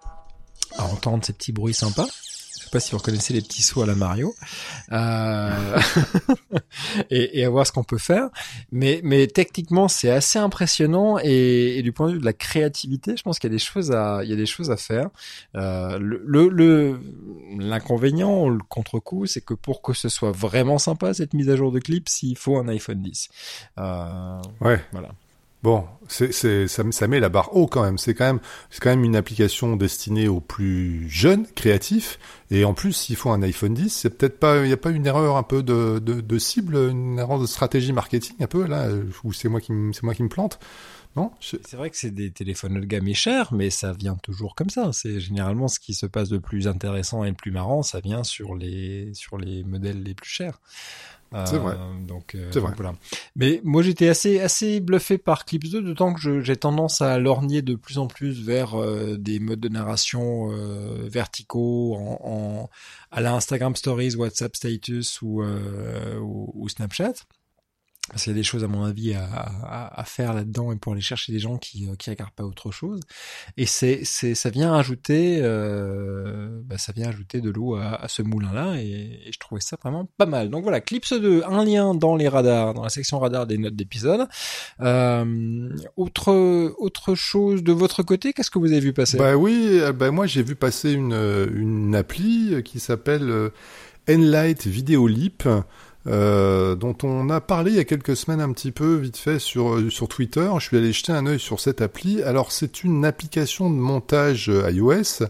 à 0.77 0.85
entendre 0.85 1.25
ces 1.25 1.33
petits 1.33 1.51
bruits 1.51 1.73
sympas 1.73 2.07
sais 2.71 2.77
pas 2.77 2.79
si 2.79 2.91
vous 2.91 2.97
reconnaissez 2.97 3.33
les 3.33 3.41
petits 3.41 3.61
sauts 3.61 3.81
à 3.81 3.85
la 3.85 3.95
Mario, 3.95 4.33
euh... 4.91 5.79
et, 7.09 7.39
et, 7.39 7.45
à 7.45 7.49
voir 7.49 7.67
ce 7.67 7.71
qu'on 7.71 7.83
peut 7.83 7.97
faire. 7.97 8.29
Mais, 8.71 9.01
mais 9.03 9.27
techniquement, 9.27 9.87
c'est 9.87 10.09
assez 10.09 10.39
impressionnant 10.39 11.17
et, 11.21 11.77
et, 11.77 11.81
du 11.81 11.91
point 11.91 12.07
de 12.07 12.13
vue 12.13 12.19
de 12.19 12.25
la 12.25 12.33
créativité, 12.33 13.17
je 13.17 13.23
pense 13.23 13.39
qu'il 13.39 13.49
y 13.49 13.53
a 13.53 13.55
des 13.55 13.59
choses 13.59 13.91
à, 13.91 14.21
il 14.23 14.29
y 14.29 14.33
a 14.33 14.37
des 14.37 14.45
choses 14.45 14.71
à 14.71 14.77
faire. 14.77 15.09
Euh, 15.55 15.97
le, 15.99 16.47
le, 16.47 16.99
l'inconvénient, 17.57 18.47
le 18.49 18.63
contre-coup, 18.69 19.25
c'est 19.25 19.41
que 19.41 19.53
pour 19.53 19.81
que 19.81 19.93
ce 19.93 20.09
soit 20.09 20.31
vraiment 20.31 20.77
sympa 20.77 21.13
cette 21.13 21.33
mise 21.33 21.49
à 21.49 21.55
jour 21.55 21.71
de 21.71 21.79
clips, 21.79 22.07
il 22.23 22.37
faut 22.37 22.57
un 22.57 22.67
iPhone 22.67 23.01
10. 23.01 23.29
Euh, 23.79 24.41
ouais. 24.61 24.81
Voilà. 24.91 25.09
Bon, 25.63 25.85
c'est, 26.07 26.33
c'est, 26.33 26.67
ça, 26.67 26.83
ça, 26.89 27.07
met 27.07 27.19
la 27.19 27.29
barre 27.29 27.55
haut 27.55 27.67
quand 27.67 27.83
même. 27.83 27.99
C'est 27.99 28.15
quand 28.15 28.25
même, 28.25 28.39
c'est 28.71 28.81
quand 28.81 28.89
même 28.89 29.03
une 29.03 29.15
application 29.15 29.75
destinée 29.75 30.27
aux 30.27 30.39
plus 30.39 31.07
jeunes, 31.07 31.45
créatifs. 31.55 32.17
Et 32.49 32.65
en 32.65 32.73
plus, 32.73 32.93
s'il 32.93 33.15
faut 33.15 33.29
un 33.29 33.43
iPhone 33.43 33.75
10, 33.75 33.89
c'est 33.89 34.09
peut-être 34.09 34.39
pas, 34.39 34.57
il 34.57 34.67
n'y 34.67 34.73
a 34.73 34.77
pas 34.77 34.89
une 34.89 35.05
erreur 35.05 35.37
un 35.37 35.43
peu 35.43 35.61
de, 35.61 35.99
de, 35.99 36.39
cible, 36.39 36.75
une 36.75 37.19
erreur 37.19 37.39
de 37.39 37.45
stratégie 37.45 37.93
marketing 37.93 38.37
un 38.39 38.47
peu 38.47 38.65
là, 38.65 38.87
où 39.23 39.33
c'est 39.33 39.49
moi 39.49 39.61
qui, 39.61 39.71
c'est 39.93 40.03
moi 40.03 40.15
qui 40.15 40.23
me 40.23 40.29
plante. 40.29 40.59
Non 41.15 41.31
Je... 41.39 41.57
C'est 41.65 41.77
vrai 41.77 41.89
que 41.89 41.97
c'est 41.97 42.11
des 42.11 42.31
téléphones 42.31 42.77
haut 42.77 42.81
de 42.81 42.85
gamme 42.85 43.07
et 43.07 43.13
chers, 43.13 43.53
mais 43.53 43.69
ça 43.69 43.93
vient 43.93 44.15
toujours 44.15 44.55
comme 44.55 44.69
ça. 44.69 44.91
C'est 44.93 45.19
généralement 45.19 45.67
ce 45.67 45.79
qui 45.79 45.93
se 45.93 46.05
passe 46.05 46.29
de 46.29 46.37
plus 46.37 46.67
intéressant 46.67 47.23
et 47.23 47.29
le 47.29 47.35
plus 47.35 47.51
marrant, 47.51 47.83
ça 47.83 47.99
vient 47.99 48.23
sur 48.23 48.55
les 48.55 49.13
sur 49.13 49.37
les 49.37 49.63
modèles 49.63 50.03
les 50.03 50.13
plus 50.13 50.29
chers. 50.29 50.59
C'est 51.45 51.57
vrai. 51.57 51.75
Euh, 51.79 52.05
donc, 52.05 52.35
euh, 52.35 52.49
c'est 52.51 52.59
vrai. 52.59 52.73
Voilà. 52.75 52.93
Mais 53.37 53.61
moi 53.63 53.81
j'étais 53.83 54.09
assez 54.09 54.41
assez 54.41 54.81
bluffé 54.81 55.17
par 55.17 55.45
Clips 55.45 55.69
2, 55.69 55.81
d'autant 55.81 56.13
que 56.13 56.41
j'ai 56.41 56.55
tendance 56.57 57.01
à 57.01 57.17
lorgner 57.19 57.61
de 57.61 57.75
plus 57.75 57.99
en 57.99 58.07
plus 58.07 58.43
vers 58.43 58.75
euh, 58.75 59.15
des 59.17 59.39
modes 59.39 59.61
de 59.61 59.69
narration 59.69 60.49
verticaux 61.07 61.95
en, 61.95 62.19
en, 62.23 62.69
à 63.11 63.21
la 63.21 63.33
Instagram 63.33 63.75
Stories, 63.75 64.15
WhatsApp 64.15 64.55
Status 64.55 65.21
ou, 65.21 65.41
ou, 65.43 66.51
ou 66.53 66.69
Snapchat 66.69 67.13
parce 68.09 68.23
qu'il 68.23 68.31
y 68.31 68.35
a 68.35 68.37
des 68.37 68.43
choses 68.43 68.63
à 68.63 68.67
mon 68.67 68.83
avis 68.83 69.13
à, 69.13 69.25
à, 69.25 70.01
à 70.01 70.03
faire 70.05 70.33
là-dedans 70.33 70.71
et 70.71 70.75
pour 70.75 70.93
aller 70.93 71.01
chercher 71.01 71.31
des 71.31 71.39
gens 71.39 71.57
qui 71.57 71.87
qui 71.97 72.09
regardent 72.09 72.33
pas 72.33 72.43
autre 72.43 72.71
chose. 72.71 72.99
Et 73.57 73.65
c'est 73.65 74.01
c'est 74.03 74.33
ça 74.33 74.49
vient 74.49 74.73
ajouter 74.73 75.39
euh, 75.41 76.61
bah, 76.65 76.77
ça 76.77 76.93
vient 76.93 77.07
ajouter 77.07 77.41
de 77.41 77.49
l'eau 77.49 77.75
à, 77.75 78.01
à, 78.01 78.07
ce 78.07 78.21
moulin 78.21 78.53
là 78.53 78.75
et, 78.77 79.21
et, 79.27 79.31
je 79.31 79.39
trouvais 79.39 79.61
ça 79.61 79.77
vraiment 79.81 80.09
pas 80.17 80.25
mal. 80.25 80.49
Donc 80.49 80.63
voilà 80.63 80.81
Clips 80.81 81.13
2 81.13 81.43
un 81.45 81.63
lien 81.63 81.93
dans 81.93 82.15
les 82.15 82.27
radars 82.27 82.73
dans 82.73 82.83
la 82.83 82.89
section 82.89 83.19
radar 83.19 83.45
des 83.45 83.57
notes 83.57 83.75
d'épisode. 83.75 84.27
Euh, 84.81 85.69
autre 85.95 86.31
autre 86.79 87.15
chose 87.15 87.63
de 87.63 87.71
votre 87.71 88.01
côté 88.03 88.33
qu'est-ce 88.33 88.51
que 88.51 88.59
vous 88.59 88.71
avez 88.71 88.81
vu 88.81 88.93
passer? 88.93 89.17
Bah 89.17 89.37
oui 89.37 89.79
bah 89.95 90.09
moi 90.09 90.25
j'ai 90.25 90.43
vu 90.43 90.55
passer 90.55 90.91
une 90.91 91.13
une 91.53 91.95
appli 91.95 92.61
qui 92.63 92.79
s'appelle 92.79 93.51
Enlight 94.09 94.65
Video 94.65 95.07
Leap 95.07 95.47
euh, 96.07 96.75
dont 96.75 96.95
on 97.03 97.29
a 97.29 97.41
parlé 97.41 97.71
il 97.71 97.77
y 97.77 97.79
a 97.79 97.83
quelques 97.83 98.15
semaines 98.15 98.41
un 98.41 98.51
petit 98.51 98.71
peu 98.71 98.95
vite 98.95 99.17
fait 99.17 99.39
sur 99.39 99.79
sur 99.91 100.07
Twitter. 100.07 100.49
Je 100.57 100.65
suis 100.65 100.77
allé 100.77 100.93
jeter 100.93 101.11
un 101.11 101.25
œil 101.27 101.39
sur 101.39 101.59
cette 101.59 101.81
appli. 101.81 102.23
Alors 102.23 102.51
c'est 102.51 102.83
une 102.83 103.05
application 103.05 103.69
de 103.69 103.75
montage 103.75 104.51
iOS 104.69 105.25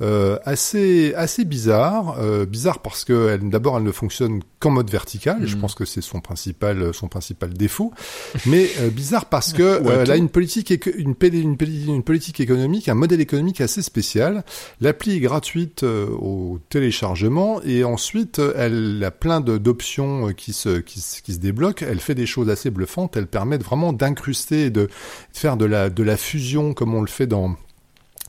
euh, 0.00 0.38
assez 0.44 1.12
assez 1.14 1.44
bizarre, 1.44 2.16
euh, 2.20 2.46
bizarre 2.46 2.78
parce 2.80 3.04
que 3.04 3.30
elle, 3.30 3.48
d'abord 3.50 3.76
elle 3.78 3.82
ne 3.82 3.90
fonctionne 3.92 4.40
qu'en 4.60 4.70
mode 4.70 4.90
vertical. 4.90 5.38
Je 5.44 5.54
Mhm. 5.56 5.60
pense 5.62 5.74
que 5.74 5.84
c'est 5.84 6.00
son 6.00 6.20
principal 6.20 6.94
son 6.94 7.08
principal 7.08 7.52
défaut, 7.52 7.92
mais 8.46 8.68
euh, 8.80 8.90
bizarre 8.90 9.26
parce 9.26 9.52
que 9.52 9.82
Ou 9.82 9.88
euh, 9.90 10.02
elle 10.02 10.10
a 10.10 10.16
une 10.16 10.28
politique 10.28 10.70
une, 10.96 11.14
une, 11.20 11.56
une 11.88 12.02
politique 12.02 12.40
économique, 12.40 12.88
un 12.88 12.94
modèle 12.94 13.20
économique 13.20 13.60
assez 13.60 13.82
spécial. 13.82 14.44
L'appli 14.80 15.16
est 15.16 15.20
gratuite 15.20 15.82
euh, 15.82 16.06
au 16.08 16.58
téléchargement 16.70 17.60
et 17.64 17.84
ensuite 17.84 18.38
euh, 18.38 18.52
elle 18.56 19.02
a 19.04 19.10
plein 19.10 19.40
de- 19.40 19.58
d'options 19.58 20.28
euh, 20.28 20.32
qui 20.32 20.52
se, 20.52 20.78
qui, 20.78 21.00
se- 21.00 21.22
qui 21.22 21.32
se 21.34 21.38
débloquent. 21.38 21.84
Elle 21.88 22.00
fait 22.00 22.14
des 22.14 22.26
choses 22.26 22.48
assez 22.50 22.70
bluffantes. 22.70 23.16
Elle 23.16 23.26
permet 23.26 23.58
vraiment 23.58 23.92
d'incruster 23.92 24.66
et 24.66 24.70
de, 24.70 24.82
de 24.82 24.88
faire 25.32 25.56
de 25.56 25.64
la, 25.64 25.90
de 25.90 26.02
la 26.02 26.16
fusion 26.16 26.72
comme 26.74 26.94
on 26.94 27.00
le 27.00 27.06
fait 27.08 27.26
dans 27.26 27.56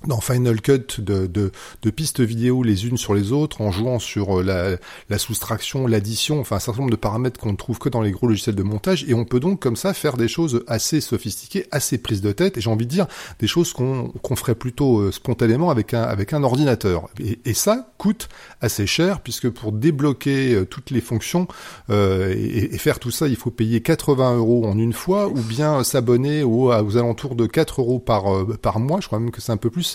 dans 0.08 0.22
Final 0.22 0.62
Cut 0.62 1.00
de, 1.00 1.28
de, 1.28 1.90
pistes 1.90 2.22
vidéo 2.22 2.64
les 2.64 2.88
unes 2.88 2.98
sur 2.98 3.14
les 3.14 3.32
autres 3.32 3.62
en 3.62 3.72
jouant 3.72 4.00
sur 4.00 4.40
euh, 4.40 4.44
la, 4.44 4.78
la 5.10 5.18
soustraction, 5.18 5.88
l'addition, 5.88 6.40
enfin 6.40 6.56
un 6.56 6.60
certain 6.60 6.82
nombre 6.82 6.92
de 6.92 6.96
paramètres 6.96 7.40
qu'on 7.40 7.52
ne 7.52 7.58
trouve 7.58 7.80
que 7.80 7.90
dans 7.90 8.02
les 8.02 8.12
gros 8.12 8.28
logiciels 8.28 8.56
de 8.56 8.64
montage. 8.64 9.04
Et 9.08 9.14
on 9.14 9.26
peut 9.26 9.40
donc 9.40 9.60
comme 9.60 9.76
ça 9.76 9.94
faire 9.94 10.16
des 10.16 10.28
choses 10.28 10.64
assez 10.68 11.02
sophistiquées, 11.02 11.66
assez 11.72 11.98
prises 11.98 12.22
de 12.22 12.32
tête 12.32 12.58
et 12.58 12.62
j'ai 12.62 12.70
envie 12.70 12.86
de 12.86 12.92
dire 12.92 13.08
des 13.40 13.48
choses 13.48 13.74
qu'on 13.74 14.36
ferait 14.36 14.56
plutôt 14.56 15.00
euh, 15.00 15.12
spontanément 15.12 15.70
avec 15.70 15.94
un, 15.94 16.04
avec 16.04 16.34
un 16.34 16.44
ordinateur. 16.44 17.10
Et, 17.20 17.54
ça 17.60 17.92
coûte 17.98 18.30
assez 18.62 18.88
cher 18.88 19.20
puisque 19.20 19.50
pour 19.50 19.74
débloquer 19.74 20.54
euh, 20.54 20.66
toutes 20.66 20.92
les 20.92 21.02
fonctions 21.02 21.48
et, 21.90 22.74
et 22.74 22.78
faire 22.78 23.00
tout 23.00 23.12
ça, 23.12 23.28
il 23.28 23.36
faut 23.36 23.52
payer 23.52 23.82
80 23.82 24.38
euros 24.38 24.66
en 24.66 24.78
une 24.78 24.94
fois 24.94 25.28
ou 25.28 25.42
bien 25.42 25.84
s'abonner 25.84 26.44
aux, 26.44 26.72
aux 26.72 26.98
alentours 26.98 27.36
de 27.36 27.48
4 27.48 27.82
euros 27.82 28.00
par, 28.00 28.26
par 28.62 28.80
mois, 28.80 29.02
je 29.02 29.08
crois 29.08 29.20
même 29.20 29.32
que 29.32 29.42
c'est 29.42 29.52
un 29.52 29.58
peu 29.58 29.70
plus 29.70 29.89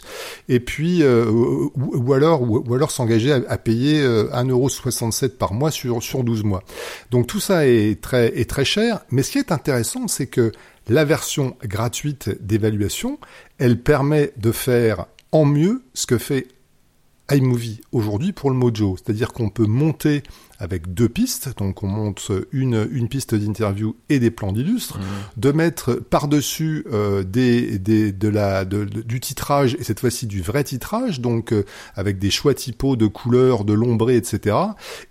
et 0.48 0.60
puis 0.60 1.02
euh, 1.02 1.30
ou, 1.30 2.12
alors 2.12 2.42
ou, 2.42 2.74
alors 2.74 2.90
s'engager 2.90 3.32
à, 3.32 3.58
payer 3.58 4.02
euh, 4.02 4.28
1,67€ 4.32 5.30
par 5.30 5.52
mois 5.52 5.70
sur 5.70 6.02
sur 6.02 6.24
12 6.24 6.44
mois. 6.44 6.62
Donc 7.10 7.26
tout 7.26 7.40
ça 7.40 7.66
est 7.66 8.00
très 8.00 8.38
est 8.38 8.48
très 8.48 8.64
cher, 8.64 9.00
mais 9.10 9.22
ce 9.22 9.32
qui 9.32 9.38
est 9.38 9.52
intéressant, 9.52 10.08
c'est 10.08 10.26
que 10.26 10.52
la 10.88 11.04
version 11.04 11.56
gratuite 11.64 12.30
d'évaluation, 12.42 13.18
elle 13.58 13.80
permet 13.80 14.32
de 14.36 14.52
faire 14.52 15.06
en 15.32 15.44
mieux 15.44 15.82
ce 15.94 16.06
que 16.06 16.18
fait 16.18 16.48
iMovie 17.30 17.80
aujourd'hui 17.92 18.32
pour 18.32 18.50
le 18.50 18.56
Mojo, 18.56 18.96
c'est-à-dire 18.96 19.32
qu'on 19.32 19.48
peut 19.48 19.66
monter 19.66 20.22
avec 20.64 20.92
deux 20.94 21.08
pistes, 21.08 21.56
donc 21.58 21.82
on 21.84 21.86
monte 21.86 22.32
une, 22.50 22.88
une 22.90 23.08
piste 23.08 23.34
d'interview 23.34 23.94
et 24.08 24.18
des 24.18 24.30
plans 24.32 24.50
d'illustres, 24.50 24.98
de 25.36 25.52
mettre 25.52 25.94
par-dessus 25.94 26.84
euh, 26.92 27.22
des, 27.22 27.78
des, 27.78 28.10
de 28.10 28.28
la, 28.28 28.64
de, 28.64 28.84
de- 28.84 29.02
du 29.02 29.20
titrage, 29.20 29.76
et 29.78 29.84
cette 29.84 30.00
fois-ci 30.00 30.26
du 30.26 30.42
vrai 30.42 30.64
titrage, 30.64 31.20
donc 31.20 31.52
euh, 31.52 31.64
avec 31.94 32.18
des 32.18 32.30
choix 32.30 32.54
typos 32.54 32.96
de 32.96 33.06
couleurs, 33.06 33.64
de 33.64 33.72
l'ombré, 33.72 34.16
etc., 34.16 34.56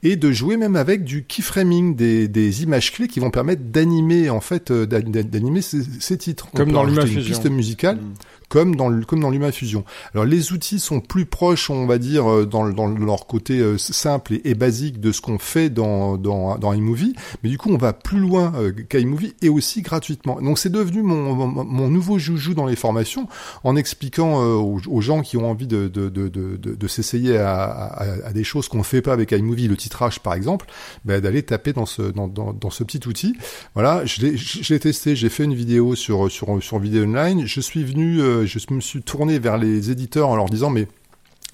et 0.02 0.16
de 0.16 0.32
jouer 0.32 0.58
même 0.58 0.76
avec 0.76 1.04
du 1.04 1.24
keyframing, 1.24 1.96
des, 1.96 2.28
des 2.28 2.64
images 2.64 2.92
clés 2.92 3.08
qui 3.08 3.20
vont 3.20 3.32
permettre 3.32 3.62
d'animer, 3.64 4.30
en 4.30 4.42
fait, 4.42 4.72
euh, 4.72 4.86
d'a- 4.86 5.02
d'a- 5.02 5.24
d'animer 5.24 5.62
ces, 5.62 5.84
ces 6.00 6.18
titres. 6.18 6.48
On 6.54 6.58
Comme 6.58 6.68
peut 6.68 6.74
dans 6.74 6.82
rajouter 6.82 7.14
une 7.14 7.24
piste 7.24 7.50
musicale, 7.50 7.98
Mm. 7.98 8.14
Comme 8.54 8.76
dans 8.76 8.88
le, 8.88 9.04
comme 9.04 9.20
dans 9.20 9.32
LumaFusion. 9.32 9.84
Alors 10.14 10.26
les 10.26 10.52
outils 10.52 10.80
sont 10.80 11.00
plus 11.00 11.26
proches, 11.26 11.72
on 11.72 11.88
va 11.88 11.98
dire, 11.98 12.32
euh, 12.32 12.46
dans, 12.46 12.70
dans 12.70 12.86
le- 12.86 13.04
leur 13.04 13.26
côté 13.26 13.58
euh, 13.60 13.80
simple 13.80 14.36
et, 14.36 14.42
et 14.46 14.54
basique 14.54 15.00
de 15.00 15.12
ce 15.12 15.22
qu'on 15.22 15.40
fait 15.40 15.72
dans, 15.72 16.18
dans, 16.18 16.60
dans 16.60 16.72
iMovie, 16.72 17.16
mais 17.42 17.50
du 17.50 17.58
coup 17.58 17.72
on 17.72 17.78
va 17.78 17.94
plus 17.94 18.20
loin 18.20 18.54
euh, 18.56 18.72
qu'iMovie 18.72 19.34
et 19.42 19.50
aussi 19.50 19.82
gratuitement. 19.82 20.40
Donc 20.40 20.60
c'est 20.60 20.70
devenu 20.70 21.02
mon, 21.02 21.34
mon, 21.34 21.48
mon 21.64 21.88
nouveau 21.88 22.20
joujou 22.20 22.54
dans 22.54 22.68
les 22.68 22.76
formations, 22.76 23.28
en 23.64 23.76
expliquant 23.76 24.44
aux, 24.44 24.80
aux 24.88 25.02
gens 25.02 25.24
qui 25.24 25.36
ont 25.38 25.50
envie 25.50 25.66
de, 25.66 25.88
de, 25.88 26.10
de, 26.10 26.28
de, 26.28 26.58
de, 26.58 26.88
s'essayer 26.88 27.38
à, 27.38 27.64
à, 27.64 28.04
à 28.28 28.34
des 28.34 28.44
choses 28.44 28.68
qu'on 28.68 28.84
fait 28.84 29.02
pas 29.02 29.14
avec 29.14 29.32
iMovie, 29.32 29.68
le 29.68 29.76
titrage 29.78 30.20
par 30.20 30.36
exemple, 30.36 30.68
bah, 31.06 31.20
d'aller 31.22 31.42
taper 31.42 31.74
dans 31.74 31.88
ce, 31.88 32.04
dans, 32.04 32.28
dans, 32.28 32.54
dans 32.54 32.70
ce 32.70 32.84
petit 32.84 33.08
outil. 33.08 33.36
Voilà, 33.74 34.06
je 34.06 34.22
l'ai 34.70 34.80
testé, 34.80 35.16
j'ai 35.16 35.30
fait 35.30 35.46
une 35.46 35.56
vidéo 35.56 35.96
sur, 35.96 36.30
sur, 36.30 36.62
sur 36.62 36.78
Vidéo 36.78 37.06
Online, 37.06 37.48
je 37.48 37.60
suis 37.60 37.84
venu, 37.84 38.22
euh, 38.22 38.43
je 38.46 38.60
me 38.72 38.82
suis 38.82 39.02
tourné 39.02 39.40
vers 39.40 39.58
les 39.58 39.92
éditeurs 39.92 40.30
en 40.30 40.36
leur 40.36 40.46
disant, 40.46 40.70
mais 40.70 40.88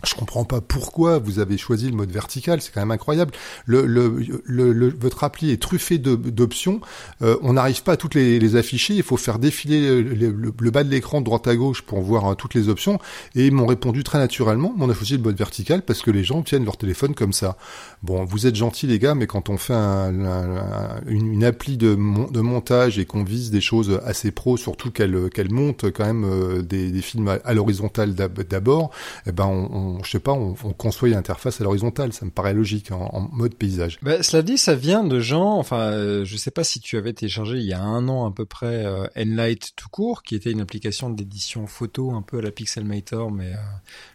je 0.06 0.16
comprends 0.16 0.46
pas 0.46 0.62
pourquoi 0.62 1.20
vous 1.20 1.40
avez 1.40 1.58
choisi 1.58 1.90
le 1.90 1.96
mode 1.96 2.12
vertical, 2.12 2.62
c'est 2.62 2.72
quand 2.74 2.82
même 2.82 2.92
incroyable. 2.92 3.32
Le, 3.66 3.86
le, 3.86 4.16
le, 4.46 4.72
le- 4.74 4.96
votre 5.00 5.24
appli 5.24 5.52
est 5.52 5.62
truffé 5.62 5.98
d'options. 5.98 6.82
Euh, 7.22 7.38
on 7.42 7.54
n'arrive 7.54 7.84
pas 7.84 7.94
à 7.94 7.98
toutes 7.98 8.16
les, 8.16 8.56
afficher. 8.56 8.96
Il 8.96 9.04
faut 9.04 9.18
faire 9.18 9.40
défiler 9.40 10.02
le, 10.02 10.52
bas 10.72 10.84
de 10.84 10.90
l'écran 10.90 11.20
de 11.22 11.26
droite 11.26 11.48
à 11.48 11.56
gauche 11.56 11.82
pour 11.82 12.02
voir 12.02 12.32
euh, 12.32 12.36
toutes 12.36 12.54
les 12.54 12.70
options. 12.70 13.00
Et 13.36 13.46
ils 13.48 13.52
m'ont 13.54 13.66
répondu 13.68 14.04
très 14.04 14.18
naturellement. 14.18 14.74
On 14.80 14.90
a 14.90 14.94
choisi 14.94 15.18
le 15.18 15.24
mode 15.24 15.38
vertical 15.38 15.82
parce 15.84 16.02
que 16.02 16.12
les 16.12 16.24
gens 16.24 16.42
tiennent 16.42 16.66
leur 16.66 16.78
téléphone 16.78 17.14
comme 17.14 17.34
ça. 17.34 17.58
Bon, 18.04 18.24
vous 18.26 18.48
êtes 18.48 18.56
gentils 18.56 18.88
les 18.88 19.00
gars, 19.00 19.16
mais 19.16 19.28
quand 19.28 19.50
on 19.50 19.58
fait 19.58 19.74
un- 19.74 20.26
un- 20.26 20.58
un- 20.58 21.02
une, 21.08 21.34
une 21.34 21.44
appli 21.44 21.78
de, 21.78 21.96
mon- 21.96 22.30
de 22.30 22.42
montage 22.42 22.98
et 23.00 23.06
qu'on 23.06 23.24
vise 23.24 23.52
des 23.52 23.62
choses 23.62 24.00
assez 24.06 24.32
pro, 24.32 24.58
surtout 24.58 24.92
qu'elle 24.92 25.52
monte 25.52 25.92
quand 25.92 26.06
même 26.06 26.24
euh, 26.26 26.62
des, 26.62 26.92
des 26.92 27.02
films 27.02 27.38
à, 27.44 27.54
l'horizontale 27.54 28.16
d'ab- 28.16 28.42
d'abord, 28.48 28.92
eh 29.28 29.32
ben 29.32 29.46
on- 29.46 29.70
je 30.04 30.10
sais 30.12 30.20
pas, 30.20 30.34
on, 30.34 30.56
on 30.64 30.74
conçoit 30.74 31.10
l'interface 31.10 31.62
à 31.62 31.64
l'horizontale, 31.64 32.14
ça 32.14 32.26
me 32.26 32.32
paraît 32.32 32.54
logique 32.54 32.92
en, 32.92 33.10
en 33.14 33.22
mode 33.32 33.56
paysage. 33.56 34.00
Bah, 34.02 34.24
cela 34.24 34.44
dit, 34.44 34.58
ça 34.58 34.76
vient 34.76 35.04
de 35.04 35.20
gens. 35.20 35.58
Enfin, 35.58 35.92
euh, 35.92 36.26
je 36.26 36.38
sais 36.38 36.52
pas 36.52 36.64
si 36.64 36.80
tu 36.80 36.98
avais 36.98 37.14
téléchargé 37.14 37.58
il 37.58 37.66
y 37.66 37.74
a 37.74 37.82
un 37.82 38.08
an 38.08 38.28
à 38.28 38.32
peu 38.32 38.46
près 38.46 38.86
euh, 38.86 39.08
Enlight 39.18 39.72
tout 39.76 39.90
court, 39.90 40.24
qui 40.24 40.36
était 40.36 40.52
une 40.52 40.62
application 40.62 41.10
d'édition 41.10 41.68
photo 41.68 42.12
un 42.12 42.22
peu 42.22 42.40
à 42.40 42.42
la 42.42 42.52
Pixelmator, 42.52 43.32
mais 43.32 43.54
euh, 43.54 43.58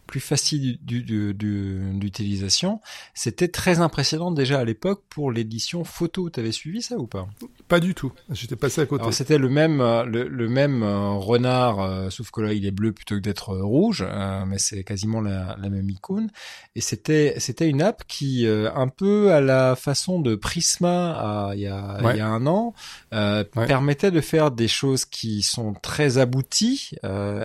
plus 0.07 0.21
facile 0.21 0.79
du- 0.83 1.03
du- 1.03 1.35
du- 1.35 1.93
d'utilisation. 1.95 2.81
C'était 3.15 3.49
très 3.49 3.81
impressionnant 3.81 4.31
déjà 4.31 4.61
à 4.61 4.65
l'époque 4.65 5.03
pour 5.09 5.33
l'édition 5.33 5.85
photo. 5.85 6.29
T'avais 6.31 6.53
suivi 6.53 6.83
ça 6.83 6.97
ou 6.97 7.07
pas? 7.07 7.27
Pas 7.69 7.81
du 7.81 7.95
tout, 7.95 8.13
j'étais 8.31 8.57
passé 8.57 8.81
à 8.83 8.87
côté. 8.87 9.11
C'était 9.13 9.39
le 9.39 9.49
même 9.49 9.81
euh, 9.81 10.05
le, 10.05 10.29
le 10.29 10.49
même 10.49 10.83
euh, 10.83 11.11
renard, 11.13 11.81
euh, 11.81 12.11
sauf 12.11 12.31
que 12.31 12.41
là 12.43 12.53
il 12.53 12.67
est 12.67 12.71
bleu 12.71 12.93
plutôt 12.93 13.15
que 13.17 13.21
d'être 13.21 13.57
rouge, 13.57 14.05
euh, 14.07 14.45
mais 14.47 14.59
c'est 14.59 14.85
quasiment 14.85 15.21
la, 15.21 15.57
la 15.61 15.69
même 15.71 15.89
icône. 15.89 16.31
Et 16.77 16.81
c'était 16.81 17.35
c'était 17.39 17.69
une 17.69 17.81
app 17.83 18.05
qui 18.07 18.47
euh, 18.47 18.71
un 18.75 18.89
peu 18.89 19.33
à 19.33 19.41
la 19.41 19.75
façon 19.77 20.21
de 20.21 20.35
Prisma 20.35 21.51
il 21.55 21.61
y 21.61 21.67
a 21.67 22.03
Ouais. 22.03 22.19
y 22.19 22.21
a 22.21 22.29
un 22.29 22.47
an 22.47 22.75
Ouais. 23.13 23.45
permettait 23.67 24.11
de 24.11 24.21
faire 24.21 24.51
des 24.51 24.69
choses 24.69 25.05
qui 25.05 25.43
sont 25.43 25.75
très 25.75 26.19
abouties 26.19 26.91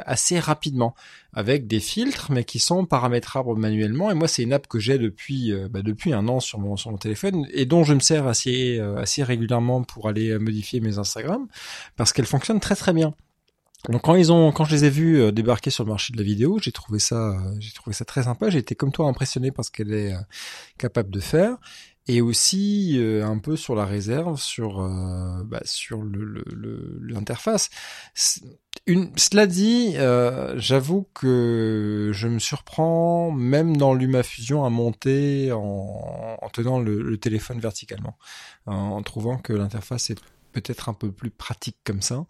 assez 0.05 0.39
rapidement 0.39 0.95
avec 1.33 1.67
des 1.67 1.79
filtres 1.79 2.31
mais 2.31 2.43
qui 2.43 2.57
sont 2.59 2.85
paramétrables 2.85 3.55
manuellement 3.55 4.09
et 4.09 4.15
moi 4.15 4.27
c'est 4.27 4.41
une 4.43 4.51
app 4.53 4.67
que 4.67 4.79
j'ai 4.79 4.97
depuis 4.97 5.51
euh, 5.53 5.67
bah, 5.69 5.81
depuis 5.83 6.11
un 6.11 6.27
an 6.27 6.39
sur 6.39 6.57
mon 6.59 6.75
sur 6.75 6.89
mon 6.91 6.97
téléphone 6.97 7.45
et 7.53 7.65
dont 7.65 7.83
je 7.83 7.93
me 7.93 7.99
sers 7.99 8.25
assez 8.25 8.79
euh, 8.79 8.97
assez 8.97 9.23
régulièrement 9.23 9.83
pour 9.83 10.07
aller 10.09 10.29
euh, 10.29 10.39
modifier 10.39 10.79
mes 10.79 10.97
Instagram 10.97 11.47
parce 11.95 12.13
qu'elle 12.13 12.25
fonctionne 12.25 12.59
très 12.59 12.75
très 12.75 12.93
bien. 12.93 13.13
Donc 13.87 14.01
quand 14.01 14.15
ils 14.15 14.31
ont 14.31 14.51
quand 14.51 14.65
je 14.65 14.75
les 14.75 14.85
ai 14.85 14.89
vus 14.89 15.31
débarquer 15.31 15.69
sur 15.69 15.83
le 15.85 15.89
marché 15.89 16.11
de 16.11 16.17
la 16.17 16.23
vidéo, 16.23 16.59
j'ai 16.61 16.71
trouvé 16.73 16.99
ça 16.99 17.37
j'ai 17.59 17.71
trouvé 17.71 17.93
ça 17.93 18.03
très 18.05 18.23
sympa, 18.23 18.49
j'ai 18.49 18.59
été 18.59 18.75
comme 18.75 18.91
toi 18.91 19.07
impressionné 19.07 19.51
par 19.51 19.63
ce 19.63 19.71
qu'elle 19.71 19.93
est 19.93 20.13
capable 20.77 21.11
de 21.11 21.19
faire 21.21 21.55
et 22.07 22.19
aussi 22.21 22.99
un 23.23 23.37
peu 23.37 23.55
sur 23.55 23.75
la 23.75 23.85
réserve 23.85 24.37
sur 24.37 24.79
bah, 25.45 25.61
sur 25.63 26.01
le 26.01 26.25
le- 26.25 26.43
le- 26.53 26.99
l'interface. 27.03 27.69
Une, 28.89 29.11
cela 29.17 29.45
dit, 29.45 29.93
euh, 29.97 30.55
j'avoue 30.57 31.05
que 31.13 32.09
je 32.11 32.27
me 32.27 32.39
surprends 32.39 33.29
même 33.29 33.77
dans 33.77 33.93
LumaFusion 33.93 34.65
à 34.65 34.71
monter 34.71 35.51
en, 35.51 36.39
en 36.41 36.49
tenant 36.49 36.79
le, 36.79 37.03
le 37.03 37.17
téléphone 37.17 37.59
verticalement, 37.59 38.17
en, 38.65 38.73
en 38.73 39.03
trouvant 39.03 39.37
que 39.37 39.53
l'interface 39.53 40.09
est 40.09 40.17
peut-être 40.53 40.89
un 40.89 40.93
peu 40.93 41.11
plus 41.11 41.29
pratique 41.29 41.77
comme 41.85 42.01
ça. 42.01 42.25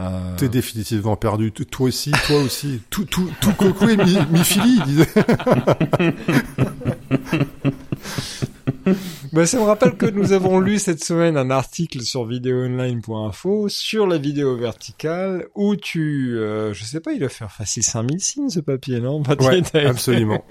Euh, 0.00 0.34
T'es 0.38 0.48
définitivement 0.48 1.16
perdu. 1.16 1.52
Toi 1.52 1.88
aussi, 1.88 2.10
toi 2.26 2.40
aussi. 2.40 2.80
Tout, 2.88 3.04
tout, 3.04 3.30
tout 3.42 3.52
coco 3.52 3.86
et 3.86 3.98
mi, 3.98 4.16
mi 4.30 4.44
fili, 4.44 4.78
il 4.78 4.84
disait. 4.84 5.08
Bah, 9.32 9.46
ça 9.46 9.58
me 9.58 9.64
rappelle 9.64 9.96
que 9.96 10.06
nous 10.06 10.32
avons 10.32 10.58
lu 10.60 10.78
cette 10.78 11.04
semaine 11.04 11.36
un 11.36 11.50
article 11.50 12.00
sur 12.02 12.24
vidéoonline.info 12.24 13.68
sur 13.68 14.06
la 14.06 14.18
vidéo 14.18 14.56
verticale 14.56 15.46
où 15.54 15.76
tu, 15.76 16.36
euh, 16.38 16.72
je 16.72 16.84
sais 16.84 17.00
pas, 17.00 17.12
il 17.12 17.20
doit 17.20 17.28
faire 17.28 17.52
facile 17.52 17.82
5000 17.82 18.20
signes 18.20 18.50
ce 18.50 18.60
papier, 18.60 19.00
non? 19.00 19.22
Ouais, 19.22 19.86
absolument. 19.86 20.44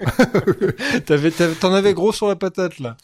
T'en 1.60 1.74
avais 1.74 1.94
gros 1.94 2.12
sur 2.12 2.28
la 2.28 2.36
patate 2.36 2.78
là. 2.78 2.96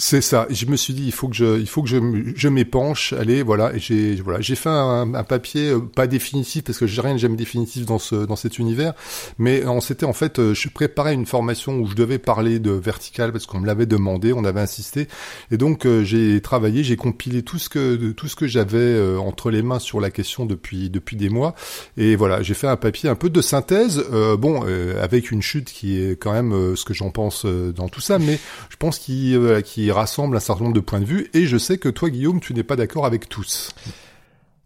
C'est 0.00 0.20
ça. 0.20 0.46
Je 0.48 0.66
me 0.66 0.76
suis 0.76 0.94
dit, 0.94 1.04
il 1.06 1.12
faut 1.12 1.26
que 1.26 1.34
je, 1.34 1.58
il 1.58 1.66
faut 1.66 1.82
que 1.82 1.88
je, 1.88 1.98
je 2.36 2.48
m'épanche. 2.48 3.12
Allez, 3.14 3.42
voilà. 3.42 3.74
Et 3.74 3.80
j'ai, 3.80 4.14
voilà, 4.14 4.40
j'ai 4.40 4.54
fait 4.54 4.68
un, 4.68 5.12
un 5.12 5.24
papier 5.24 5.70
euh, 5.70 5.80
pas 5.80 6.06
définitif 6.06 6.62
parce 6.62 6.78
que 6.78 6.86
j'ai 6.86 7.00
rien 7.00 7.14
de 7.14 7.18
jamais 7.18 7.34
définitif 7.34 7.84
dans 7.84 7.98
ce, 7.98 8.14
dans 8.14 8.36
cet 8.36 8.60
univers. 8.60 8.94
Mais 9.38 9.66
on 9.66 9.80
s'était 9.80 10.06
en 10.06 10.12
fait, 10.12 10.38
euh, 10.38 10.54
je 10.54 10.68
préparais 10.68 11.14
une 11.14 11.26
formation 11.26 11.80
où 11.80 11.88
je 11.88 11.96
devais 11.96 12.18
parler 12.20 12.60
de 12.60 12.70
vertical 12.70 13.32
parce 13.32 13.46
qu'on 13.46 13.58
me 13.58 13.66
l'avait 13.66 13.86
demandé, 13.86 14.32
on 14.32 14.44
avait 14.44 14.60
insisté. 14.60 15.08
Et 15.50 15.56
donc 15.56 15.84
euh, 15.84 16.04
j'ai 16.04 16.40
travaillé, 16.42 16.84
j'ai 16.84 16.94
compilé 16.96 17.42
tout 17.42 17.58
ce 17.58 17.68
que, 17.68 18.12
tout 18.12 18.28
ce 18.28 18.36
que 18.36 18.46
j'avais 18.46 18.78
euh, 18.78 19.18
entre 19.18 19.50
les 19.50 19.62
mains 19.62 19.80
sur 19.80 20.00
la 20.00 20.10
question 20.12 20.46
depuis, 20.46 20.90
depuis 20.90 21.16
des 21.16 21.28
mois. 21.28 21.56
Et 21.96 22.14
voilà, 22.14 22.40
j'ai 22.40 22.54
fait 22.54 22.68
un 22.68 22.76
papier 22.76 23.08
un 23.10 23.16
peu 23.16 23.30
de 23.30 23.40
synthèse. 23.40 24.04
euh, 24.12 24.36
bon, 24.36 24.62
euh, 24.64 25.02
avec 25.02 25.32
une 25.32 25.42
chute 25.42 25.72
qui 25.72 26.00
est 26.00 26.12
quand 26.12 26.32
même 26.32 26.52
euh, 26.52 26.76
ce 26.76 26.84
que 26.84 26.94
j'en 26.94 27.10
pense 27.10 27.44
euh, 27.46 27.72
dans 27.72 27.88
tout 27.88 28.00
ça, 28.00 28.20
mais 28.20 28.38
je 28.70 28.76
pense 28.76 29.00
qu'il 29.00 29.34
euh, 29.34 29.56
rassemble 29.90 30.36
un 30.36 30.40
certain 30.40 30.64
nombre 30.64 30.76
de 30.76 30.80
points 30.80 31.00
de 31.00 31.04
vue. 31.04 31.30
Et 31.34 31.46
je 31.46 31.58
sais 31.58 31.78
que 31.78 31.88
toi, 31.88 32.10
Guillaume, 32.10 32.40
tu 32.40 32.54
n'es 32.54 32.62
pas 32.62 32.76
d'accord 32.76 33.06
avec 33.06 33.28
tous. 33.28 33.70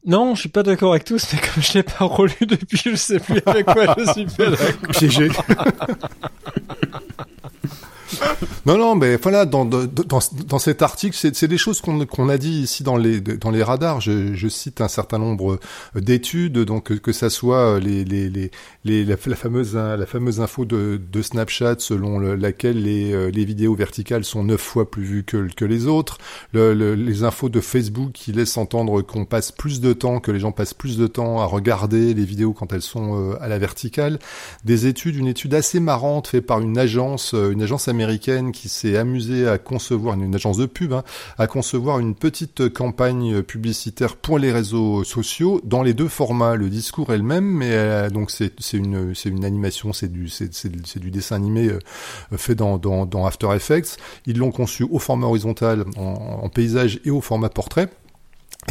Non, 0.05 0.35
je 0.35 0.41
suis 0.41 0.49
pas 0.49 0.65
d'accord 0.65 0.93
avec 0.93 1.05
tous, 1.05 1.25
mais 1.33 1.39
comme 1.39 1.63
je 1.63 1.75
l'ai 1.75 1.83
pas 1.85 2.05
relu 2.05 2.35
depuis, 2.41 2.81
je 2.85 2.97
sais 2.97 3.21
plus 3.21 3.41
avec 3.47 3.67
quoi 3.67 3.95
je 3.99 4.13
suis 4.13 4.27
pas 4.27 4.51
d'accord. 4.51 4.91
Piégé. 4.91 5.29
Non, 8.67 8.79
non, 8.79 8.95
mais 8.95 9.17
voilà, 9.17 9.45
dans, 9.45 9.65
dans, 9.65 9.87
dans, 9.87 10.59
cet 10.59 10.83
article, 10.83 11.17
c'est 11.17 11.49
des 11.49 11.59
choses 11.59 11.81
qu'on 11.81 12.05
qu'on 12.07 12.29
a 12.29 12.39
dit 12.39 12.63
ici 12.63 12.85
dans 12.85 12.97
les, 12.97 13.21
dans 13.21 13.51
les 13.51 13.63
radars. 13.63 14.01
Je, 14.01 14.35
je 14.35 14.49
cite 14.49 14.81
un 14.81 14.89
certain 14.89 15.19
nombre 15.19 15.59
d'études, 15.95 16.59
donc 16.59 16.85
que, 16.85 16.95
que 16.95 17.13
ça 17.13 17.31
soit 17.31 17.81
les, 17.81 18.05
les, 18.05 18.31
les, 18.31 18.51
les, 18.85 19.05
la, 19.05 19.17
la 19.27 19.37
fameuse, 19.37 19.75
la 19.75 20.07
fameuse 20.07 20.41
info 20.41 20.65
de, 20.65 21.01
de 21.11 21.23
Snapchat 21.23 21.77
selon 21.79 22.19
le- 22.19 22.35
laquelle 22.35 22.83
les, 22.83 23.13
euh, 23.13 23.31
les 23.31 23.45
vidéos 23.45 23.75
verticales 23.75 24.25
sont 24.25 24.45
neuf 24.45 24.61
fois 24.61 24.91
plus 24.91 25.05
vues 25.05 25.25
que, 25.25 25.49
que 25.55 25.65
les 25.65 25.87
autres, 25.87 26.19
le, 26.53 26.75
le- 26.75 26.95
les 26.95 27.23
infos 27.25 27.49
de 27.49 27.61
Facebook 27.61 28.13
qui 28.13 28.33
laissent 28.33 28.57
entendre 28.57 29.03
qu'on 29.03 29.25
passe 29.25 29.53
plus 29.53 29.81
de 29.81 29.93
temps, 29.93 30.21
que 30.21 30.31
les 30.33 30.41
gens 30.41 30.53
passent 30.53 30.75
plus 30.75 30.99
de 30.99 31.07
temps 31.07 31.41
à 31.41 31.45
regarder 31.45 32.15
les 32.15 32.25
vidéos 32.25 32.53
quand 32.53 32.73
elles 32.73 32.83
sont 32.83 33.33
euh, 33.33 33.37
à 33.41 33.49
la 33.49 33.59
verticale, 33.59 34.19
des 34.65 34.87
études, 34.87 35.17
une 35.17 35.29
étude 35.29 35.55
assez 35.55 35.81
marrante 35.81 36.29
faite 36.29 36.47
par 36.47 36.61
une 36.61 36.79
agence, 36.79 37.35
euh, 37.35 37.51
une 37.53 37.63
agence 37.63 37.89
américaine 37.89 38.53
qui 38.53 38.69
s'est 38.69 38.97
amusée 38.97 39.47
à 39.47 39.59
concevoir, 39.59 40.15
une, 40.15 40.35
agence 40.35 40.57
de 40.57 40.67
pub, 40.67 40.93
hein, 40.93 41.05
à 41.39 41.47
concevoir 41.47 41.99
une 42.01 42.15
petite 42.15 42.69
campagne 42.69 43.43
publicitaire 43.43 44.17
pour 44.17 44.39
les 44.39 44.53
réseaux 44.53 45.05
sociaux 45.05 45.61
dans 45.65 45.83
les 45.83 45.95
deux 45.95 46.09
formats, 46.09 46.57
le 46.57 46.69
discours 46.69 47.13
est 47.13 47.19
le 47.19 47.23
même, 47.23 47.45
mais 47.45 47.71
euh, 47.71 48.11
donc 48.11 48.31
c'est 48.31 48.53
c'est 49.15 49.29
une 49.29 49.45
animation, 49.45 49.93
c'est 49.93 50.13
du 50.13 51.11
dessin 51.11 51.37
animé 51.37 51.69
euh, 51.69 51.79
fait 52.37 52.55
dans 52.55 53.27
After 53.27 53.49
Effects. 53.55 53.99
Ils 54.27 54.39
l'ont 54.39 54.53
conçu 54.53 54.87
au 54.91 54.99
format 54.99 55.27
horizontal, 55.27 55.85
en 55.97 56.49
paysage 56.49 57.01
et 57.05 57.11
au 57.11 57.21
format 57.21 57.49
portrait. 57.49 57.89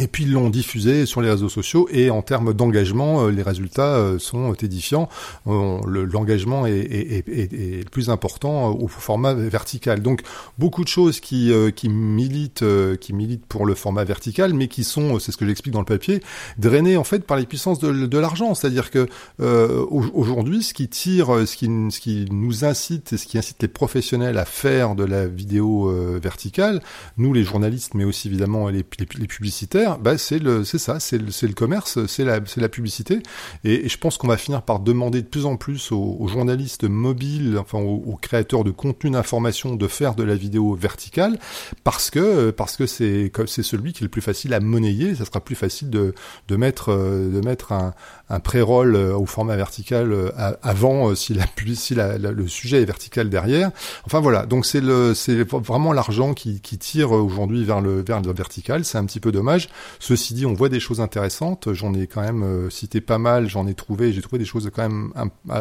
Et 0.00 0.06
puis 0.06 0.24
ils 0.24 0.32
l'ont 0.32 0.48
diffusé 0.48 1.04
sur 1.04 1.20
les 1.20 1.28
réseaux 1.30 1.50
sociaux 1.50 1.86
et 1.92 2.08
en 2.08 2.22
termes 2.22 2.54
d'engagement, 2.54 3.26
euh, 3.26 3.30
les 3.30 3.42
résultats 3.42 3.94
euh, 3.96 4.18
sont 4.18 4.54
édifiants. 4.54 5.10
Euh, 5.46 5.80
le- 5.86 6.06
L'engagement 6.06 6.66
est, 6.66 6.72
est, 6.78 7.28
est, 7.28 7.52
est- 7.52 7.90
plus 7.90 8.08
important 8.08 8.70
au 8.70 8.88
format 8.88 9.34
vertical. 9.34 10.00
Donc 10.00 10.22
beaucoup 10.58 10.82
de 10.82 10.88
choses 10.88 11.20
qui, 11.20 11.52
militent, 11.90 12.64
qui 13.00 13.12
militent 13.12 13.44
pour 13.44 13.66
le 13.66 13.74
format 13.74 14.04
vertical, 14.04 14.54
mais 14.54 14.66
qui 14.68 14.82
sont, 14.82 15.18
c'est 15.18 15.30
ce 15.30 15.36
que 15.36 15.46
j'explique 15.46 15.74
dans 15.74 15.80
le 15.80 15.84
papier, 15.84 16.22
drainées 16.56 16.96
en 16.96 17.04
fait 17.04 17.26
par 17.26 17.36
les 17.36 17.44
puissances 17.44 17.78
de, 17.78 18.18
l'argent. 18.18 18.54
C'est-à-dire 18.54 18.90
que 18.90 19.08
au- 19.40 20.04
aujourd'hui, 20.14 20.62
ce 20.62 20.72
qui 20.72 20.88
tire, 20.88 21.46
ce 21.46 21.54
qui, 21.56 21.68
nous 22.30 22.64
incite 22.64 23.12
et 23.12 23.18
ce 23.18 23.26
qui 23.26 23.36
incite 23.36 23.60
les 23.60 23.68
professionnels 23.68 24.38
à 24.38 24.46
faire 24.46 24.94
de 24.94 25.04
la 25.04 25.26
vidéo 25.26 25.92
verticale, 26.22 26.80
nous 27.18 27.34
les 27.34 27.44
journalistes, 27.44 27.92
mais 27.94 28.04
aussi 28.04 28.28
évidemment 28.28 28.68
les 28.70 28.82
publicitaires, 28.84 29.81
bah 30.00 30.18
c'est 30.18 30.38
le, 30.38 30.64
c'est 30.64 30.78
ça, 30.78 31.00
c'est 31.00 31.18
le, 31.18 31.26
le 31.26 31.54
commerce, 31.54 32.04
c'est 32.06 32.24
la, 32.24 32.40
c'est 32.46 32.60
la 32.60 32.68
publicité. 32.68 33.22
Et, 33.64 33.86
et 33.86 33.88
je 33.88 33.98
pense 33.98 34.18
qu'on 34.18 34.28
va 34.28 34.36
finir 34.36 34.62
par 34.62 34.80
demander 34.80 35.22
de 35.22 35.26
plus 35.26 35.46
en 35.46 35.56
plus 35.56 35.92
aux, 35.92 36.16
aux 36.18 36.28
journalistes 36.28 36.84
mobiles, 36.84 37.58
enfin 37.58 37.78
aux, 37.78 38.02
aux 38.06 38.16
créateurs 38.16 38.64
de 38.64 38.70
contenu 38.70 39.10
d'information, 39.10 39.76
de 39.76 39.86
faire 39.86 40.14
de 40.14 40.22
la 40.22 40.34
vidéo 40.34 40.74
verticale, 40.74 41.38
parce 41.84 42.10
que 42.10 42.50
parce 42.50 42.76
que 42.76 42.86
c'est 42.86 43.30
c'est 43.46 43.62
celui 43.62 43.92
qui 43.92 44.02
est 44.02 44.06
le 44.06 44.10
plus 44.10 44.22
facile 44.22 44.54
à 44.54 44.60
monnayer. 44.60 45.14
Ça 45.14 45.24
sera 45.24 45.40
plus 45.40 45.54
facile 45.54 45.90
de 45.90 46.14
de 46.48 46.56
mettre 46.56 46.90
euh, 46.90 47.30
de 47.30 47.40
mettre 47.44 47.72
un, 47.72 47.94
un 48.32 48.40
pré-roll 48.40 48.96
euh, 48.96 49.14
au 49.14 49.26
format 49.26 49.56
vertical 49.56 50.10
euh, 50.10 50.30
avant 50.62 51.10
euh, 51.10 51.14
si 51.14 51.34
la 51.34 51.44
le 52.16 52.48
sujet 52.48 52.80
est 52.80 52.86
vertical 52.86 53.28
derrière. 53.28 53.70
Enfin 54.06 54.20
voilà, 54.20 54.46
donc 54.46 54.64
c'est 54.64 54.80
le 54.80 55.12
c'est 55.14 55.44
vraiment 55.44 55.92
l'argent 55.92 56.32
qui, 56.32 56.60
tire 56.60 57.12
aujourd'hui 57.12 57.64
vers 57.64 57.82
le 57.82 58.02
vers 58.02 58.22
le 58.22 58.32
vertical. 58.32 58.86
C'est 58.86 58.96
un 58.96 59.04
petit 59.04 59.20
peu 59.20 59.32
dommage. 59.32 59.68
Ceci 60.00 60.32
dit, 60.32 60.46
on 60.46 60.54
voit 60.54 60.70
des 60.70 60.80
choses 60.80 61.00
intéressantes. 61.00 61.72
J'en 61.74 61.92
ai 61.92 62.06
quand 62.06 62.22
même 62.22 62.70
cité 62.70 63.02
pas 63.02 63.18
mal. 63.18 63.48
J'en 63.48 63.66
ai 63.66 63.74
trouvé. 63.74 64.12
J'ai 64.12 64.22
trouvé 64.22 64.38
des 64.38 64.46
choses 64.46 64.70
quand 64.74 64.82
même 64.82 65.12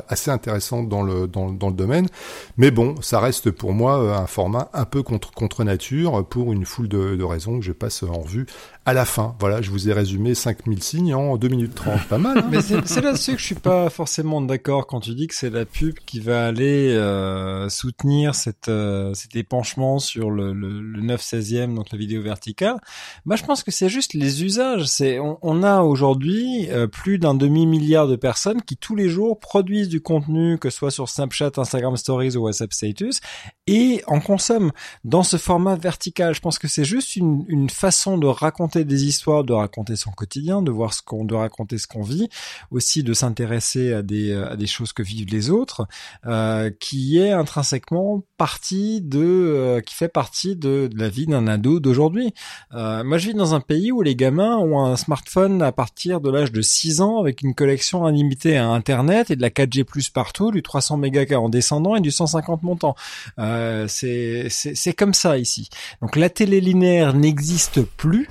assez 0.08 0.32
intéressantes 0.32 0.88
dans 0.88 1.04
le 1.04 1.28
dans, 1.28 1.50
le 1.50 1.74
domaine. 1.74 2.08
Mais 2.56 2.72
bon, 2.72 2.96
ça 3.02 3.20
reste 3.20 3.52
pour 3.52 3.74
moi 3.74 4.18
un 4.18 4.28
format 4.28 4.70
un 4.74 4.86
peu 4.86 5.04
contre 5.04 5.32
contre 5.32 5.66
nature 5.66 6.26
pour 6.26 6.54
une 6.54 6.66
foule 6.66 6.88
de 6.88 7.24
raisons 7.24 7.60
que 7.60 7.66
je 7.66 7.74
passe 7.74 8.04
en 8.04 8.22
revue 8.22 8.46
à 8.84 8.94
la 8.94 9.06
fin. 9.06 9.36
Voilà, 9.40 9.62
je 9.62 9.70
vous 9.70 9.90
ai 9.90 9.94
résumé 9.94 10.34
5000 10.34 10.82
signes 10.82 11.14
en 11.14 11.38
2 11.38 11.48
minutes 11.50 11.76
30. 11.76 12.08
Pas 12.08 12.18
mal. 12.18 12.40
Hein 12.40 12.48
Mais 12.50 12.62
c'est 12.62 13.02
là-dessus 13.02 13.34
que 13.34 13.38
je 13.38 13.46
suis 13.46 13.56
pas 13.56 13.92
forcément 13.92 14.42
d'accord 14.42 14.88
quand 14.88 15.02
tu 15.02 15.14
dis 15.14 15.28
que 15.28 15.36
c'est 15.36 15.52
la 15.52 15.66
pub 15.66 16.00
qui 16.06 16.20
va 16.20 16.48
aller 16.48 16.90
euh, 16.90 17.70
soutenir 17.70 18.34
cette, 18.34 18.70
euh, 18.70 19.14
cet 19.14 19.36
épanchement 19.36 20.00
sur 20.00 20.32
le, 20.32 20.54
le, 20.54 20.82
le 20.82 21.02
9-16e, 21.02 21.76
donc 21.76 21.92
la 21.92 21.98
vidéo 21.98 22.24
verticale. 22.24 22.78
Moi, 23.26 23.36
je 23.36 23.44
pense 23.44 23.64
que 23.64 23.70
c'est 23.70 23.90
juste 23.90 24.16
les 24.16 24.44
usages. 24.44 24.86
C'est 24.86 25.20
on, 25.20 25.38
on 25.44 25.62
a 25.62 25.82
aujourd'hui 25.82 26.68
euh, 26.72 26.88
plus 26.88 27.20
d'un 27.20 27.36
demi-milliard 27.36 28.08
de 28.08 28.16
personnes 28.16 28.64
qui 28.64 28.78
tous 28.78 28.96
les 28.96 29.10
jours 29.10 29.40
produisent 29.40 29.90
du 29.90 30.02
contenu, 30.02 30.58
que 30.58 30.72
ce 30.72 30.78
soit 30.78 30.92
sur 30.92 31.08
Snapchat, 31.08 31.52
Instagram 31.58 31.96
Stories 31.98 32.36
ou 32.36 32.46
WhatsApp 32.46 32.74
Status, 32.74 33.22
et 33.68 34.02
en 34.08 34.20
consomment 34.20 34.72
dans 35.04 35.24
ce 35.24 35.38
format 35.38 35.76
vertical. 35.76 36.34
Je 36.34 36.42
pense 36.42 36.58
que 36.58 36.68
c'est 36.68 36.84
juste 36.84 37.16
une, 37.16 37.46
une 37.48 37.70
façon 37.70 38.18
de 38.18 38.26
raconter 38.26 38.71
des 38.78 39.06
histoires, 39.06 39.44
de 39.44 39.54
raconter 39.54 39.96
son 39.96 40.12
quotidien, 40.12 40.62
de 40.62 40.72
voir 40.72 40.94
ce 40.94 41.02
qu'on, 41.02 41.26
de 41.26 41.36
raconter 41.36 41.78
ce 41.78 41.88
qu'on 41.88 42.04
vit, 42.04 42.30
aussi 42.72 43.04
de 43.04 43.14
s'intéresser 43.14 43.94
à 43.94 44.02
des 44.02 44.34
à 44.34 44.56
des 44.56 44.68
choses 44.68 44.94
que 44.94 45.04
vivent 45.04 45.30
les 45.30 45.50
autres, 45.50 45.88
euh, 46.26 46.72
qui 46.80 47.18
est 47.20 47.32
intrinsèquement 47.32 48.24
partie 48.38 49.02
de, 49.02 49.20
euh, 49.22 49.82
qui 49.82 49.94
fait 49.94 50.08
partie 50.08 50.56
de, 50.56 50.90
la 50.96 51.10
vie 51.10 51.28
d'un 51.28 51.48
ado 51.48 51.80
d'aujourd'hui. 51.80 52.34
Euh, 52.74 53.04
moi, 53.04 53.18
je 53.18 53.28
vis 53.28 53.34
dans 53.34 53.54
un 53.54 53.60
pays 53.60 53.92
où 53.92 54.02
les 54.02 54.16
gamins 54.16 54.58
ont 54.58 54.84
un 54.84 54.96
smartphone 54.96 55.62
à 55.62 55.72
partir 55.72 56.22
de 56.22 56.30
l'âge 56.30 56.52
de 56.52 56.62
6 56.62 57.02
ans 57.02 57.20
avec 57.20 57.42
une 57.42 57.54
collection 57.54 58.08
illimitée 58.10 58.58
à 58.58 58.68
Internet 58.68 59.32
et 59.32 59.36
de 59.36 59.42
la 59.42 59.50
4G+ 59.50 60.12
partout, 60.12 60.52
du 60.52 60.64
300 60.64 60.98
mégas 60.98 61.36
en 61.36 61.50
descendant 61.50 61.96
et 61.96 62.02
du 62.02 62.12
150 62.12 62.64
montant. 62.64 62.96
Euh, 63.38 63.86
c'est 63.88 64.48
c'est 64.50 64.76
c'est 64.76 64.94
comme 64.94 65.14
ça 65.14 65.38
ici. 65.38 65.70
Donc 66.02 66.16
la 66.16 66.30
télé 66.30 66.62
linéaire 66.62 67.14
n'existe 67.14 67.82
plus 67.82 68.28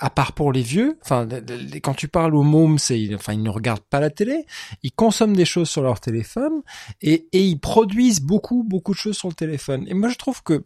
à 0.00 0.08
part 0.08 0.32
pour 0.32 0.50
les 0.50 0.62
vieux, 0.62 0.98
enfin, 1.02 1.28
quand 1.82 1.94
tu 1.94 2.08
parles 2.08 2.34
aux 2.34 2.42
mômes, 2.42 2.78
c'est, 2.78 3.14
enfin, 3.14 3.34
ils 3.34 3.42
ne 3.42 3.50
regardent 3.50 3.80
pas 3.80 4.00
la 4.00 4.08
télé, 4.08 4.46
ils 4.82 4.92
consomment 4.92 5.36
des 5.36 5.44
choses 5.44 5.68
sur 5.68 5.82
leur 5.82 6.00
téléphone 6.00 6.62
et, 7.02 7.28
et 7.32 7.44
ils 7.44 7.60
produisent 7.60 8.22
beaucoup, 8.22 8.64
beaucoup 8.66 8.92
de 8.92 8.98
choses 8.98 9.16
sur 9.16 9.28
le 9.28 9.34
téléphone. 9.34 9.84
Et 9.88 9.94
moi, 9.94 10.08
je 10.08 10.16
trouve 10.16 10.42
que 10.42 10.62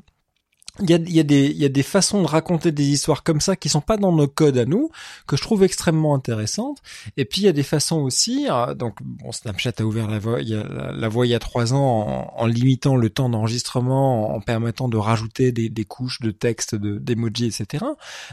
il 0.80 0.90
y 0.90 0.94
a, 0.94 0.98
y 0.98 1.20
a 1.20 1.24
y 1.24 1.64
a 1.64 1.68
des 1.68 1.82
façons 1.84 2.22
de 2.22 2.26
raconter 2.26 2.72
des 2.72 2.84
histoires 2.84 3.22
comme 3.22 3.40
ça 3.40 3.54
qui 3.54 3.68
sont 3.68 3.80
pas 3.80 3.96
dans 3.96 4.10
nos 4.10 4.26
codes 4.26 4.58
à 4.58 4.64
nous, 4.64 4.90
que 5.26 5.36
je 5.36 5.42
trouve 5.42 5.62
extrêmement 5.62 6.14
intéressantes. 6.16 6.82
Et 7.16 7.24
puis 7.24 7.42
il 7.42 7.44
y 7.44 7.48
a 7.48 7.52
des 7.52 7.62
façons 7.62 8.00
aussi, 8.00 8.48
euh, 8.50 8.74
donc 8.74 8.96
bon, 9.00 9.30
Snapchat 9.30 9.72
a 9.78 9.82
ouvert 9.84 10.08
la 10.08 10.18
voie, 10.18 10.40
il 10.42 10.48
y 10.48 10.54
a, 10.54 10.64
la, 10.64 10.90
la 10.92 11.08
il 11.24 11.30
y 11.30 11.34
a 11.34 11.38
trois 11.38 11.74
ans 11.74 12.32
en, 12.36 12.46
limitant 12.46 12.96
le 12.96 13.08
temps 13.08 13.28
d'enregistrement, 13.28 14.34
en 14.34 14.40
permettant 14.40 14.88
de 14.88 14.96
rajouter 14.96 15.52
des, 15.52 15.68
des 15.68 15.84
couches 15.84 16.20
de 16.20 16.32
texte, 16.32 16.74
de 16.74 16.98
d'emoji, 16.98 17.46
etc. 17.46 17.84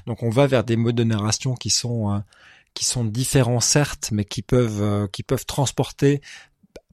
Donc 0.08 0.24
on 0.24 0.30
va 0.30 0.48
vers 0.48 0.64
des 0.64 0.78
modes 0.78 0.96
de 0.96 1.04
narration 1.04 1.54
qui 1.54 1.70
sont 1.70 2.12
euh, 2.12 2.20
qui 2.74 2.86
sont 2.86 3.04
différents 3.06 3.60
certes, 3.60 4.10
mais 4.12 4.26
qui 4.26 4.42
peuvent 4.42 4.82
euh, 4.82 5.08
qui 5.08 5.22
peuvent 5.24 5.46
transporter 5.46 6.22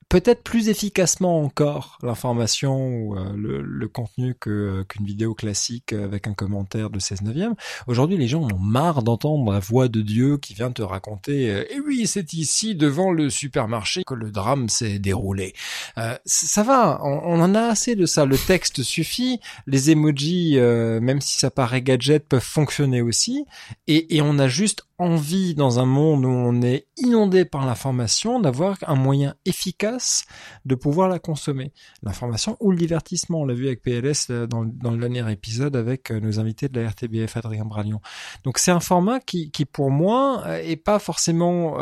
peut-être 0.08 0.42
plus 0.42 0.68
efficacement 0.68 1.42
encore 1.42 1.98
l'information 2.02 2.88
ou 2.88 3.16
euh, 3.16 3.32
le, 3.34 3.88
contenu 3.88 4.34
euh, 4.46 4.84
qu'une 4.84 5.04
vidéo 5.04 5.34
classique 5.34 5.92
avec 5.92 6.26
un 6.26 6.34
commentaire 6.34 6.90
de 6.90 6.98
16 6.98 7.22
neuvième. 7.22 7.54
Aujourd'hui, 7.86 8.16
les 8.16 8.28
gens 8.28 8.42
en 8.42 8.52
ont 8.52 8.58
marre 8.58 9.02
d'entendre 9.02 9.52
la 9.52 9.58
voix 9.58 9.88
de 9.88 10.00
Dieu 10.00 10.38
qui 10.38 10.54
vient 10.54 10.70
te 10.70 10.82
raconter 10.82 11.50
euh, 11.50 11.64
"Et 11.70 11.80
oui, 11.80 12.06
c'est 12.06 12.32
ici 12.32 12.74
devant 12.74 13.12
le 13.12 13.28
supermarché 13.30 14.02
que 14.06 14.14
le 14.14 14.30
drame 14.30 14.68
s'est 14.68 14.98
déroulé." 14.98 15.54
Euh, 15.98 16.16
ça 16.24 16.62
va, 16.62 17.00
on, 17.02 17.40
en 17.40 17.54
a 17.54 17.62
assez 17.62 17.94
de 17.94 18.06
ça. 18.06 18.24
Le 18.24 18.38
texte 18.38 18.82
suffit, 18.82 19.40
les 19.66 19.90
emojis, 19.90 20.56
même 20.58 21.20
si 21.20 21.38
ça 21.38 21.50
paraît 21.50 21.82
gadget, 21.82 22.26
peuvent 22.26 22.40
fonctionner 22.40 23.02
aussi, 23.02 23.44
et 23.86 24.20
on 24.22 24.38
a 24.38 24.48
juste 24.48 24.87
envie, 24.98 25.54
dans 25.54 25.78
un 25.78 25.86
monde 25.86 26.24
où 26.24 26.28
on 26.28 26.60
est 26.62 26.86
inondé 26.96 27.44
par 27.44 27.64
l'information, 27.64 28.40
d'avoir 28.40 28.76
un 28.86 28.96
moyen 28.96 29.34
efficace 29.44 30.24
de 30.64 30.74
pouvoir 30.74 31.08
la 31.08 31.18
consommer. 31.18 31.72
L'information 32.02 32.56
ou 32.60 32.72
le 32.72 32.76
divertissement. 32.76 33.40
On 33.40 33.44
l'a 33.44 33.54
vu 33.54 33.66
avec 33.66 33.82
PLS 33.82 34.26
euh, 34.30 34.46
dans, 34.46 34.62
le 34.62 34.98
dernier 34.98 35.30
épisode 35.30 35.76
avec 35.76 36.10
euh, 36.10 36.20
nos 36.20 36.40
invités 36.40 36.68
de 36.68 36.80
la 36.80 36.88
RTBF, 36.88 37.36
Adrien 37.36 37.64
Bralion. 37.64 38.00
Donc 38.44 38.58
c'est 38.58 38.72
un 38.72 38.80
format 38.80 39.20
qui, 39.20 39.50
pour 39.72 39.90
moi, 39.90 40.42
euh, 40.46 40.58
est 40.58 40.76
pas 40.76 40.98
forcément... 40.98 41.76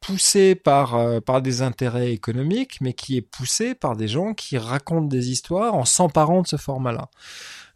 Poussé 0.00 0.54
par 0.54 1.20
par 1.22 1.42
des 1.42 1.60
intérêts 1.60 2.12
économiques, 2.12 2.80
mais 2.80 2.92
qui 2.92 3.16
est 3.16 3.20
poussé 3.20 3.74
par 3.74 3.96
des 3.96 4.06
gens 4.06 4.32
qui 4.32 4.56
racontent 4.56 5.08
des 5.08 5.30
histoires 5.30 5.74
en 5.74 5.84
s'emparant 5.84 6.42
de 6.42 6.46
ce 6.46 6.56
format-là. 6.56 7.10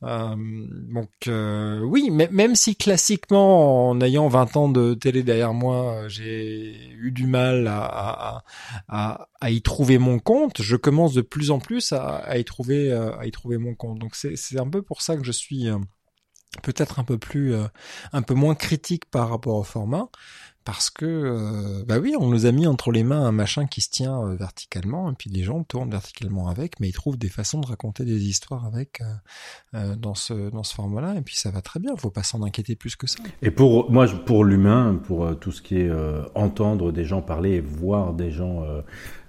Euh, 0.04 0.34
donc 0.36 1.10
euh, 1.28 1.80
oui, 1.80 2.10
même 2.10 2.56
si 2.56 2.74
classiquement, 2.74 3.88
en 3.88 4.00
ayant 4.00 4.26
20 4.28 4.56
ans 4.56 4.68
de 4.68 4.94
télé 4.94 5.22
derrière 5.22 5.54
moi, 5.54 5.94
euh, 5.94 6.08
j'ai 6.08 6.90
eu 6.90 7.12
du 7.12 7.26
mal 7.26 7.68
à, 7.68 7.84
à, 7.84 8.44
à, 8.88 9.28
à, 9.40 9.50
y 9.50 9.62
trouver 9.62 9.98
mon 9.98 10.18
compte, 10.18 10.60
je 10.60 10.76
commence 10.76 11.14
de 11.14 11.20
plus 11.20 11.50
en 11.52 11.60
plus 11.60 11.92
à, 11.92 12.36
y 12.36 12.44
trouver 12.44 12.92
à 12.92 13.26
y 13.26 13.30
trouver 13.30 13.58
mon 13.58 13.74
compte. 13.74 13.98
Donc 13.98 14.16
c'est 14.16 14.36
c'est 14.36 14.58
un 14.58 14.68
peu 14.68 14.82
pour 14.82 15.02
ça 15.02 15.16
que 15.16 15.24
je 15.24 15.32
suis 15.32 15.68
peut-être 16.62 16.98
un 16.98 17.04
peu 17.04 17.18
plus 17.18 17.54
un 18.12 18.22
peu 18.22 18.34
moins 18.34 18.54
critique 18.56 19.04
par 19.10 19.30
rapport 19.30 19.56
au 19.56 19.62
format 19.62 20.08
parce 20.64 20.90
que 20.90 21.06
euh, 21.06 21.84
bah 21.86 21.98
oui, 21.98 22.14
on 22.18 22.28
nous 22.28 22.46
a 22.46 22.52
mis 22.52 22.66
entre 22.66 22.92
les 22.92 23.02
mains 23.02 23.24
un 23.24 23.32
machin 23.32 23.66
qui 23.66 23.80
se 23.80 23.90
tient 23.90 24.20
euh, 24.22 24.36
verticalement 24.36 25.10
et 25.10 25.14
puis 25.14 25.30
les 25.30 25.42
gens 25.42 25.62
tournent 25.64 25.90
verticalement 25.90 26.48
avec, 26.48 26.78
mais 26.80 26.88
ils 26.88 26.92
trouvent 26.92 27.18
des 27.18 27.28
façons 27.28 27.60
de 27.60 27.66
raconter 27.66 28.04
des 28.04 28.26
histoires 28.26 28.64
avec 28.66 29.00
euh, 29.00 29.04
euh 29.74 29.96
dans 29.96 30.14
ce 30.14 30.50
dans 30.50 30.62
ce 30.62 30.74
format-là 30.74 31.16
et 31.16 31.22
puis 31.22 31.36
ça 31.36 31.50
va 31.50 31.60
très 31.60 31.80
bien. 31.80 31.96
Faut 31.96 32.10
pas 32.10 32.22
s'en 32.22 32.42
inquiéter 32.42 32.76
plus 32.76 32.96
que 32.96 33.06
ça. 33.06 33.18
Et 33.42 33.50
pour 33.50 33.90
moi, 33.90 34.06
pour 34.24 34.44
l'humain, 34.44 35.00
pour 35.02 35.38
tout 35.38 35.52
ce 35.52 35.62
qui 35.62 35.76
est 35.76 35.90
entendre 36.34 36.92
des 36.92 37.04
gens 37.04 37.22
parler 37.22 37.52
et 37.52 37.60
voir 37.60 38.12
des 38.14 38.30
gens 38.30 38.64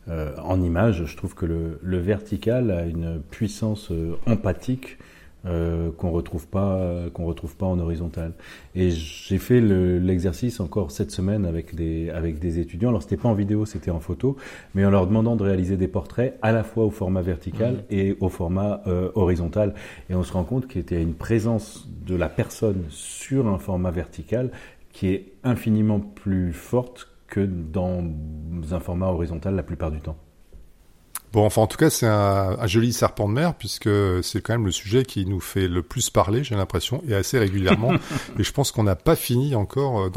en 0.08 0.62
images, 0.62 1.06
je 1.06 1.18
trouve 1.18 1.36
que 1.36 1.46
le, 1.46 1.80
le 1.82 1.98
vertical 1.98 2.72
a 2.72 2.86
une 2.86 3.22
puissance 3.22 3.92
empathique 4.26 4.98
euh, 5.46 5.92
qu'on 5.92 6.12
retrouve 6.12 6.48
pas 6.48 6.80
qu'on 7.14 7.26
retrouve 7.26 7.56
pas 7.56 7.66
en 7.66 7.80
horizontal. 7.80 8.34
Et 8.76 8.92
j'ai 8.92 9.38
fait 9.38 9.60
l'exercice 9.62 10.60
encore 10.60 10.92
cette 10.92 11.12
semaine 11.12 11.46
avec 11.46 11.76
des 11.76 12.10
avec 12.10 12.40
des 12.40 12.60
étudiants. 12.60 12.90
Alors 12.90 13.04
c'était 13.04 13.18
pas 13.18 13.30
en 13.30 13.34
vidéo, 13.34 13.66
c'était 13.66 13.92
en 13.92 14.00
photo, 14.00 14.38
mais 14.74 14.86
en 14.86 14.90
leur 14.90 15.08
demandant 15.08 15.36
de 15.36 15.44
réaliser 15.44 15.78
des 15.78 15.88
portraits 15.88 16.38
à 16.42 16.52
la 16.52 16.64
fois 16.64 16.86
au 16.86 16.92
format 16.92 17.22
vertical 17.22 17.74
mmh. 17.74 17.94
et 17.94 18.18
au 18.20 18.30
format 18.30 18.82
euh, 18.88 19.12
horizontal. 19.16 19.74
Et 20.10 20.16
on 20.16 20.24
se 20.24 20.34
rend 20.34 20.44
compte 20.44 20.68
qu'il 20.68 20.90
y 20.90 20.96
a 20.96 21.00
une 21.00 21.16
présence 21.16 21.88
de 22.06 22.16
la 22.16 22.30
personne 22.30 22.86
sur 22.90 23.48
un 23.48 23.60
format 23.60 23.92
vertical 23.92 24.52
qui 24.92 25.08
est 25.08 25.34
infiniment 25.44 26.00
plus 26.00 26.54
forte 26.54 27.10
que 27.28 27.42
dans 27.42 28.04
un 28.72 28.80
format 28.80 29.08
horizontal 29.08 29.56
la 29.56 29.64
plupart 29.64 29.92
du 29.92 30.00
temps. 30.00 30.18
Bon, 31.34 31.44
enfin, 31.48 31.64
en 31.64 31.68
tout 31.68 31.78
cas, 31.78 31.90
c'est 31.90 32.06
un, 32.06 32.58
un, 32.60 32.68
joli 32.68 32.94
serpent 32.94 33.28
de 33.28 33.34
mer 33.34 33.56
puisque 33.56 33.90
c'est 34.22 34.40
quand 34.44 34.54
même 34.54 34.68
le 34.68 34.72
sujet 34.72 35.04
qui 35.04 35.26
nous 35.26 35.40
fait 35.40 35.68
le 35.68 35.82
plus 35.82 36.12
parler, 36.12 36.44
j'ai 36.44 36.54
l'impression, 36.54 37.02
et 37.08 37.16
assez 37.16 37.40
régulièrement. 37.40 37.92
et 38.40 38.44
je 38.44 38.52
pense 38.52 38.72
qu'on 38.72 38.84
n'a 38.84 38.96
pas 38.96 39.16
fini 39.16 39.56
encore 39.56 40.00
euh, 40.04 40.10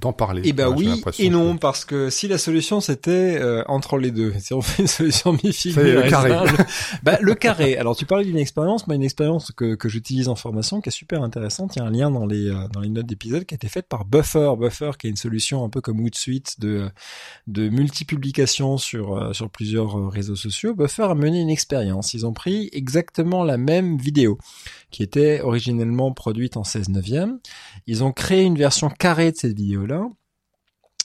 d'en 0.00 0.12
parler. 0.14 0.40
Eh 0.46 0.54
ben 0.54 0.68
oui 0.68 1.02
et 1.18 1.28
non, 1.28 1.58
parce 1.58 1.84
que 1.84 2.08
si 2.08 2.26
la 2.26 2.38
solution 2.38 2.80
c'était 2.80 3.36
euh, 3.38 3.64
entre 3.68 3.98
les 3.98 4.10
deux, 4.10 4.32
si 4.38 4.54
on 4.54 4.62
fait 4.62 4.84
une 4.84 4.88
solution 4.88 5.34
mi-figure, 5.34 5.82
le 5.82 6.08
carré. 6.08 6.32
bah, 7.02 7.18
le 7.20 7.34
carré. 7.34 7.76
Alors 7.76 7.94
tu 7.94 8.06
parlais 8.06 8.24
d'une 8.24 8.38
expérience, 8.38 8.86
moi 8.86 8.96
une 8.96 9.02
expérience 9.02 9.52
que, 9.52 9.74
que 9.74 9.90
j'utilise 9.90 10.28
en 10.28 10.36
formation 10.36 10.80
qui 10.80 10.88
est 10.88 10.92
super 10.92 11.22
intéressante. 11.22 11.76
Il 11.76 11.80
y 11.80 11.82
a 11.82 11.84
un 11.84 11.90
lien 11.90 12.10
dans 12.10 12.24
les 12.24 12.48
euh, 12.48 12.66
dans 12.72 12.80
les 12.80 12.88
notes 12.88 13.04
d'épisode 13.04 13.44
qui 13.44 13.52
a 13.52 13.56
été 13.56 13.68
faite 13.68 13.88
par 13.90 14.06
Buffer. 14.06 14.52
Buffer 14.58 14.92
qui 14.98 15.06
est 15.06 15.10
une 15.10 15.16
solution 15.16 15.66
un 15.66 15.68
peu 15.68 15.82
comme 15.82 16.00
Hootsuite 16.00 16.60
de 16.60 16.88
de 17.46 17.68
multipublication 17.68 18.78
sur 18.78 19.34
sur 19.34 19.50
plusieurs 19.50 20.10
réseaux 20.10 20.34
sociaux 20.34 20.45
Buffer 20.74 21.04
a 21.04 21.14
mené 21.14 21.40
une 21.40 21.50
expérience. 21.50 22.14
Ils 22.14 22.26
ont 22.26 22.32
pris 22.32 22.68
exactement 22.72 23.44
la 23.44 23.56
même 23.56 23.98
vidéo 23.98 24.38
qui 24.90 25.02
était 25.02 25.40
originellement 25.40 26.12
produite 26.12 26.56
en 26.56 26.64
16 26.64 26.88
neuvième. 26.90 27.38
Ils 27.86 28.04
ont 28.04 28.12
créé 28.12 28.42
une 28.42 28.58
version 28.58 28.88
carrée 28.88 29.32
de 29.32 29.36
cette 29.36 29.56
vidéo-là 29.56 30.08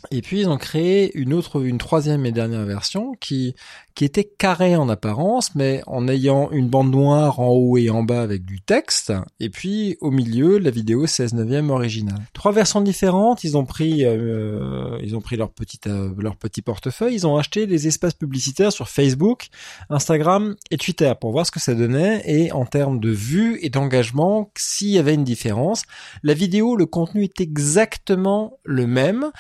et 0.10 0.22
puis 0.22 0.42
ils 0.42 0.50
ont 0.50 0.58
créé 0.58 1.16
une 1.18 1.34
autre, 1.34 1.64
une 1.64 1.78
troisième 1.78 2.26
et 2.26 2.32
dernière 2.32 2.66
version 2.66 3.14
qui 3.20 3.56
qui 3.94 4.06
était 4.06 4.24
carrée 4.24 4.76
en 4.76 4.90
apparence, 4.90 5.54
mais 5.56 5.82
en 5.86 6.08
ayant 6.08 6.50
une 6.52 6.70
bande 6.70 6.92
noire 6.92 7.40
en 7.40 7.50
haut 7.50 7.78
et 7.78 7.90
en 7.90 8.04
bas 8.04 8.22
avec 8.22 8.46
du 8.46 8.62
texte, 8.62 9.12
et 9.40 9.50
puis 9.50 9.98
au 10.00 10.12
milieu 10.12 10.58
la 10.60 10.72
vidéo 10.72 11.08
16 11.08 11.34
neuvième 11.34 11.70
originale. 11.70 12.22
Trois 12.34 12.52
versions 12.52 12.82
différentes. 12.82 13.44
Ils 13.44 13.58
ont 13.58 13.66
pris, 13.66 14.06
euh, 14.06 14.98
ils 15.04 15.16
ont 15.16 15.22
pris 15.22 15.36
leur 15.36 15.52
petit 15.52 15.80
euh, 15.88 16.14
leur 16.18 16.36
petit 16.36 16.62
portefeuille. 16.62 17.16
Ils 17.16 17.28
ont 17.28 17.38
acheté 17.38 17.68
des 17.68 17.88
espaces 17.88 18.14
publicitaires 18.14 18.72
sur 18.72 18.90
Facebook, 18.90 19.48
Instagram 19.90 20.56
et 20.70 20.78
Twitter 20.78 21.12
pour 21.20 21.32
voir 21.32 21.46
ce 21.46 21.52
que 21.52 21.60
ça 21.60 21.76
donnait 21.76 22.24
et 22.26 22.52
en 22.52 22.66
termes 22.66 23.00
de 23.00 23.10
vues 23.10 23.60
et 23.62 23.70
d'engagement 23.70 24.52
s'il 24.58 24.90
y 24.90 25.00
avait 25.00 25.14
une 25.14 25.24
différence. 25.24 25.84
La 26.24 26.34
vidéo, 26.34 26.76
le 26.76 26.86
contenu 26.86 27.24
est 27.24 27.42
exactement 27.42 28.58
le 28.64 28.88
même. 28.88 29.32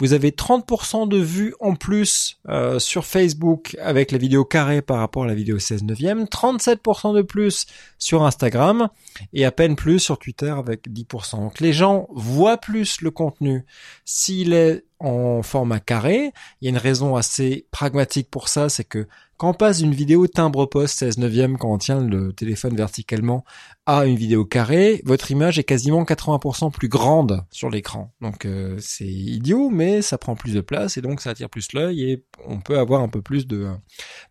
Vous 0.00 0.14
avez 0.14 0.30
30% 0.30 1.08
de 1.08 1.18
vues 1.18 1.54
en 1.60 1.74
plus 1.74 2.38
euh, 2.48 2.78
sur 2.78 3.04
Facebook 3.04 3.76
avec 3.80 4.12
la 4.12 4.18
vidéo 4.18 4.44
carrée 4.44 4.80
par 4.80 4.98
rapport 4.98 5.24
à 5.24 5.26
la 5.26 5.34
vidéo 5.34 5.58
16 5.58 5.84
neuvième, 5.84 6.24
37% 6.24 7.14
de 7.14 7.22
plus 7.22 7.66
sur 7.98 8.24
Instagram 8.24 8.88
et 9.34 9.44
à 9.44 9.52
peine 9.52 9.76
plus 9.76 9.98
sur 9.98 10.18
Twitter 10.18 10.50
avec 10.50 10.88
10%. 10.88 11.36
Donc 11.36 11.60
les 11.60 11.74
gens 11.74 12.08
voient 12.14 12.56
plus 12.56 13.02
le 13.02 13.10
contenu 13.10 13.66
s'il 14.06 14.54
est 14.54 14.84
en 15.00 15.42
format 15.42 15.80
carré. 15.80 16.32
Il 16.60 16.66
y 16.66 16.68
a 16.68 16.70
une 16.70 16.78
raison 16.78 17.16
assez 17.16 17.66
pragmatique 17.70 18.30
pour 18.30 18.48
ça, 18.48 18.68
c'est 18.68 18.84
que 18.84 19.06
quand 19.40 19.48
on 19.48 19.54
passe 19.54 19.78
d'une 19.78 19.94
vidéo 19.94 20.26
timbre-poste 20.26 20.98
16 20.98 21.16
neuvième, 21.16 21.56
quand 21.56 21.72
on 21.72 21.78
tient 21.78 22.02
le 22.02 22.30
téléphone 22.34 22.76
verticalement, 22.76 23.42
à 23.86 24.04
une 24.04 24.16
vidéo 24.16 24.44
carrée, 24.44 25.00
votre 25.06 25.30
image 25.30 25.58
est 25.58 25.64
quasiment 25.64 26.04
80% 26.04 26.70
plus 26.70 26.88
grande 26.88 27.42
sur 27.50 27.70
l'écran. 27.70 28.12
Donc 28.20 28.44
euh, 28.44 28.76
c'est 28.80 29.06
idiot, 29.06 29.70
mais 29.70 30.02
ça 30.02 30.18
prend 30.18 30.36
plus 30.36 30.52
de 30.52 30.60
place 30.60 30.98
et 30.98 31.00
donc 31.00 31.22
ça 31.22 31.30
attire 31.30 31.48
plus 31.48 31.72
l'œil 31.72 32.02
et 32.02 32.24
on 32.46 32.60
peut 32.60 32.78
avoir 32.78 33.00
un 33.00 33.08
peu 33.08 33.22
plus 33.22 33.46
de 33.46 33.68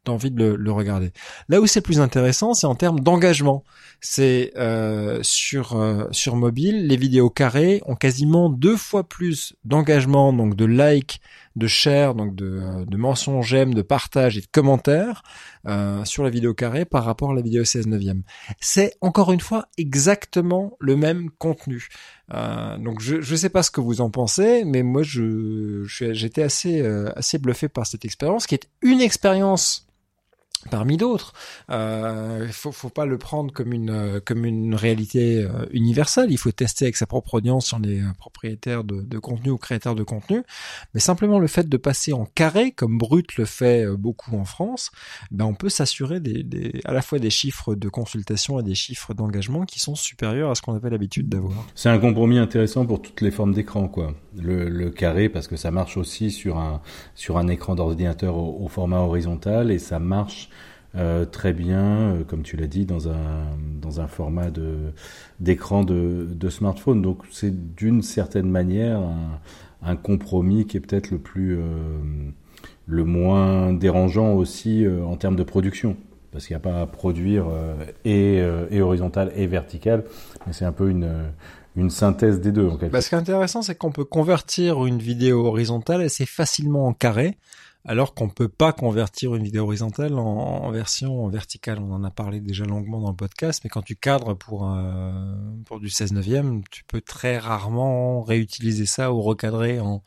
d'envie 0.06 0.30
de 0.30 0.44
le, 0.46 0.72
regarder. 0.72 1.12
Là 1.50 1.60
où 1.60 1.66
c'est 1.66 1.82
plus 1.82 2.00
intéressant, 2.00 2.54
c'est 2.54 2.68
en 2.68 2.76
termes 2.76 3.00
d'engagement. 3.00 3.64
C'est 4.02 4.52
euh, 4.58 5.22
sur 5.24 5.76
euh, 5.76 6.06
sur 6.12 6.36
mobile, 6.36 6.86
les 6.86 6.98
vidéos 6.98 7.32
carrées 7.32 7.82
ont 7.88 7.96
quasiment 7.96 8.52
deux 8.52 8.78
fois 8.78 9.10
plus 9.10 9.56
d'engagement, 9.66 10.34
donc 10.34 10.56
de 10.60 10.66
likes 10.66 11.22
de 11.56 11.68
share, 11.68 12.16
donc 12.16 12.36
de, 12.36 12.86
de 12.86 13.74
de 13.74 13.82
partage 13.82 14.38
et 14.38 14.42
de 14.42 14.48
commentaires 14.52 15.24
euh, 15.68 16.04
sur 16.06 16.24
la 16.24 16.30
vidéo 16.30 16.54
carrée 16.54 16.86
par 16.86 17.04
rapport 17.04 17.32
à 17.32 17.34
la 17.34 17.42
vidéo 17.42 17.64
16 17.64 17.88
neuvième. 17.88 18.24
C'est 18.60 18.94
encore 19.02 19.32
une 19.32 19.40
fois 19.40 19.68
exactement 19.78 20.78
le 20.80 20.96
même 20.96 21.30
contenu. 21.38 21.88
Euh, 22.34 22.78
donc 22.78 23.02
je 23.02 23.22
je 23.22 23.36
sais 23.36 23.50
pas 23.50 23.64
ce 23.64 23.72
que 23.72 23.82
vous 23.82 24.02
en 24.02 24.10
pensez, 24.10 24.64
mais 24.66 24.84
moi 24.84 25.04
je 25.04 25.84
j'étais 25.86 26.44
assez 26.44 26.82
euh, 26.82 27.12
assez 27.16 27.40
bluffé 27.40 27.68
par 27.68 27.86
cette 27.88 28.06
expérience 28.06 28.48
qui 28.48 28.56
est 28.56 28.70
une 28.82 29.02
expérience 29.02 29.89
parmi 30.70 30.98
d'autres. 30.98 31.34
Euh, 31.70 32.44
il 32.46 32.54
faut, 32.54 32.72
faut 32.72 32.90
pas 32.90 33.06
le 33.06 33.18
prendre 33.18 33.54
comme 33.54 33.74
une 33.74 33.90
euh, 33.90 34.20
comme 34.20 34.46
une 34.46 34.76
réalité 34.76 35.44
euh, 35.44 35.66
universelle. 35.72 36.32
Il 36.32 36.38
faut 36.38 36.52
tester 36.52 36.86
avec 36.86 36.98
sa 36.98 37.06
propre 37.06 37.36
audience 37.36 37.68
sur 37.68 37.80
les 37.80 38.02
propriétaires 38.18 38.84
de, 38.84 39.02
de, 39.02 39.20
contenu 39.20 39.52
ou 39.52 39.58
créateurs 39.58 39.96
de 39.96 40.04
contenu. 40.04 40.44
Mais 40.94 41.00
simplement 41.00 41.40
le 41.40 41.48
fait 41.48 41.70
de 41.70 41.78
passer 41.78 42.14
en 42.14 42.26
carré, 42.26 42.72
comme 42.72 42.98
Brut 42.98 43.38
le 43.38 43.46
fait 43.46 43.86
beaucoup 43.98 44.36
en 44.36 44.46
France, 44.46 44.92
ben 45.32 45.46
on 45.46 45.54
peut 45.54 45.70
s'assurer 45.70 46.20
des, 46.20 46.44
des, 46.44 46.82
à 46.86 46.94
la 46.94 47.02
fois 47.02 47.20
des 47.20 47.30
chiffres 47.30 47.76
de 47.76 47.90
consultation 47.90 48.60
et 48.60 48.64
des 48.64 48.76
chiffres 48.76 49.14
d'engagement 49.14 49.66
qui 49.66 49.80
sont 49.80 49.96
supérieurs 49.96 50.52
à 50.52 50.56
ce 50.56 50.62
qu'on 50.62 50.76
avait 50.76 50.90
l'habitude 50.90 51.30
d'avoir. 51.30 51.66
C'est 51.76 51.90
un 51.90 52.00
compromis 52.00 52.38
intéressant 52.38 52.86
pour 52.86 53.02
toutes 53.02 53.22
les 53.22 53.32
formes 53.32 53.54
d'écran, 53.54 53.88
quoi. 53.88 54.14
Le, 54.38 54.70
le, 54.70 54.90
carré 54.90 55.30
parce 55.30 55.48
que 55.48 55.56
ça 55.56 55.72
marche 55.72 55.98
aussi 55.98 56.32
sur 56.32 56.58
un 56.58 56.82
sur 57.16 57.38
un 57.38 57.48
écran 57.48 57.76
d'ordinateur 57.76 58.38
au 58.38 58.68
format 58.68 59.00
horizontal 59.00 59.72
et 59.72 59.80
ça 59.80 60.00
marche 60.00 60.50
euh, 60.96 61.26
très 61.26 61.54
bien, 61.54 61.84
euh, 61.84 62.24
comme 62.24 62.42
tu 62.42 62.58
l'as 62.58 62.68
dit, 62.68 62.86
dans 62.86 63.10
un, 63.10 63.46
dans 63.80 64.02
un 64.02 64.08
format 64.08 64.48
d'écran 65.40 65.84
de, 65.84 66.50
smartphone. 66.50 67.02
Donc 67.02 67.20
c'est 67.32 67.76
d'une 67.76 68.02
certaine 68.02 68.50
manière 68.50 69.02
un, 69.84 69.96
compromis 69.96 70.66
qui 70.66 70.78
est 70.78 70.80
peut-être 70.80 71.12
le 71.12 71.20
plus 71.20 71.58
euh, 71.58 71.62
le 72.88 73.04
moins 73.04 73.72
dérangeant 73.74 74.34
aussi 74.34 74.86
en 74.88 75.16
termes 75.16 75.36
de 75.36 75.44
production. 75.44 75.96
Parce 76.32 76.46
qu'il 76.46 76.56
n'y 76.56 76.62
a 76.62 76.64
pas 76.64 76.82
à 76.82 76.86
produire 76.86 77.48
et, 78.06 78.36
et 78.70 78.82
horizontal 78.82 79.32
et 79.36 79.48
vertical, 79.48 80.04
mais 80.46 80.54
c'est 80.54 80.66
un 80.66 80.72
peu 80.72 80.92
une, 80.92 81.10
une 81.76 81.90
synthèse 81.90 82.40
des 82.40 82.52
deux. 82.52 82.70
Bah, 82.92 83.02
ce 83.02 83.10
qui 83.10 83.16
est 83.16 83.18
intéressant, 83.18 83.62
c'est 83.62 83.76
qu'on 83.76 83.92
peut 83.92 84.06
convertir 84.06 84.86
une 84.86 85.00
vidéo 85.00 85.46
horizontale 85.46 86.02
assez 86.02 86.28
facilement 86.28 86.86
en 86.86 86.94
carré, 86.94 87.38
alors 87.86 88.14
qu'on 88.14 88.30
peut 88.30 88.50
pas 88.50 88.74
convertir 88.74 89.36
une 89.36 89.44
vidéo 89.44 89.64
horizontale 89.64 90.14
en, 90.14 90.64
en 90.64 90.72
version 90.72 91.28
verticale. 91.30 91.80
On 91.80 91.94
en 91.94 92.04
a 92.04 92.12
parlé 92.12 92.42
déjà 92.42 92.66
longuement 92.66 93.02
dans 93.02 93.10
le 93.10 93.16
podcast, 93.16 93.62
mais 93.64 93.70
quand 93.70 93.82
tu 93.82 93.96
cadres 93.96 94.34
pour 94.34 94.70
euh, 94.70 95.36
pour 95.66 95.80
du 95.80 95.90
16 95.90 96.14
neuvième, 96.14 96.64
tu 96.70 96.84
peux 96.84 97.02
très 97.02 97.38
rarement 97.38 98.22
réutiliser 98.22 98.86
ça 98.86 99.14
ou 99.14 99.22
recadrer 99.22 99.80
en 99.80 100.04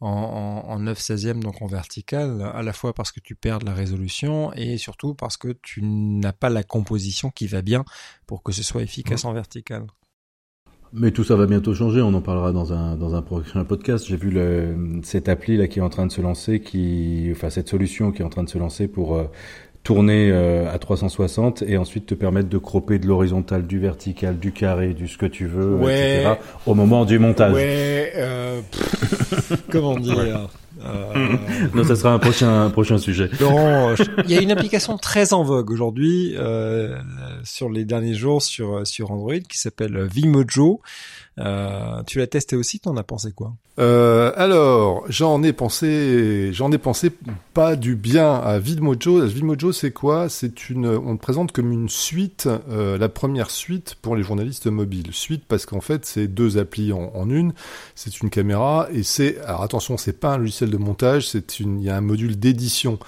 en, 0.00 0.08
en, 0.08 0.70
en 0.70 0.78
9 0.78 0.98
16e, 0.98 1.40
donc 1.40 1.60
en 1.60 1.66
vertical, 1.66 2.50
à 2.54 2.62
la 2.62 2.72
fois 2.72 2.94
parce 2.94 3.12
que 3.12 3.20
tu 3.20 3.34
perds 3.34 3.58
de 3.58 3.66
la 3.66 3.74
résolution 3.74 4.52
et 4.54 4.78
surtout 4.78 5.14
parce 5.14 5.36
que 5.36 5.48
tu 5.62 5.82
n'as 5.82 6.32
pas 6.32 6.48
la 6.48 6.62
composition 6.62 7.30
qui 7.30 7.46
va 7.46 7.60
bien 7.62 7.84
pour 8.26 8.42
que 8.42 8.52
ce 8.52 8.62
soit 8.62 8.82
efficace 8.82 9.24
en 9.24 9.32
vertical. 9.32 9.86
Mais 10.92 11.12
tout 11.12 11.22
ça 11.22 11.36
va 11.36 11.46
bientôt 11.46 11.72
changer, 11.72 12.00
on 12.00 12.12
en 12.14 12.20
parlera 12.20 12.50
dans 12.50 12.72
un 12.72 12.96
dans 12.96 13.14
un 13.14 13.22
prochain 13.22 13.62
podcast. 13.64 14.06
J'ai 14.08 14.16
vu 14.16 14.30
le, 14.30 14.74
cette 15.04 15.28
appli 15.28 15.56
là 15.56 15.68
qui 15.68 15.78
est 15.78 15.82
en 15.82 15.88
train 15.88 16.04
de 16.06 16.10
se 16.10 16.20
lancer, 16.20 16.58
qui 16.60 17.28
enfin 17.30 17.48
cette 17.48 17.68
solution 17.68 18.10
qui 18.10 18.22
est 18.22 18.24
en 18.24 18.28
train 18.28 18.42
de 18.42 18.48
se 18.48 18.58
lancer 18.58 18.88
pour 18.88 19.14
euh, 19.16 19.24
tourner 19.84 20.30
euh, 20.32 20.68
à 20.68 20.78
360 20.80 21.62
et 21.62 21.76
ensuite 21.76 22.06
te 22.06 22.14
permettre 22.14 22.48
de 22.48 22.58
cropper 22.58 22.98
de 22.98 23.06
l'horizontal, 23.06 23.68
du 23.68 23.78
vertical, 23.78 24.38
du 24.40 24.50
carré, 24.50 24.92
du 24.92 25.06
ce 25.06 25.16
que 25.16 25.26
tu 25.26 25.46
veux, 25.46 25.76
Ouais. 25.76 26.22
etc. 26.22 26.34
Au 26.66 26.74
moment 26.74 27.04
du 27.04 27.20
montage. 27.20 27.54
Ouais, 27.54 28.12
euh, 28.16 28.60
pff, 28.72 29.52
comment 29.70 29.96
dire? 29.96 30.48
Euh, 30.84 31.36
Non, 31.74 31.84
ça 31.84 31.94
sera 31.96 32.12
un 32.12 32.18
prochain 32.18 32.64
un 32.64 32.70
prochain 32.70 32.98
sujet. 32.98 33.30
Laurent, 33.40 33.94
je- 33.96 34.02
il 34.24 34.30
y 34.30 34.36
a 34.36 34.40
une 34.40 34.50
application 34.52 34.96
très 34.98 35.32
en 35.32 35.42
vogue 35.42 35.70
aujourd'hui 35.70 36.34
euh, 36.36 36.98
sur 37.44 37.68
les 37.70 37.84
derniers 37.84 38.14
jours 38.14 38.42
sur 38.42 38.86
sur 38.86 39.10
Android 39.10 39.38
qui 39.48 39.58
s'appelle 39.58 40.04
Vimojo. 40.12 40.80
Euh, 41.40 42.02
tu 42.06 42.18
l'as 42.18 42.26
testé 42.26 42.56
aussi, 42.56 42.80
t'en 42.80 42.96
as 42.96 43.02
pensé 43.02 43.32
quoi? 43.32 43.54
Euh, 43.78 44.32
alors, 44.36 45.04
j'en 45.08 45.42
ai 45.42 45.54
pensé, 45.54 46.52
j'en 46.52 46.70
ai 46.70 46.76
pensé 46.76 47.10
pas 47.54 47.76
du 47.76 47.96
bien 47.96 48.34
à 48.34 48.58
Vidmojo. 48.58 49.24
Vidmojo, 49.24 49.72
c'est 49.72 49.90
quoi? 49.90 50.28
C'est 50.28 50.68
une, 50.68 50.86
on 50.86 51.12
le 51.12 51.18
présente 51.18 51.52
comme 51.52 51.72
une 51.72 51.88
suite, 51.88 52.48
euh, 52.68 52.98
la 52.98 53.08
première 53.08 53.50
suite 53.50 53.96
pour 54.02 54.16
les 54.16 54.22
journalistes 54.22 54.66
mobiles. 54.66 55.08
Suite 55.12 55.44
parce 55.48 55.64
qu'en 55.64 55.80
fait, 55.80 56.04
c'est 56.04 56.26
deux 56.26 56.58
applis 56.58 56.92
en, 56.92 57.30
une. 57.30 57.54
C'est 57.94 58.20
une 58.20 58.28
caméra 58.28 58.88
et 58.92 59.02
c'est, 59.02 59.38
alors 59.40 59.62
attention, 59.62 59.96
c'est 59.96 60.18
pas 60.18 60.34
un 60.34 60.38
logiciel 60.38 60.70
de 60.70 60.76
montage, 60.76 61.28
c'est 61.28 61.58
une, 61.60 61.80
il 61.80 61.84
y 61.86 61.90
a 61.90 61.96
un 61.96 62.02
module 62.02 62.38
d'édition. 62.38 62.98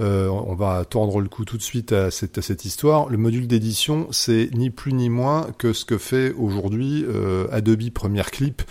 Euh, 0.00 0.28
on 0.28 0.54
va 0.54 0.84
tordre 0.84 1.20
le 1.20 1.28
coup 1.28 1.44
tout 1.44 1.58
de 1.58 1.62
suite 1.62 1.92
à 1.92 2.10
cette, 2.10 2.64
histoire. 2.64 3.08
Le 3.08 3.18
module 3.18 3.46
d'édition, 3.46 4.08
c'est 4.10 4.48
ni 4.54 4.70
plus 4.70 4.92
ni 4.92 5.10
moins 5.10 5.48
que 5.58 5.72
ce 5.72 5.84
que 5.84 5.98
fait 5.98 6.32
aujourd'hui 6.32 7.04
euh, 7.06 7.46
Adobe 7.50 7.90
Premiere 7.90 8.30
Clip 8.30 8.62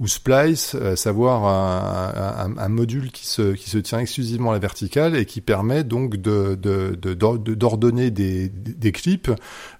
ou 0.00 0.06
Splice, 0.06 0.74
à 0.76 0.94
savoir 0.96 1.44
un, 1.44 2.52
un- 2.54 2.58
un 2.58 2.68
module 2.68 3.10
qui 3.10 3.26
se, 3.26 3.52
qui 3.54 3.68
se 3.68 3.78
tient 3.78 3.98
exclusivement 3.98 4.50
à 4.50 4.52
la 4.54 4.58
verticale 4.60 5.16
et 5.16 5.24
qui 5.26 5.40
permet 5.40 5.82
donc 5.84 6.16
de, 6.16 6.54
de, 6.54 6.94
de- 7.00 7.14
de- 7.14 7.54
d'ordonner 7.54 8.10
des, 8.10 8.48
des 8.48 8.92
clips, 8.92 9.30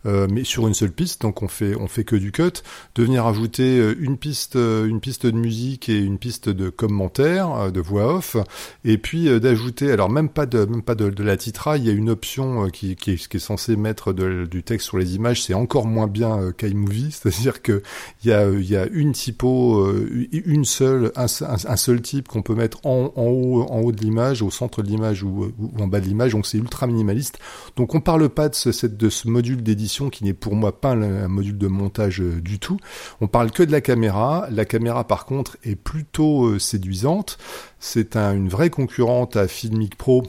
euh, 0.07 0.27
mais 0.31 0.45
sur 0.45 0.66
une 0.66 0.75
seule 0.75 0.91
piste, 0.93 1.23
donc 1.23 1.43
on 1.43 1.49
fait, 1.49 1.75
on 1.77 1.87
fait 1.87 2.05
que 2.05 2.16
du 2.16 2.33
cut, 2.33 2.62
de 2.95 3.03
venir 3.05 3.27
ajouter 3.27 3.79
euh, 3.79 3.95
une 4.01 4.16
piste, 4.16 4.57
euh, 4.57 4.87
une 4.87 5.01
piste 5.01 5.27
de 5.27 5.33
musique 5.37 5.89
et 5.89 5.99
une 5.99 6.19
piste 6.19 6.49
de 6.49 6.69
commentaires, 6.69 7.53
euh, 7.55 7.71
de 7.71 7.81
voix 7.81 8.14
off, 8.16 8.37
et 8.85 8.99
puis 8.99 9.29
euh, 9.29 9.39
d'ajouter, 9.39 9.93
alors 9.93 10.11
même 10.11 10.29
pas 10.29 10.47
de, 10.47 10.64
même 10.64 10.83
pas 10.83 10.95
de, 10.95 11.11
de 11.11 11.23
la 11.23 11.37
titraille, 11.37 11.83
il 11.83 11.87
y 11.87 11.91
a 11.91 11.93
une 11.93 12.11
option 12.11 12.64
euh, 12.64 12.69
qui, 12.71 12.97
qui, 12.97 13.12
est, 13.12 13.29
qui 13.29 13.37
est 13.37 13.41
censée 13.41 13.77
mettre 13.77 14.12
du 14.12 14.62
texte 14.62 14.87
sur 14.89 14.99
les 14.99 15.14
images, 15.14 15.43
c'est 15.43 15.55
encore 15.55 15.87
moins 15.87 16.07
bien 16.09 16.39
euh, 16.41 16.53
qu'iMovie, 16.53 17.11
c'est-à-dire 17.12 17.62
que 17.62 17.83
il 18.25 18.31
y 18.31 18.33
a, 18.33 18.49
y 18.51 18.77
a 18.77 18.87
une 18.87 19.12
typo, 19.12 19.81
euh, 19.85 20.08
une 20.33 20.65
seule, 20.65 21.13
un, 21.17 21.27
seul 21.77 22.01
type 22.03 22.29
qu'on 22.29 22.43
peut 22.43 22.55
mettre 22.55 22.79
en, 22.85 23.13
en 23.17 23.23
haut, 23.27 23.63
en 23.69 23.81
haut 23.81 23.93
de 23.93 24.01
l'image, 24.01 24.43
au 24.43 24.51
centre 24.51 24.83
de 24.83 24.89
l'image 24.89 25.23
ou, 25.23 25.53
ou 25.59 25.83
en 25.83 25.87
bas 25.87 26.01
de 26.01 26.07
l'image. 26.07 26.33
Donc 26.33 26.47
c'est 26.47 26.59
ultra 26.59 26.87
minimaliste. 26.87 27.39
Donc 27.77 27.95
on 27.95 28.01
parle 28.01 28.29
pas 28.29 28.49
de 28.49 28.55
ce, 28.55 28.87
de 28.87 29.09
ce 29.11 29.29
module 29.29 29.63
d'édition 29.63 30.11
qui 30.11 30.25
n'est 30.25 30.33
pour 30.35 30.55
moi 30.55 30.81
pas 30.81 30.93
un, 30.93 31.29
module 31.29 31.59
de 31.59 31.67
montage 31.69 32.21
euh, 32.21 32.41
du 32.41 32.59
tout. 32.59 32.79
On 33.21 33.27
parle 33.29 33.51
que 33.51 33.63
de 33.63 33.73
la 33.73 33.81
caméra. 33.81 34.47
La 34.51 34.65
caméra 34.65 35.05
par 35.05 35.25
contre 35.27 35.57
est 35.65 35.77
plutôt 35.77 36.47
euh, 36.47 36.59
séduisante. 36.59 37.39
C'est 37.79 38.17
un- 38.17 38.35
une 38.35 38.49
vraie 38.49 38.71
concurrente 38.71 39.37
à 39.37 39.49
Filmic 39.49 39.97
Pro 39.97 40.23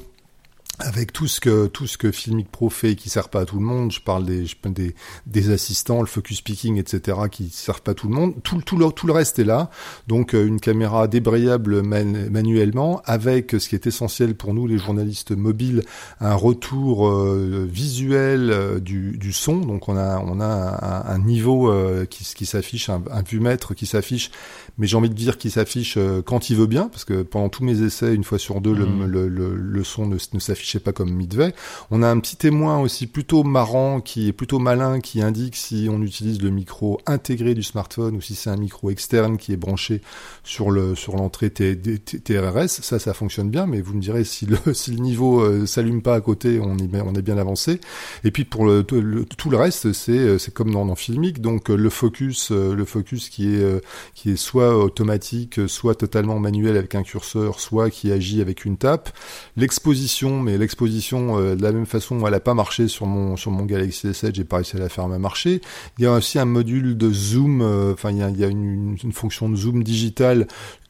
avec 0.79 1.11
tout 1.13 1.27
ce 1.27 1.39
que 1.39 1.67
tout 1.67 1.87
ce 1.87 1.97
que 1.97 2.11
Filmic 2.11 2.49
Pro 2.49 2.69
fait 2.69 2.95
qui 2.95 3.09
sert 3.09 3.29
pas 3.29 3.41
à 3.41 3.45
tout 3.45 3.57
le 3.57 3.65
monde, 3.65 3.91
je 3.91 3.99
parle 3.99 4.25
des 4.25 4.45
je 4.45 4.55
des, 4.69 4.95
des 5.25 5.49
assistants, 5.51 5.99
le 6.01 6.07
focus 6.07 6.41
picking, 6.41 6.77
etc. 6.77 7.17
qui 7.31 7.49
servent 7.49 7.81
pas 7.81 7.91
à 7.91 7.93
tout 7.95 8.07
le 8.07 8.15
monde. 8.15 8.33
Tout, 8.43 8.61
tout 8.61 8.77
le 8.77 8.89
tout 8.91 9.07
le 9.07 9.13
reste 9.13 9.39
est 9.39 9.43
là. 9.43 9.69
Donc 10.07 10.33
euh, 10.33 10.45
une 10.45 10.59
caméra 10.59 11.07
débrayable 11.07 11.81
man- 11.81 12.29
manuellement 12.29 13.01
avec 13.05 13.51
ce 13.59 13.67
qui 13.69 13.75
est 13.75 13.87
essentiel 13.87 14.35
pour 14.35 14.53
nous 14.53 14.67
les 14.67 14.77
journalistes 14.77 15.31
mobiles, 15.31 15.83
un 16.19 16.35
retour 16.35 17.07
euh, 17.09 17.67
visuel 17.69 18.49
euh, 18.51 18.79
du, 18.79 19.17
du 19.17 19.33
son. 19.33 19.57
Donc 19.57 19.89
on 19.89 19.97
a 19.97 20.19
on 20.19 20.39
a 20.39 21.05
un, 21.05 21.13
un 21.15 21.19
niveau 21.19 21.71
euh, 21.71 22.05
qui, 22.05 22.23
qui 22.23 22.45
s'affiche, 22.45 22.89
un, 22.89 23.03
un 23.11 23.21
vumètre 23.21 23.75
qui 23.75 23.85
s'affiche, 23.85 24.31
mais 24.77 24.87
j'ai 24.87 24.95
envie 24.97 25.09
de 25.09 25.13
dire 25.15 25.37
qu'il 25.37 25.51
s'affiche 25.51 25.97
quand 26.25 26.49
il 26.49 26.55
veut 26.57 26.67
bien, 26.67 26.87
parce 26.89 27.05
que 27.05 27.21
pendant 27.23 27.49
tous 27.49 27.63
mes 27.63 27.81
essais, 27.81 28.13
une 28.15 28.23
fois 28.23 28.39
sur 28.39 28.61
deux, 28.61 28.73
le, 28.73 28.85
Mhm. 28.85 29.05
le, 29.05 29.27
le, 29.27 29.55
le 29.55 29.83
son 29.83 30.07
ne, 30.07 30.15
ne 30.33 30.39
s'affichait 30.69 30.79
pas 30.79 30.93
comme 30.93 31.25
devait. 31.25 31.53
On 31.91 32.03
a 32.03 32.07
un 32.07 32.19
petit 32.19 32.35
témoin 32.35 32.79
aussi 32.79 33.07
plutôt 33.07 33.43
marrant, 33.43 34.01
qui 34.01 34.27
est 34.27 34.33
plutôt 34.33 34.59
malin, 34.59 34.99
qui 34.99 35.21
indique 35.21 35.55
si 35.55 35.87
on 35.89 36.01
utilise 36.01 36.41
le 36.41 36.49
micro 36.49 36.99
intégré 37.05 37.53
du 37.53 37.63
smartphone 37.63 38.15
ou 38.15 38.21
si 38.21 38.35
c'est 38.35 38.49
un 38.49 38.57
micro 38.57 38.89
externe 38.89 39.37
qui 39.37 39.53
est 39.53 39.57
branché 39.57 40.01
sur 40.43 40.71
le 40.71 40.95
sur 40.95 41.15
l'entrée 41.15 41.49
T- 41.49 41.77
T- 41.77 41.99
T- 41.99 42.19
TRS. 42.19 42.67
Ça, 42.67 42.99
ça 42.99 43.13
fonctionne 43.13 43.49
bien, 43.49 43.65
mais 43.65 43.81
vous 43.81 43.93
me 43.93 44.01
direz 44.01 44.23
si 44.23 44.45
le 44.45 44.57
si 44.73 44.91
le 44.91 44.99
niveau 44.99 45.41
euh, 45.41 45.65
s'allume 45.65 46.01
pas 46.01 46.15
à 46.15 46.21
côté, 46.21 46.59
on 46.59 46.77
est 46.77 46.87
bien, 46.87 47.03
on 47.05 47.13
est 47.15 47.21
bien 47.21 47.37
avancé. 47.37 47.79
Et 48.23 48.31
puis 48.31 48.45
pour 48.45 48.65
le, 48.65 48.83
tout 48.83 49.49
le, 49.49 49.57
reste, 49.57 49.93
c'est 49.93 50.11
euh, 50.11 50.37
c'est 50.37 50.53
comme 50.53 50.71
dans, 50.71 50.85
dans 50.85 50.95
Filmic, 50.95 51.41
donc 51.41 51.69
euh, 51.69 51.75
le 51.75 51.89
focus 51.89 52.51
le 52.51 52.85
focus 52.85 53.29
qui 53.29 53.55
est 53.55 53.81
qui 54.13 54.31
est 54.31 54.35
soit 54.35 54.77
automatique, 54.77 55.59
soit 55.67 55.95
totalement 55.95 56.39
manuel 56.39 56.77
avec 56.77 56.95
un 56.95 57.03
curseur, 57.03 57.59
soit 57.59 57.89
qui 57.89 58.11
agit 58.11 58.41
avec 58.41 58.65
une 58.65 58.77
tape. 58.77 59.09
L'exposition, 59.57 60.39
mais 60.39 60.57
l'exposition 60.59 61.39
euh, 61.39 61.55
de 61.55 61.63
la 61.63 61.71
même 61.71 61.85
façon, 61.85 62.25
elle 62.27 62.33
a 62.33 62.39
pas 62.39 62.53
marché 62.53 62.87
sur 62.87 63.05
mon 63.05 63.37
sur 63.37 63.51
mon 63.51 63.65
Galaxy 63.65 64.07
S7, 64.07 64.35
j'ai 64.35 64.43
pas 64.43 64.57
réussi 64.57 64.75
à 64.75 64.79
la 64.79 64.89
faire 64.89 65.07
marcher. 65.07 65.61
Il 65.97 66.03
y 66.03 66.07
a 66.07 66.13
aussi 66.13 66.37
un 66.37 66.45
module 66.45 66.97
de 66.97 67.11
zoom, 67.11 67.61
euh, 67.61 67.93
enfin 67.93 68.11
il 68.11 68.17
y 68.17 68.43
a, 68.43 68.47
une 68.47 68.97
fonction 69.13 69.49
de 69.49 69.55
zoom 69.55 69.83
digital 69.83 70.47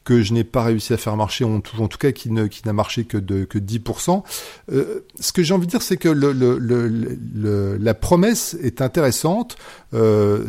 que 0.09 0.23
je 0.23 0.33
n'ai 0.33 0.43
pas 0.43 0.63
réussi 0.63 0.91
à 0.91 0.97
faire 0.97 1.15
marcher, 1.15 1.45
en 1.45 1.59
tout, 1.61 1.79
en 1.83 1.87
tout 1.87 1.99
cas 1.99 2.11
qui 2.11 2.31
ne 2.31 2.47
qui 2.47 2.63
n'a 2.65 2.73
marché 2.73 3.03
que 3.03 3.17
de 3.17 3.43
que 3.43 3.59
10%. 3.59 4.23
Euh, 4.71 5.01
ce 5.19 5.31
que 5.31 5.43
j'ai 5.43 5.53
envie 5.53 5.67
de 5.67 5.71
dire, 5.71 5.83
c'est 5.83 5.97
que 5.97 6.09
la 7.79 7.93
promesse 7.93 8.57
est 8.63 8.81
intéressante 8.81 9.55
euh, 9.93 10.43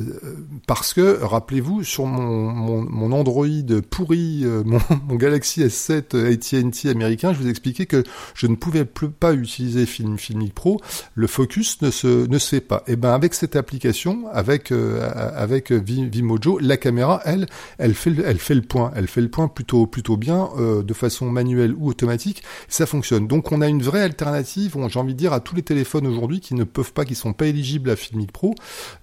parce 0.67 0.95
que 0.95 1.23
rappelez-vous 1.23 1.85
sur 1.85 2.07
mon, 2.07 2.81
mon, 2.83 3.13
Android 3.13 3.47
pourri, 3.91 4.41
euh, 4.45 4.63
mon, 4.67 4.79
mon 5.09 5.17
Galaxy 5.17 5.63
S7 5.63 6.17
AT&T 6.33 6.89
américain, 6.89 7.35
je 7.35 7.39
vous 7.39 7.49
expliquais 7.49 7.85
que 7.85 8.03
je 8.35 8.47
ne 8.47 8.55
pouvais 8.55 8.87
plus 8.87 9.11
pas 9.11 9.35
utiliser 9.35 9.85
Film 9.85 10.17
Filmic 10.17 10.55
Pro, 10.55 10.81
le 11.15 11.27
focus 11.27 11.83
ne 11.83 11.91
se 11.91 12.27
ne 12.27 12.39
se 12.39 12.49
fait 12.49 12.61
pas. 12.63 12.83
Et 12.87 12.97
ben 12.97 13.13
avec 13.13 13.35
cette 13.35 13.57
application, 13.57 14.25
avec 14.33 14.73
euh, 14.73 15.11
avec 15.37 15.71
Vi- 15.71 16.09
Vimojo, 16.09 16.59
la 16.61 16.79
caméra, 16.79 17.21
elle, 17.27 17.47
elle 17.77 17.93
fait 17.95 18.11
le, 18.11 18.27
elle 18.27 18.39
fait 18.39 18.55
le 18.55 18.63
point, 18.63 18.91
elle 18.97 19.07
fait 19.07 19.21
le 19.21 19.29
point 19.29 19.49
plutôt 19.53 20.17
bien 20.17 20.49
euh, 20.59 20.83
de 20.83 20.95
façon 20.95 21.31
manuelle 21.31 21.75
ou 21.77 21.89
automatique, 21.89 22.43
ça 22.69 22.87
fonctionne. 22.87 23.27
Donc 23.27 23.53
on 23.53 23.61
a 23.61 23.69
une 23.69 23.83
vraie 23.83 24.03
alternative, 24.03 24.77
j'ai 24.89 24.99
envie 24.99 25.15
de 25.15 25.19
dire 25.19 25.33
à 25.33 25.41
tous 25.41 25.55
les 25.55 25.63
téléphones 25.63 26.07
aujourd'hui 26.07 26.41
qui 26.41 26.55
ne 26.55 26.65
peuvent 26.65 26.93
pas, 26.93 27.05
qui 27.05 27.15
sont 27.15 27.33
pas 27.33 27.47
éligibles 27.47 27.91
à 27.91 27.97
Filmic 27.97 28.33
Pro, 28.33 28.55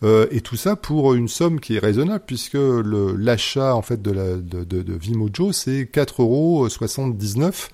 euh, 0.04 0.28
et 0.32 0.42
tout 0.42 0.56
ça 0.56 0.76
pour 0.76 1.14
une 1.14 1.28
somme 1.28 1.60
qui 1.60 1.76
est 1.76 1.80
raisonnable 1.80 2.24
puisque 2.26 2.58
l'achat 2.58 3.76
en 3.76 3.82
fait 3.82 4.02
de 4.02 4.94
Vimojo 4.98 5.52
c'est 5.52 5.84
4,79€. 5.84 7.70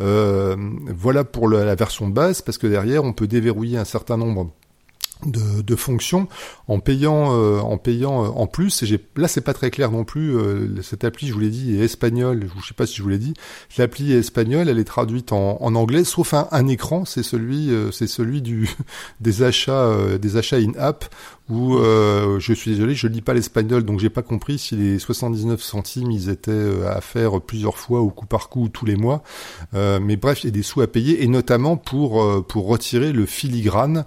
Euh, 0.00 0.56
voilà 0.94 1.24
pour 1.24 1.48
la, 1.48 1.64
la 1.64 1.74
version 1.74 2.08
de 2.08 2.14
base 2.14 2.40
parce 2.42 2.58
que 2.58 2.66
derrière 2.66 3.04
on 3.04 3.12
peut 3.12 3.26
déverrouiller 3.26 3.76
un 3.76 3.84
certain 3.84 4.16
nombre 4.16 4.50
de, 5.26 5.62
de 5.62 5.76
fonctions 5.76 6.28
en 6.68 6.80
payant 6.80 7.34
euh, 7.34 7.58
en 7.60 7.78
payant 7.78 8.24
euh, 8.24 8.28
en 8.28 8.46
plus. 8.46 8.82
Et 8.82 9.00
là 9.16 9.28
c'est 9.28 9.40
pas 9.40 9.54
très 9.54 9.70
clair 9.70 9.90
non 9.90 10.04
plus 10.04 10.36
euh, 10.36 10.80
cette 10.82 11.04
appli 11.04 11.28
je 11.28 11.34
vous 11.34 11.40
l'ai 11.40 11.50
dit 11.50 11.76
est 11.76 11.84
espagnole. 11.84 12.46
Je 12.60 12.66
sais 12.66 12.74
pas 12.74 12.86
si 12.86 12.96
je 12.96 13.02
vous 13.02 13.08
l'ai 13.08 13.18
dit. 13.18 13.34
L'appli 13.78 14.12
est 14.12 14.18
espagnole 14.18 14.68
elle 14.68 14.78
est 14.78 14.84
traduite 14.84 15.32
en, 15.32 15.58
en 15.60 15.74
anglais 15.74 16.04
sauf 16.04 16.34
un, 16.34 16.48
un 16.50 16.68
écran. 16.68 17.04
C'est 17.04 17.22
celui 17.22 17.70
euh, 17.70 17.90
c'est 17.90 18.06
celui 18.06 18.42
du 18.42 18.68
des 19.20 19.42
achats 19.42 20.18
des 20.18 20.36
achats 20.36 20.56
in 20.56 20.72
app 20.78 21.04
où 21.50 21.76
euh, 21.76 22.38
je 22.38 22.52
suis 22.52 22.70
désolé 22.70 22.94
je 22.94 23.06
lis 23.08 23.20
pas 23.20 23.34
l'espagnol 23.34 23.82
donc 23.82 23.98
j'ai 24.00 24.10
pas 24.10 24.22
compris 24.22 24.58
si 24.58 24.76
les 24.76 24.98
79 24.98 25.60
centimes 25.60 26.10
ils 26.10 26.28
étaient 26.28 26.52
euh, 26.52 26.88
à 26.90 27.00
faire 27.00 27.40
plusieurs 27.40 27.76
fois 27.76 28.00
au 28.00 28.10
coup 28.10 28.26
par 28.26 28.48
coup 28.48 28.64
ou 28.64 28.68
tous 28.68 28.86
les 28.86 28.96
mois 28.96 29.22
euh, 29.74 29.98
mais 30.00 30.16
bref 30.16 30.44
il 30.44 30.46
y 30.46 30.48
a 30.48 30.52
des 30.52 30.62
sous 30.62 30.80
à 30.80 30.86
payer 30.86 31.22
et 31.22 31.26
notamment 31.26 31.76
pour 31.76 32.46
pour 32.46 32.68
retirer 32.68 33.12
le 33.12 33.26
filigrane 33.26 34.04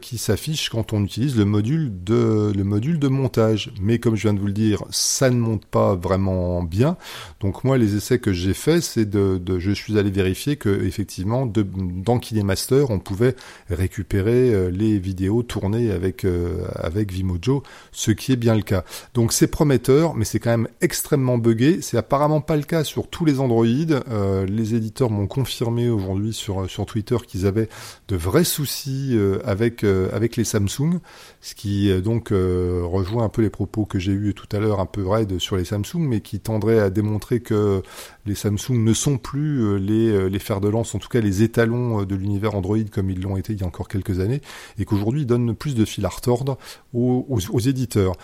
qui 0.00 0.18
s'affiche 0.18 0.68
quand 0.68 0.92
on 0.92 1.04
utilise 1.04 1.36
le 1.36 1.44
module 1.44 1.92
de 2.02 2.52
le 2.54 2.64
module 2.64 2.98
de 2.98 3.08
montage. 3.08 3.72
Mais 3.80 3.98
comme 3.98 4.16
je 4.16 4.22
viens 4.22 4.34
de 4.34 4.40
vous 4.40 4.48
le 4.48 4.52
dire, 4.52 4.82
ça 4.90 5.30
ne 5.30 5.36
monte 5.36 5.64
pas 5.64 5.94
vraiment 5.94 6.62
bien. 6.62 6.96
Donc 7.40 7.64
moi, 7.64 7.78
les 7.78 7.96
essais 7.96 8.18
que 8.18 8.32
j'ai 8.32 8.52
faits, 8.52 8.82
c'est 8.82 9.08
de, 9.08 9.40
je 9.58 9.70
suis 9.70 9.98
allé 9.98 10.10
vérifier 10.10 10.56
que 10.56 10.84
effectivement, 10.84 11.46
de, 11.46 11.64
dans 11.64 12.18
KineMaster, 12.18 12.86
on 12.90 12.98
pouvait 12.98 13.36
récupérer 13.70 14.70
les 14.70 14.98
vidéos 14.98 15.42
tournées 15.42 15.90
avec 15.90 16.26
avec 16.74 17.12
Vimojo, 17.12 17.62
ce 17.92 18.10
qui 18.10 18.32
est 18.32 18.36
bien 18.36 18.54
le 18.54 18.62
cas. 18.62 18.84
Donc 19.14 19.32
c'est 19.32 19.46
prometteur, 19.46 20.14
mais 20.14 20.24
c'est 20.24 20.38
quand 20.38 20.50
même 20.50 20.68
extrêmement 20.80 21.38
buggé. 21.38 21.80
C'est 21.80 21.96
apparemment 21.96 22.40
pas 22.40 22.56
le 22.56 22.62
cas 22.62 22.84
sur 22.84 23.08
tous 23.08 23.24
les 23.24 23.40
Android. 23.40 23.66
Euh, 23.66 24.46
les 24.46 24.74
éditeurs 24.74 25.10
m'ont 25.10 25.26
confirmé 25.26 25.88
aujourd'hui 25.88 26.32
sur 26.32 26.68
sur 26.68 26.86
Twitter 26.86 27.16
qu'ils 27.26 27.46
avaient 27.46 27.68
de 28.08 28.16
vrais 28.16 28.44
soucis 28.44 29.10
euh, 29.12 29.38
avec 29.44 29.84
euh, 29.84 30.08
avec 30.12 30.36
les 30.36 30.44
Samsung, 30.44 30.98
ce 31.40 31.54
qui 31.54 31.90
euh, 31.90 32.00
donc 32.00 32.30
rejoint 32.30 33.24
un 33.24 33.28
peu 33.28 33.42
les 33.42 33.50
propos 33.50 33.84
que 33.84 33.98
j'ai 33.98 34.12
eu 34.12 34.34
tout 34.34 34.48
à 34.52 34.60
l'heure 34.60 34.80
un 34.80 34.86
peu 34.86 35.06
raide 35.06 35.38
sur 35.38 35.56
les 35.56 35.64
Samsung, 35.64 36.00
mais 36.00 36.20
qui 36.20 36.40
tendrait 36.40 36.80
à 36.80 36.90
démontrer 36.90 37.40
que 37.40 37.82
les 38.26 38.34
Samsung 38.34 38.82
ne 38.82 38.92
sont 38.92 39.18
plus 39.18 39.78
les 39.78 40.28
les 40.28 40.38
fers 40.38 40.60
de 40.60 40.68
lance, 40.68 40.94
en 40.94 40.98
tout 40.98 41.08
cas 41.08 41.20
les 41.20 41.42
étalons 41.42 42.04
de 42.04 42.14
l'univers 42.14 42.54
Android 42.54 42.78
comme 42.90 43.10
ils 43.10 43.20
l'ont 43.20 43.36
été 43.36 43.52
il 43.52 43.60
y 43.60 43.64
a 43.64 43.66
encore 43.66 43.88
quelques 43.88 44.20
années, 44.20 44.40
et 44.78 44.84
qu'aujourd'hui 44.84 45.22
ils 45.22 45.26
donnent 45.26 45.54
plus 45.54 45.74
de 45.74 45.84
fil 45.84 46.04
à 46.06 46.08
retordre 46.08 46.43
aux, 46.92 47.26
aux, 47.28 47.60
éditeurs. 47.60 48.14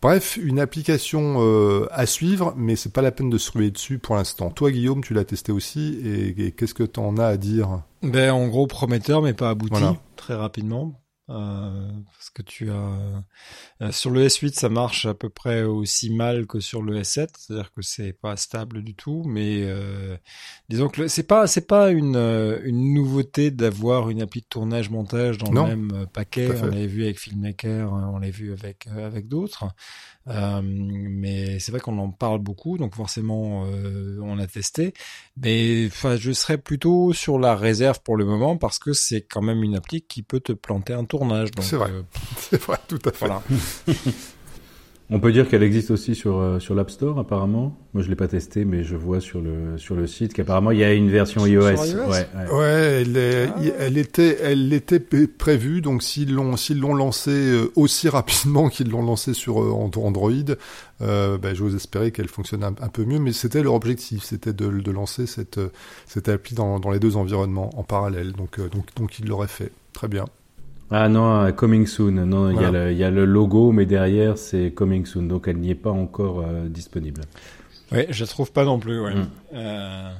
Bref, 0.00 0.38
une 0.40 0.60
application 0.60 1.36
euh, 1.38 1.88
à 1.90 2.06
suivre, 2.06 2.54
mais 2.56 2.76
c'est 2.76 2.92
pas 2.92 3.02
la 3.02 3.10
peine 3.10 3.30
de 3.30 3.38
se 3.38 3.50
ruer 3.50 3.70
dessus 3.70 3.98
pour 3.98 4.14
l'instant. 4.14 4.50
Toi, 4.50 4.70
Guillaume, 4.70 5.02
tu 5.02 5.12
l'as 5.12 5.24
testé 5.24 5.50
aussi, 5.50 5.98
et, 6.04 6.46
et 6.46 6.52
qu'est-ce 6.52 6.74
que 6.74 6.84
tu 6.84 7.00
en 7.00 7.16
as 7.16 7.26
à 7.26 7.36
dire? 7.36 7.82
Ben, 8.02 8.30
en 8.30 8.46
gros, 8.46 8.66
prometteur, 8.66 9.22
mais 9.22 9.34
pas 9.34 9.50
abouti, 9.50 9.70
voilà. 9.72 9.96
très 10.16 10.34
rapidement. 10.34 10.92
Euh, 11.30 11.90
parce 12.14 12.30
que 12.30 12.40
tu 12.40 12.70
as 12.70 13.22
euh, 13.82 13.92
sur 13.92 14.10
le 14.10 14.26
S8 14.26 14.54
ça 14.54 14.70
marche 14.70 15.04
à 15.04 15.12
peu 15.12 15.28
près 15.28 15.62
aussi 15.62 16.08
mal 16.08 16.46
que 16.46 16.58
sur 16.58 16.80
le 16.80 17.02
S7 17.02 17.28
c'est-à-dire 17.36 17.70
que 17.74 17.82
c'est 17.82 18.14
pas 18.14 18.34
stable 18.38 18.82
du 18.82 18.94
tout 18.94 19.24
mais 19.26 19.60
euh, 19.64 20.16
disons 20.70 20.88
que 20.88 21.06
c'est 21.06 21.26
pas 21.26 21.46
c'est 21.46 21.66
pas 21.66 21.90
une 21.90 22.16
euh, 22.16 22.60
une 22.64 22.94
nouveauté 22.94 23.50
d'avoir 23.50 24.08
une 24.08 24.22
appli 24.22 24.40
de 24.40 24.46
tournage 24.46 24.88
montage 24.88 25.36
dans 25.36 25.52
non, 25.52 25.66
le 25.66 25.76
même 25.76 26.06
paquet. 26.06 26.48
On 26.62 26.66
l'avait 26.66 26.86
vu 26.86 27.04
avec 27.04 27.20
Filmmaker 27.20 27.92
on 27.92 28.18
l'a 28.18 28.30
vu 28.30 28.54
avec 28.54 28.86
avec 28.86 29.28
d'autres 29.28 29.66
euh, 30.28 30.60
mais 30.62 31.58
c'est 31.58 31.72
vrai 31.72 31.80
qu'on 31.80 31.98
en 31.98 32.10
parle 32.10 32.38
beaucoup, 32.38 32.76
donc 32.76 32.94
forcément 32.94 33.64
euh, 33.66 34.18
on 34.22 34.38
a 34.38 34.46
testé. 34.46 34.92
Mais 35.36 35.86
enfin, 35.86 36.16
je 36.16 36.32
serais 36.32 36.58
plutôt 36.58 37.12
sur 37.12 37.38
la 37.38 37.54
réserve 37.56 38.00
pour 38.02 38.16
le 38.16 38.24
moment 38.24 38.56
parce 38.56 38.78
que 38.78 38.92
c'est 38.92 39.22
quand 39.22 39.42
même 39.42 39.62
une 39.62 39.76
appli 39.76 40.02
qui 40.02 40.22
peut 40.22 40.40
te 40.40 40.52
planter 40.52 40.92
un 40.92 41.04
tournage. 41.04 41.48
C'est 41.60 41.76
vrai, 41.76 41.90
euh, 41.90 42.02
c'est 42.38 42.60
vrai, 42.60 42.78
tout 42.88 43.00
à 43.04 43.12
fait. 43.12 43.26
Voilà. 43.26 43.42
On 45.10 45.20
peut 45.20 45.32
dire 45.32 45.48
qu'elle 45.48 45.62
existe 45.62 45.90
aussi 45.90 46.14
sur 46.14 46.36
euh, 46.36 46.58
sur 46.58 46.74
l'App 46.74 46.90
Store 46.90 47.18
apparemment. 47.18 47.74
Moi 47.94 48.02
je 48.02 48.10
l'ai 48.10 48.16
pas 48.16 48.28
testé 48.28 48.66
mais 48.66 48.84
je 48.84 48.94
vois 48.94 49.20
sur 49.22 49.40
le 49.40 49.78
sur 49.78 49.94
le 49.94 50.06
site 50.06 50.34
qu'apparemment 50.34 50.70
il 50.70 50.78
y 50.78 50.84
a 50.84 50.92
une 50.92 51.08
version 51.08 51.46
iOS. 51.46 51.62
iOS. 51.62 51.76
Ouais, 51.76 52.08
ouais. 52.10 52.52
ouais 52.52 53.02
elle, 53.02 53.16
est, 53.16 53.48
ah. 53.48 53.60
elle 53.78 53.96
était 53.96 54.38
elle 54.42 54.70
était 54.74 55.00
prévue 55.00 55.80
donc 55.80 56.02
s'ils 56.02 56.34
l'ont 56.34 56.56
s'ils 56.58 56.78
l'ont 56.78 56.94
lancé 56.94 57.30
euh, 57.30 57.72
aussi 57.74 58.10
rapidement 58.10 58.68
qu'ils 58.68 58.90
l'ont 58.90 59.02
lancé 59.02 59.32
sur 59.32 59.62
euh, 59.62 59.70
Android, 59.70 60.30
euh, 61.00 61.38
ben, 61.38 61.54
j'ose 61.54 61.74
espérer 61.74 62.12
qu'elle 62.12 62.28
fonctionne 62.28 62.62
un, 62.62 62.74
un, 62.78 62.88
peu 62.88 63.06
mieux 63.06 63.18
mais 63.18 63.32
c'était 63.32 63.62
leur 63.62 63.72
objectif, 63.72 64.22
c'était 64.24 64.52
de, 64.52 64.68
de 64.68 64.90
lancer 64.90 65.26
cette 65.26 65.60
cette 66.06 66.28
appli 66.28 66.54
dans 66.54 66.80
dans 66.80 66.90
les 66.90 66.98
deux 66.98 67.16
environnements 67.16 67.70
en 67.78 67.82
parallèle. 67.82 68.32
Donc 68.32 68.60
donc 68.60 68.94
donc 68.94 69.18
ils 69.18 69.26
l'auraient 69.26 69.48
fait. 69.48 69.72
Très 69.94 70.08
bien. 70.08 70.26
Ah 70.90 71.08
non, 71.08 71.42
euh, 71.42 71.52
Coming 71.52 71.86
Soon. 71.86 72.12
Non, 72.12 72.50
il 72.50 72.56
voilà. 72.56 72.90
y, 72.90 72.96
y, 72.96 73.04
a 73.04 73.10
le 73.10 73.24
logo, 73.24 73.72
mais 73.72 73.86
derrière, 73.86 74.38
c'est 74.38 74.70
Coming 74.72 75.04
Soon. 75.04 75.24
Donc, 75.24 75.48
elle 75.48 75.58
n'y 75.58 75.70
est 75.70 75.74
pas 75.74 75.90
encore 75.90 76.40
euh, 76.40 76.68
disponible. 76.68 77.22
Oui, 77.92 78.06
je 78.08 78.24
la 78.24 78.26
trouve 78.26 78.52
pas 78.52 78.64
non 78.64 78.78
plus. 78.78 79.00
Ouais. 79.00 79.14
Mm. 79.14 79.28
Euh... 79.54 80.10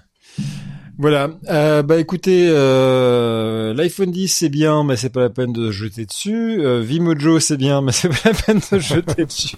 Voilà. 1.00 1.30
Euh, 1.48 1.84
bah 1.84 1.98
écoutez, 1.98 2.48
euh, 2.50 3.72
l'iPhone 3.72 4.10
10 4.10 4.26
c'est 4.26 4.48
bien, 4.48 4.82
mais 4.82 4.96
c'est 4.96 5.10
pas 5.10 5.20
la 5.20 5.30
peine 5.30 5.52
de 5.52 5.70
jeter 5.70 6.04
dessus. 6.04 6.60
Euh, 6.60 6.80
Vimojo 6.80 7.38
c'est 7.38 7.56
bien, 7.56 7.82
mais 7.82 7.92
c'est 7.92 8.08
pas 8.08 8.30
la 8.30 8.34
peine 8.34 8.60
de 8.72 8.78
jeter 8.80 9.24
dessus. 9.24 9.56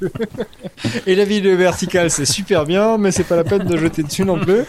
Et 1.06 1.14
la 1.14 1.24
vidéo 1.24 1.56
verticale 1.56 2.10
c'est 2.10 2.26
super 2.26 2.66
bien, 2.66 2.98
mais 2.98 3.10
c'est 3.10 3.24
pas 3.24 3.36
la 3.36 3.44
peine 3.44 3.64
de 3.64 3.74
jeter 3.78 4.02
dessus 4.02 4.26
non 4.26 4.38
plus. 4.38 4.64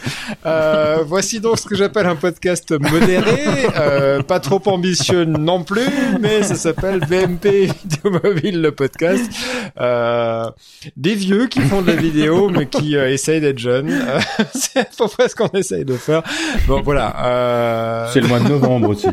Euh, 0.46 1.04
voici 1.06 1.40
donc 1.40 1.58
ce 1.58 1.66
que 1.66 1.76
j'appelle 1.76 2.06
un 2.06 2.16
podcast 2.16 2.72
modéré, 2.72 3.66
euh, 3.76 4.22
pas 4.22 4.40
trop 4.40 4.62
ambitieux 4.64 5.26
non 5.26 5.64
plus, 5.64 5.90
mais 6.22 6.42
ça 6.42 6.54
s'appelle 6.54 7.00
BMP 7.00 7.66
Vidéo 7.66 8.18
Mobile 8.24 8.62
le 8.62 8.72
podcast. 8.72 9.30
Euh, 9.78 10.50
des 10.96 11.14
vieux 11.16 11.48
qui 11.48 11.60
font 11.60 11.82
de 11.82 11.88
la 11.88 11.96
vidéo, 11.96 12.48
mais 12.48 12.64
qui 12.64 12.94
essayent 12.94 13.42
d'être 13.42 13.58
jeunes. 13.58 13.92
c'est 14.54 14.80
à 14.80 14.84
peu 14.84 15.06
près 15.08 15.28
ce 15.28 15.34
qu'on 15.36 15.48
essaye 15.48 15.84
de 15.84 15.98
faire. 15.98 16.22
Bon, 16.66 16.82
voilà. 16.82 17.14
Euh... 17.24 18.10
C'est 18.12 18.20
le 18.20 18.28
mois 18.28 18.40
de 18.40 18.48
novembre 18.48 18.90
aussi. 18.90 19.08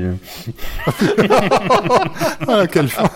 ah, 2.48 2.68
quelle 2.68 2.90
fin. 2.90 3.10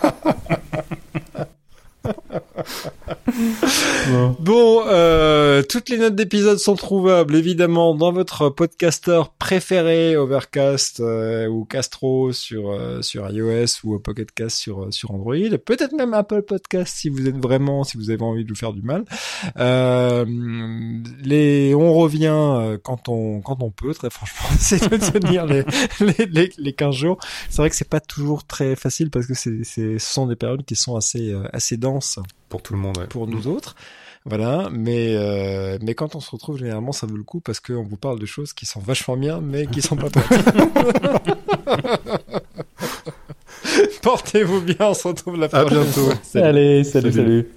bon, 4.40 4.84
euh, 4.88 5.64
toutes 5.64 5.90
les 5.90 5.98
notes 5.98 6.16
d'épisode 6.16 6.58
sont 6.58 6.76
trouvables 6.76 7.36
évidemment 7.36 7.96
dans 7.96 8.12
votre 8.12 8.50
podcasteur 8.50 9.30
préféré, 9.34 10.16
Overcast 10.16 11.00
euh, 11.00 11.48
ou 11.48 11.66
Castro 11.66 12.32
sur 12.32 12.72
euh, 12.72 13.02
sur 13.02 13.30
iOS 13.30 13.84
ou 13.84 14.00
Pocket 14.00 14.32
Cast 14.32 14.58
sur 14.58 14.94
sur 14.94 15.12
Android, 15.12 15.36
peut-être 15.66 15.94
même 15.94 16.14
Apple 16.14 16.42
Podcast 16.44 16.94
si 16.96 17.10
vous 17.10 17.28
êtes 17.28 17.38
vraiment 17.38 17.84
si 17.84 17.98
vous 17.98 18.10
avez 18.10 18.24
envie 18.24 18.44
de 18.44 18.50
vous 18.50 18.56
faire 18.56 18.74
du 18.74 18.82
mal. 18.82 19.06
Euh, 19.58 20.26
les 21.24 21.74
on 21.76 21.94
revient 21.94 22.28
euh, 22.28 22.78
quand 22.82 23.10
on 23.10 23.42
quand 23.42 23.62
on 23.62 23.72
peut 23.72 23.94
très 23.94 24.10
franchement, 24.10 24.50
c'est 24.60 24.90
de 24.90 24.98
tenir 24.98 25.46
les, 25.46 25.64
les, 26.00 26.26
les 26.26 26.52
les 26.58 26.74
15 26.74 26.96
jours. 26.96 27.18
C'est 27.50 27.58
vrai 27.58 27.70
que 27.70 27.76
c'est 27.76 27.90
pas 27.90 28.00
toujours 28.00 28.46
très 28.46 28.76
facile 28.76 29.10
parce 29.10 29.28
que 29.28 29.34
c'est 29.34 29.64
c'est 29.64 30.00
ce 30.00 30.14
sont 30.14 30.28
des 30.28 30.36
périodes 30.36 30.66
qui 30.66 30.76
sont 30.76 30.96
assez 30.96 31.32
euh, 31.32 31.44
assez 31.54 31.78
denses 31.78 32.20
pour 32.54 32.62
tout 32.62 32.74
le 32.74 32.80
monde, 32.80 33.00
ouais. 33.00 33.08
pour 33.08 33.26
nous 33.26 33.48
autres. 33.48 33.76
Voilà, 34.26 34.70
mais 34.72 35.16
euh, 35.16 35.80
mais 35.82 35.96
quand 35.96 36.16
on 36.16 36.20
se 36.20 36.30
retrouve 36.30 36.60
généralement, 36.60 36.92
ça 36.92 37.08
vaut 37.08 37.18
le 37.18 37.24
coup 37.24 37.40
parce 37.40 37.60
qu'on 37.60 37.82
vous 37.82 37.98
parle 37.98 38.20
de 38.20 38.28
choses 38.28 38.54
qui 38.54 38.68
sont 38.68 38.80
vachement 38.80 39.18
bien, 39.18 39.42
mais 39.42 39.66
qui 39.66 39.82
sont 39.82 39.96
pas. 39.96 40.10
Portez-vous 44.04 44.62
bien, 44.62 44.76
on 44.82 44.94
se 44.94 45.08
retrouve 45.08 45.38
la 45.38 45.50
prochaine 45.50 45.84
fois. 45.86 46.14
Allez, 46.36 46.84
salut. 46.84 47.12
salut. 47.12 47.12
salut. 47.12 47.48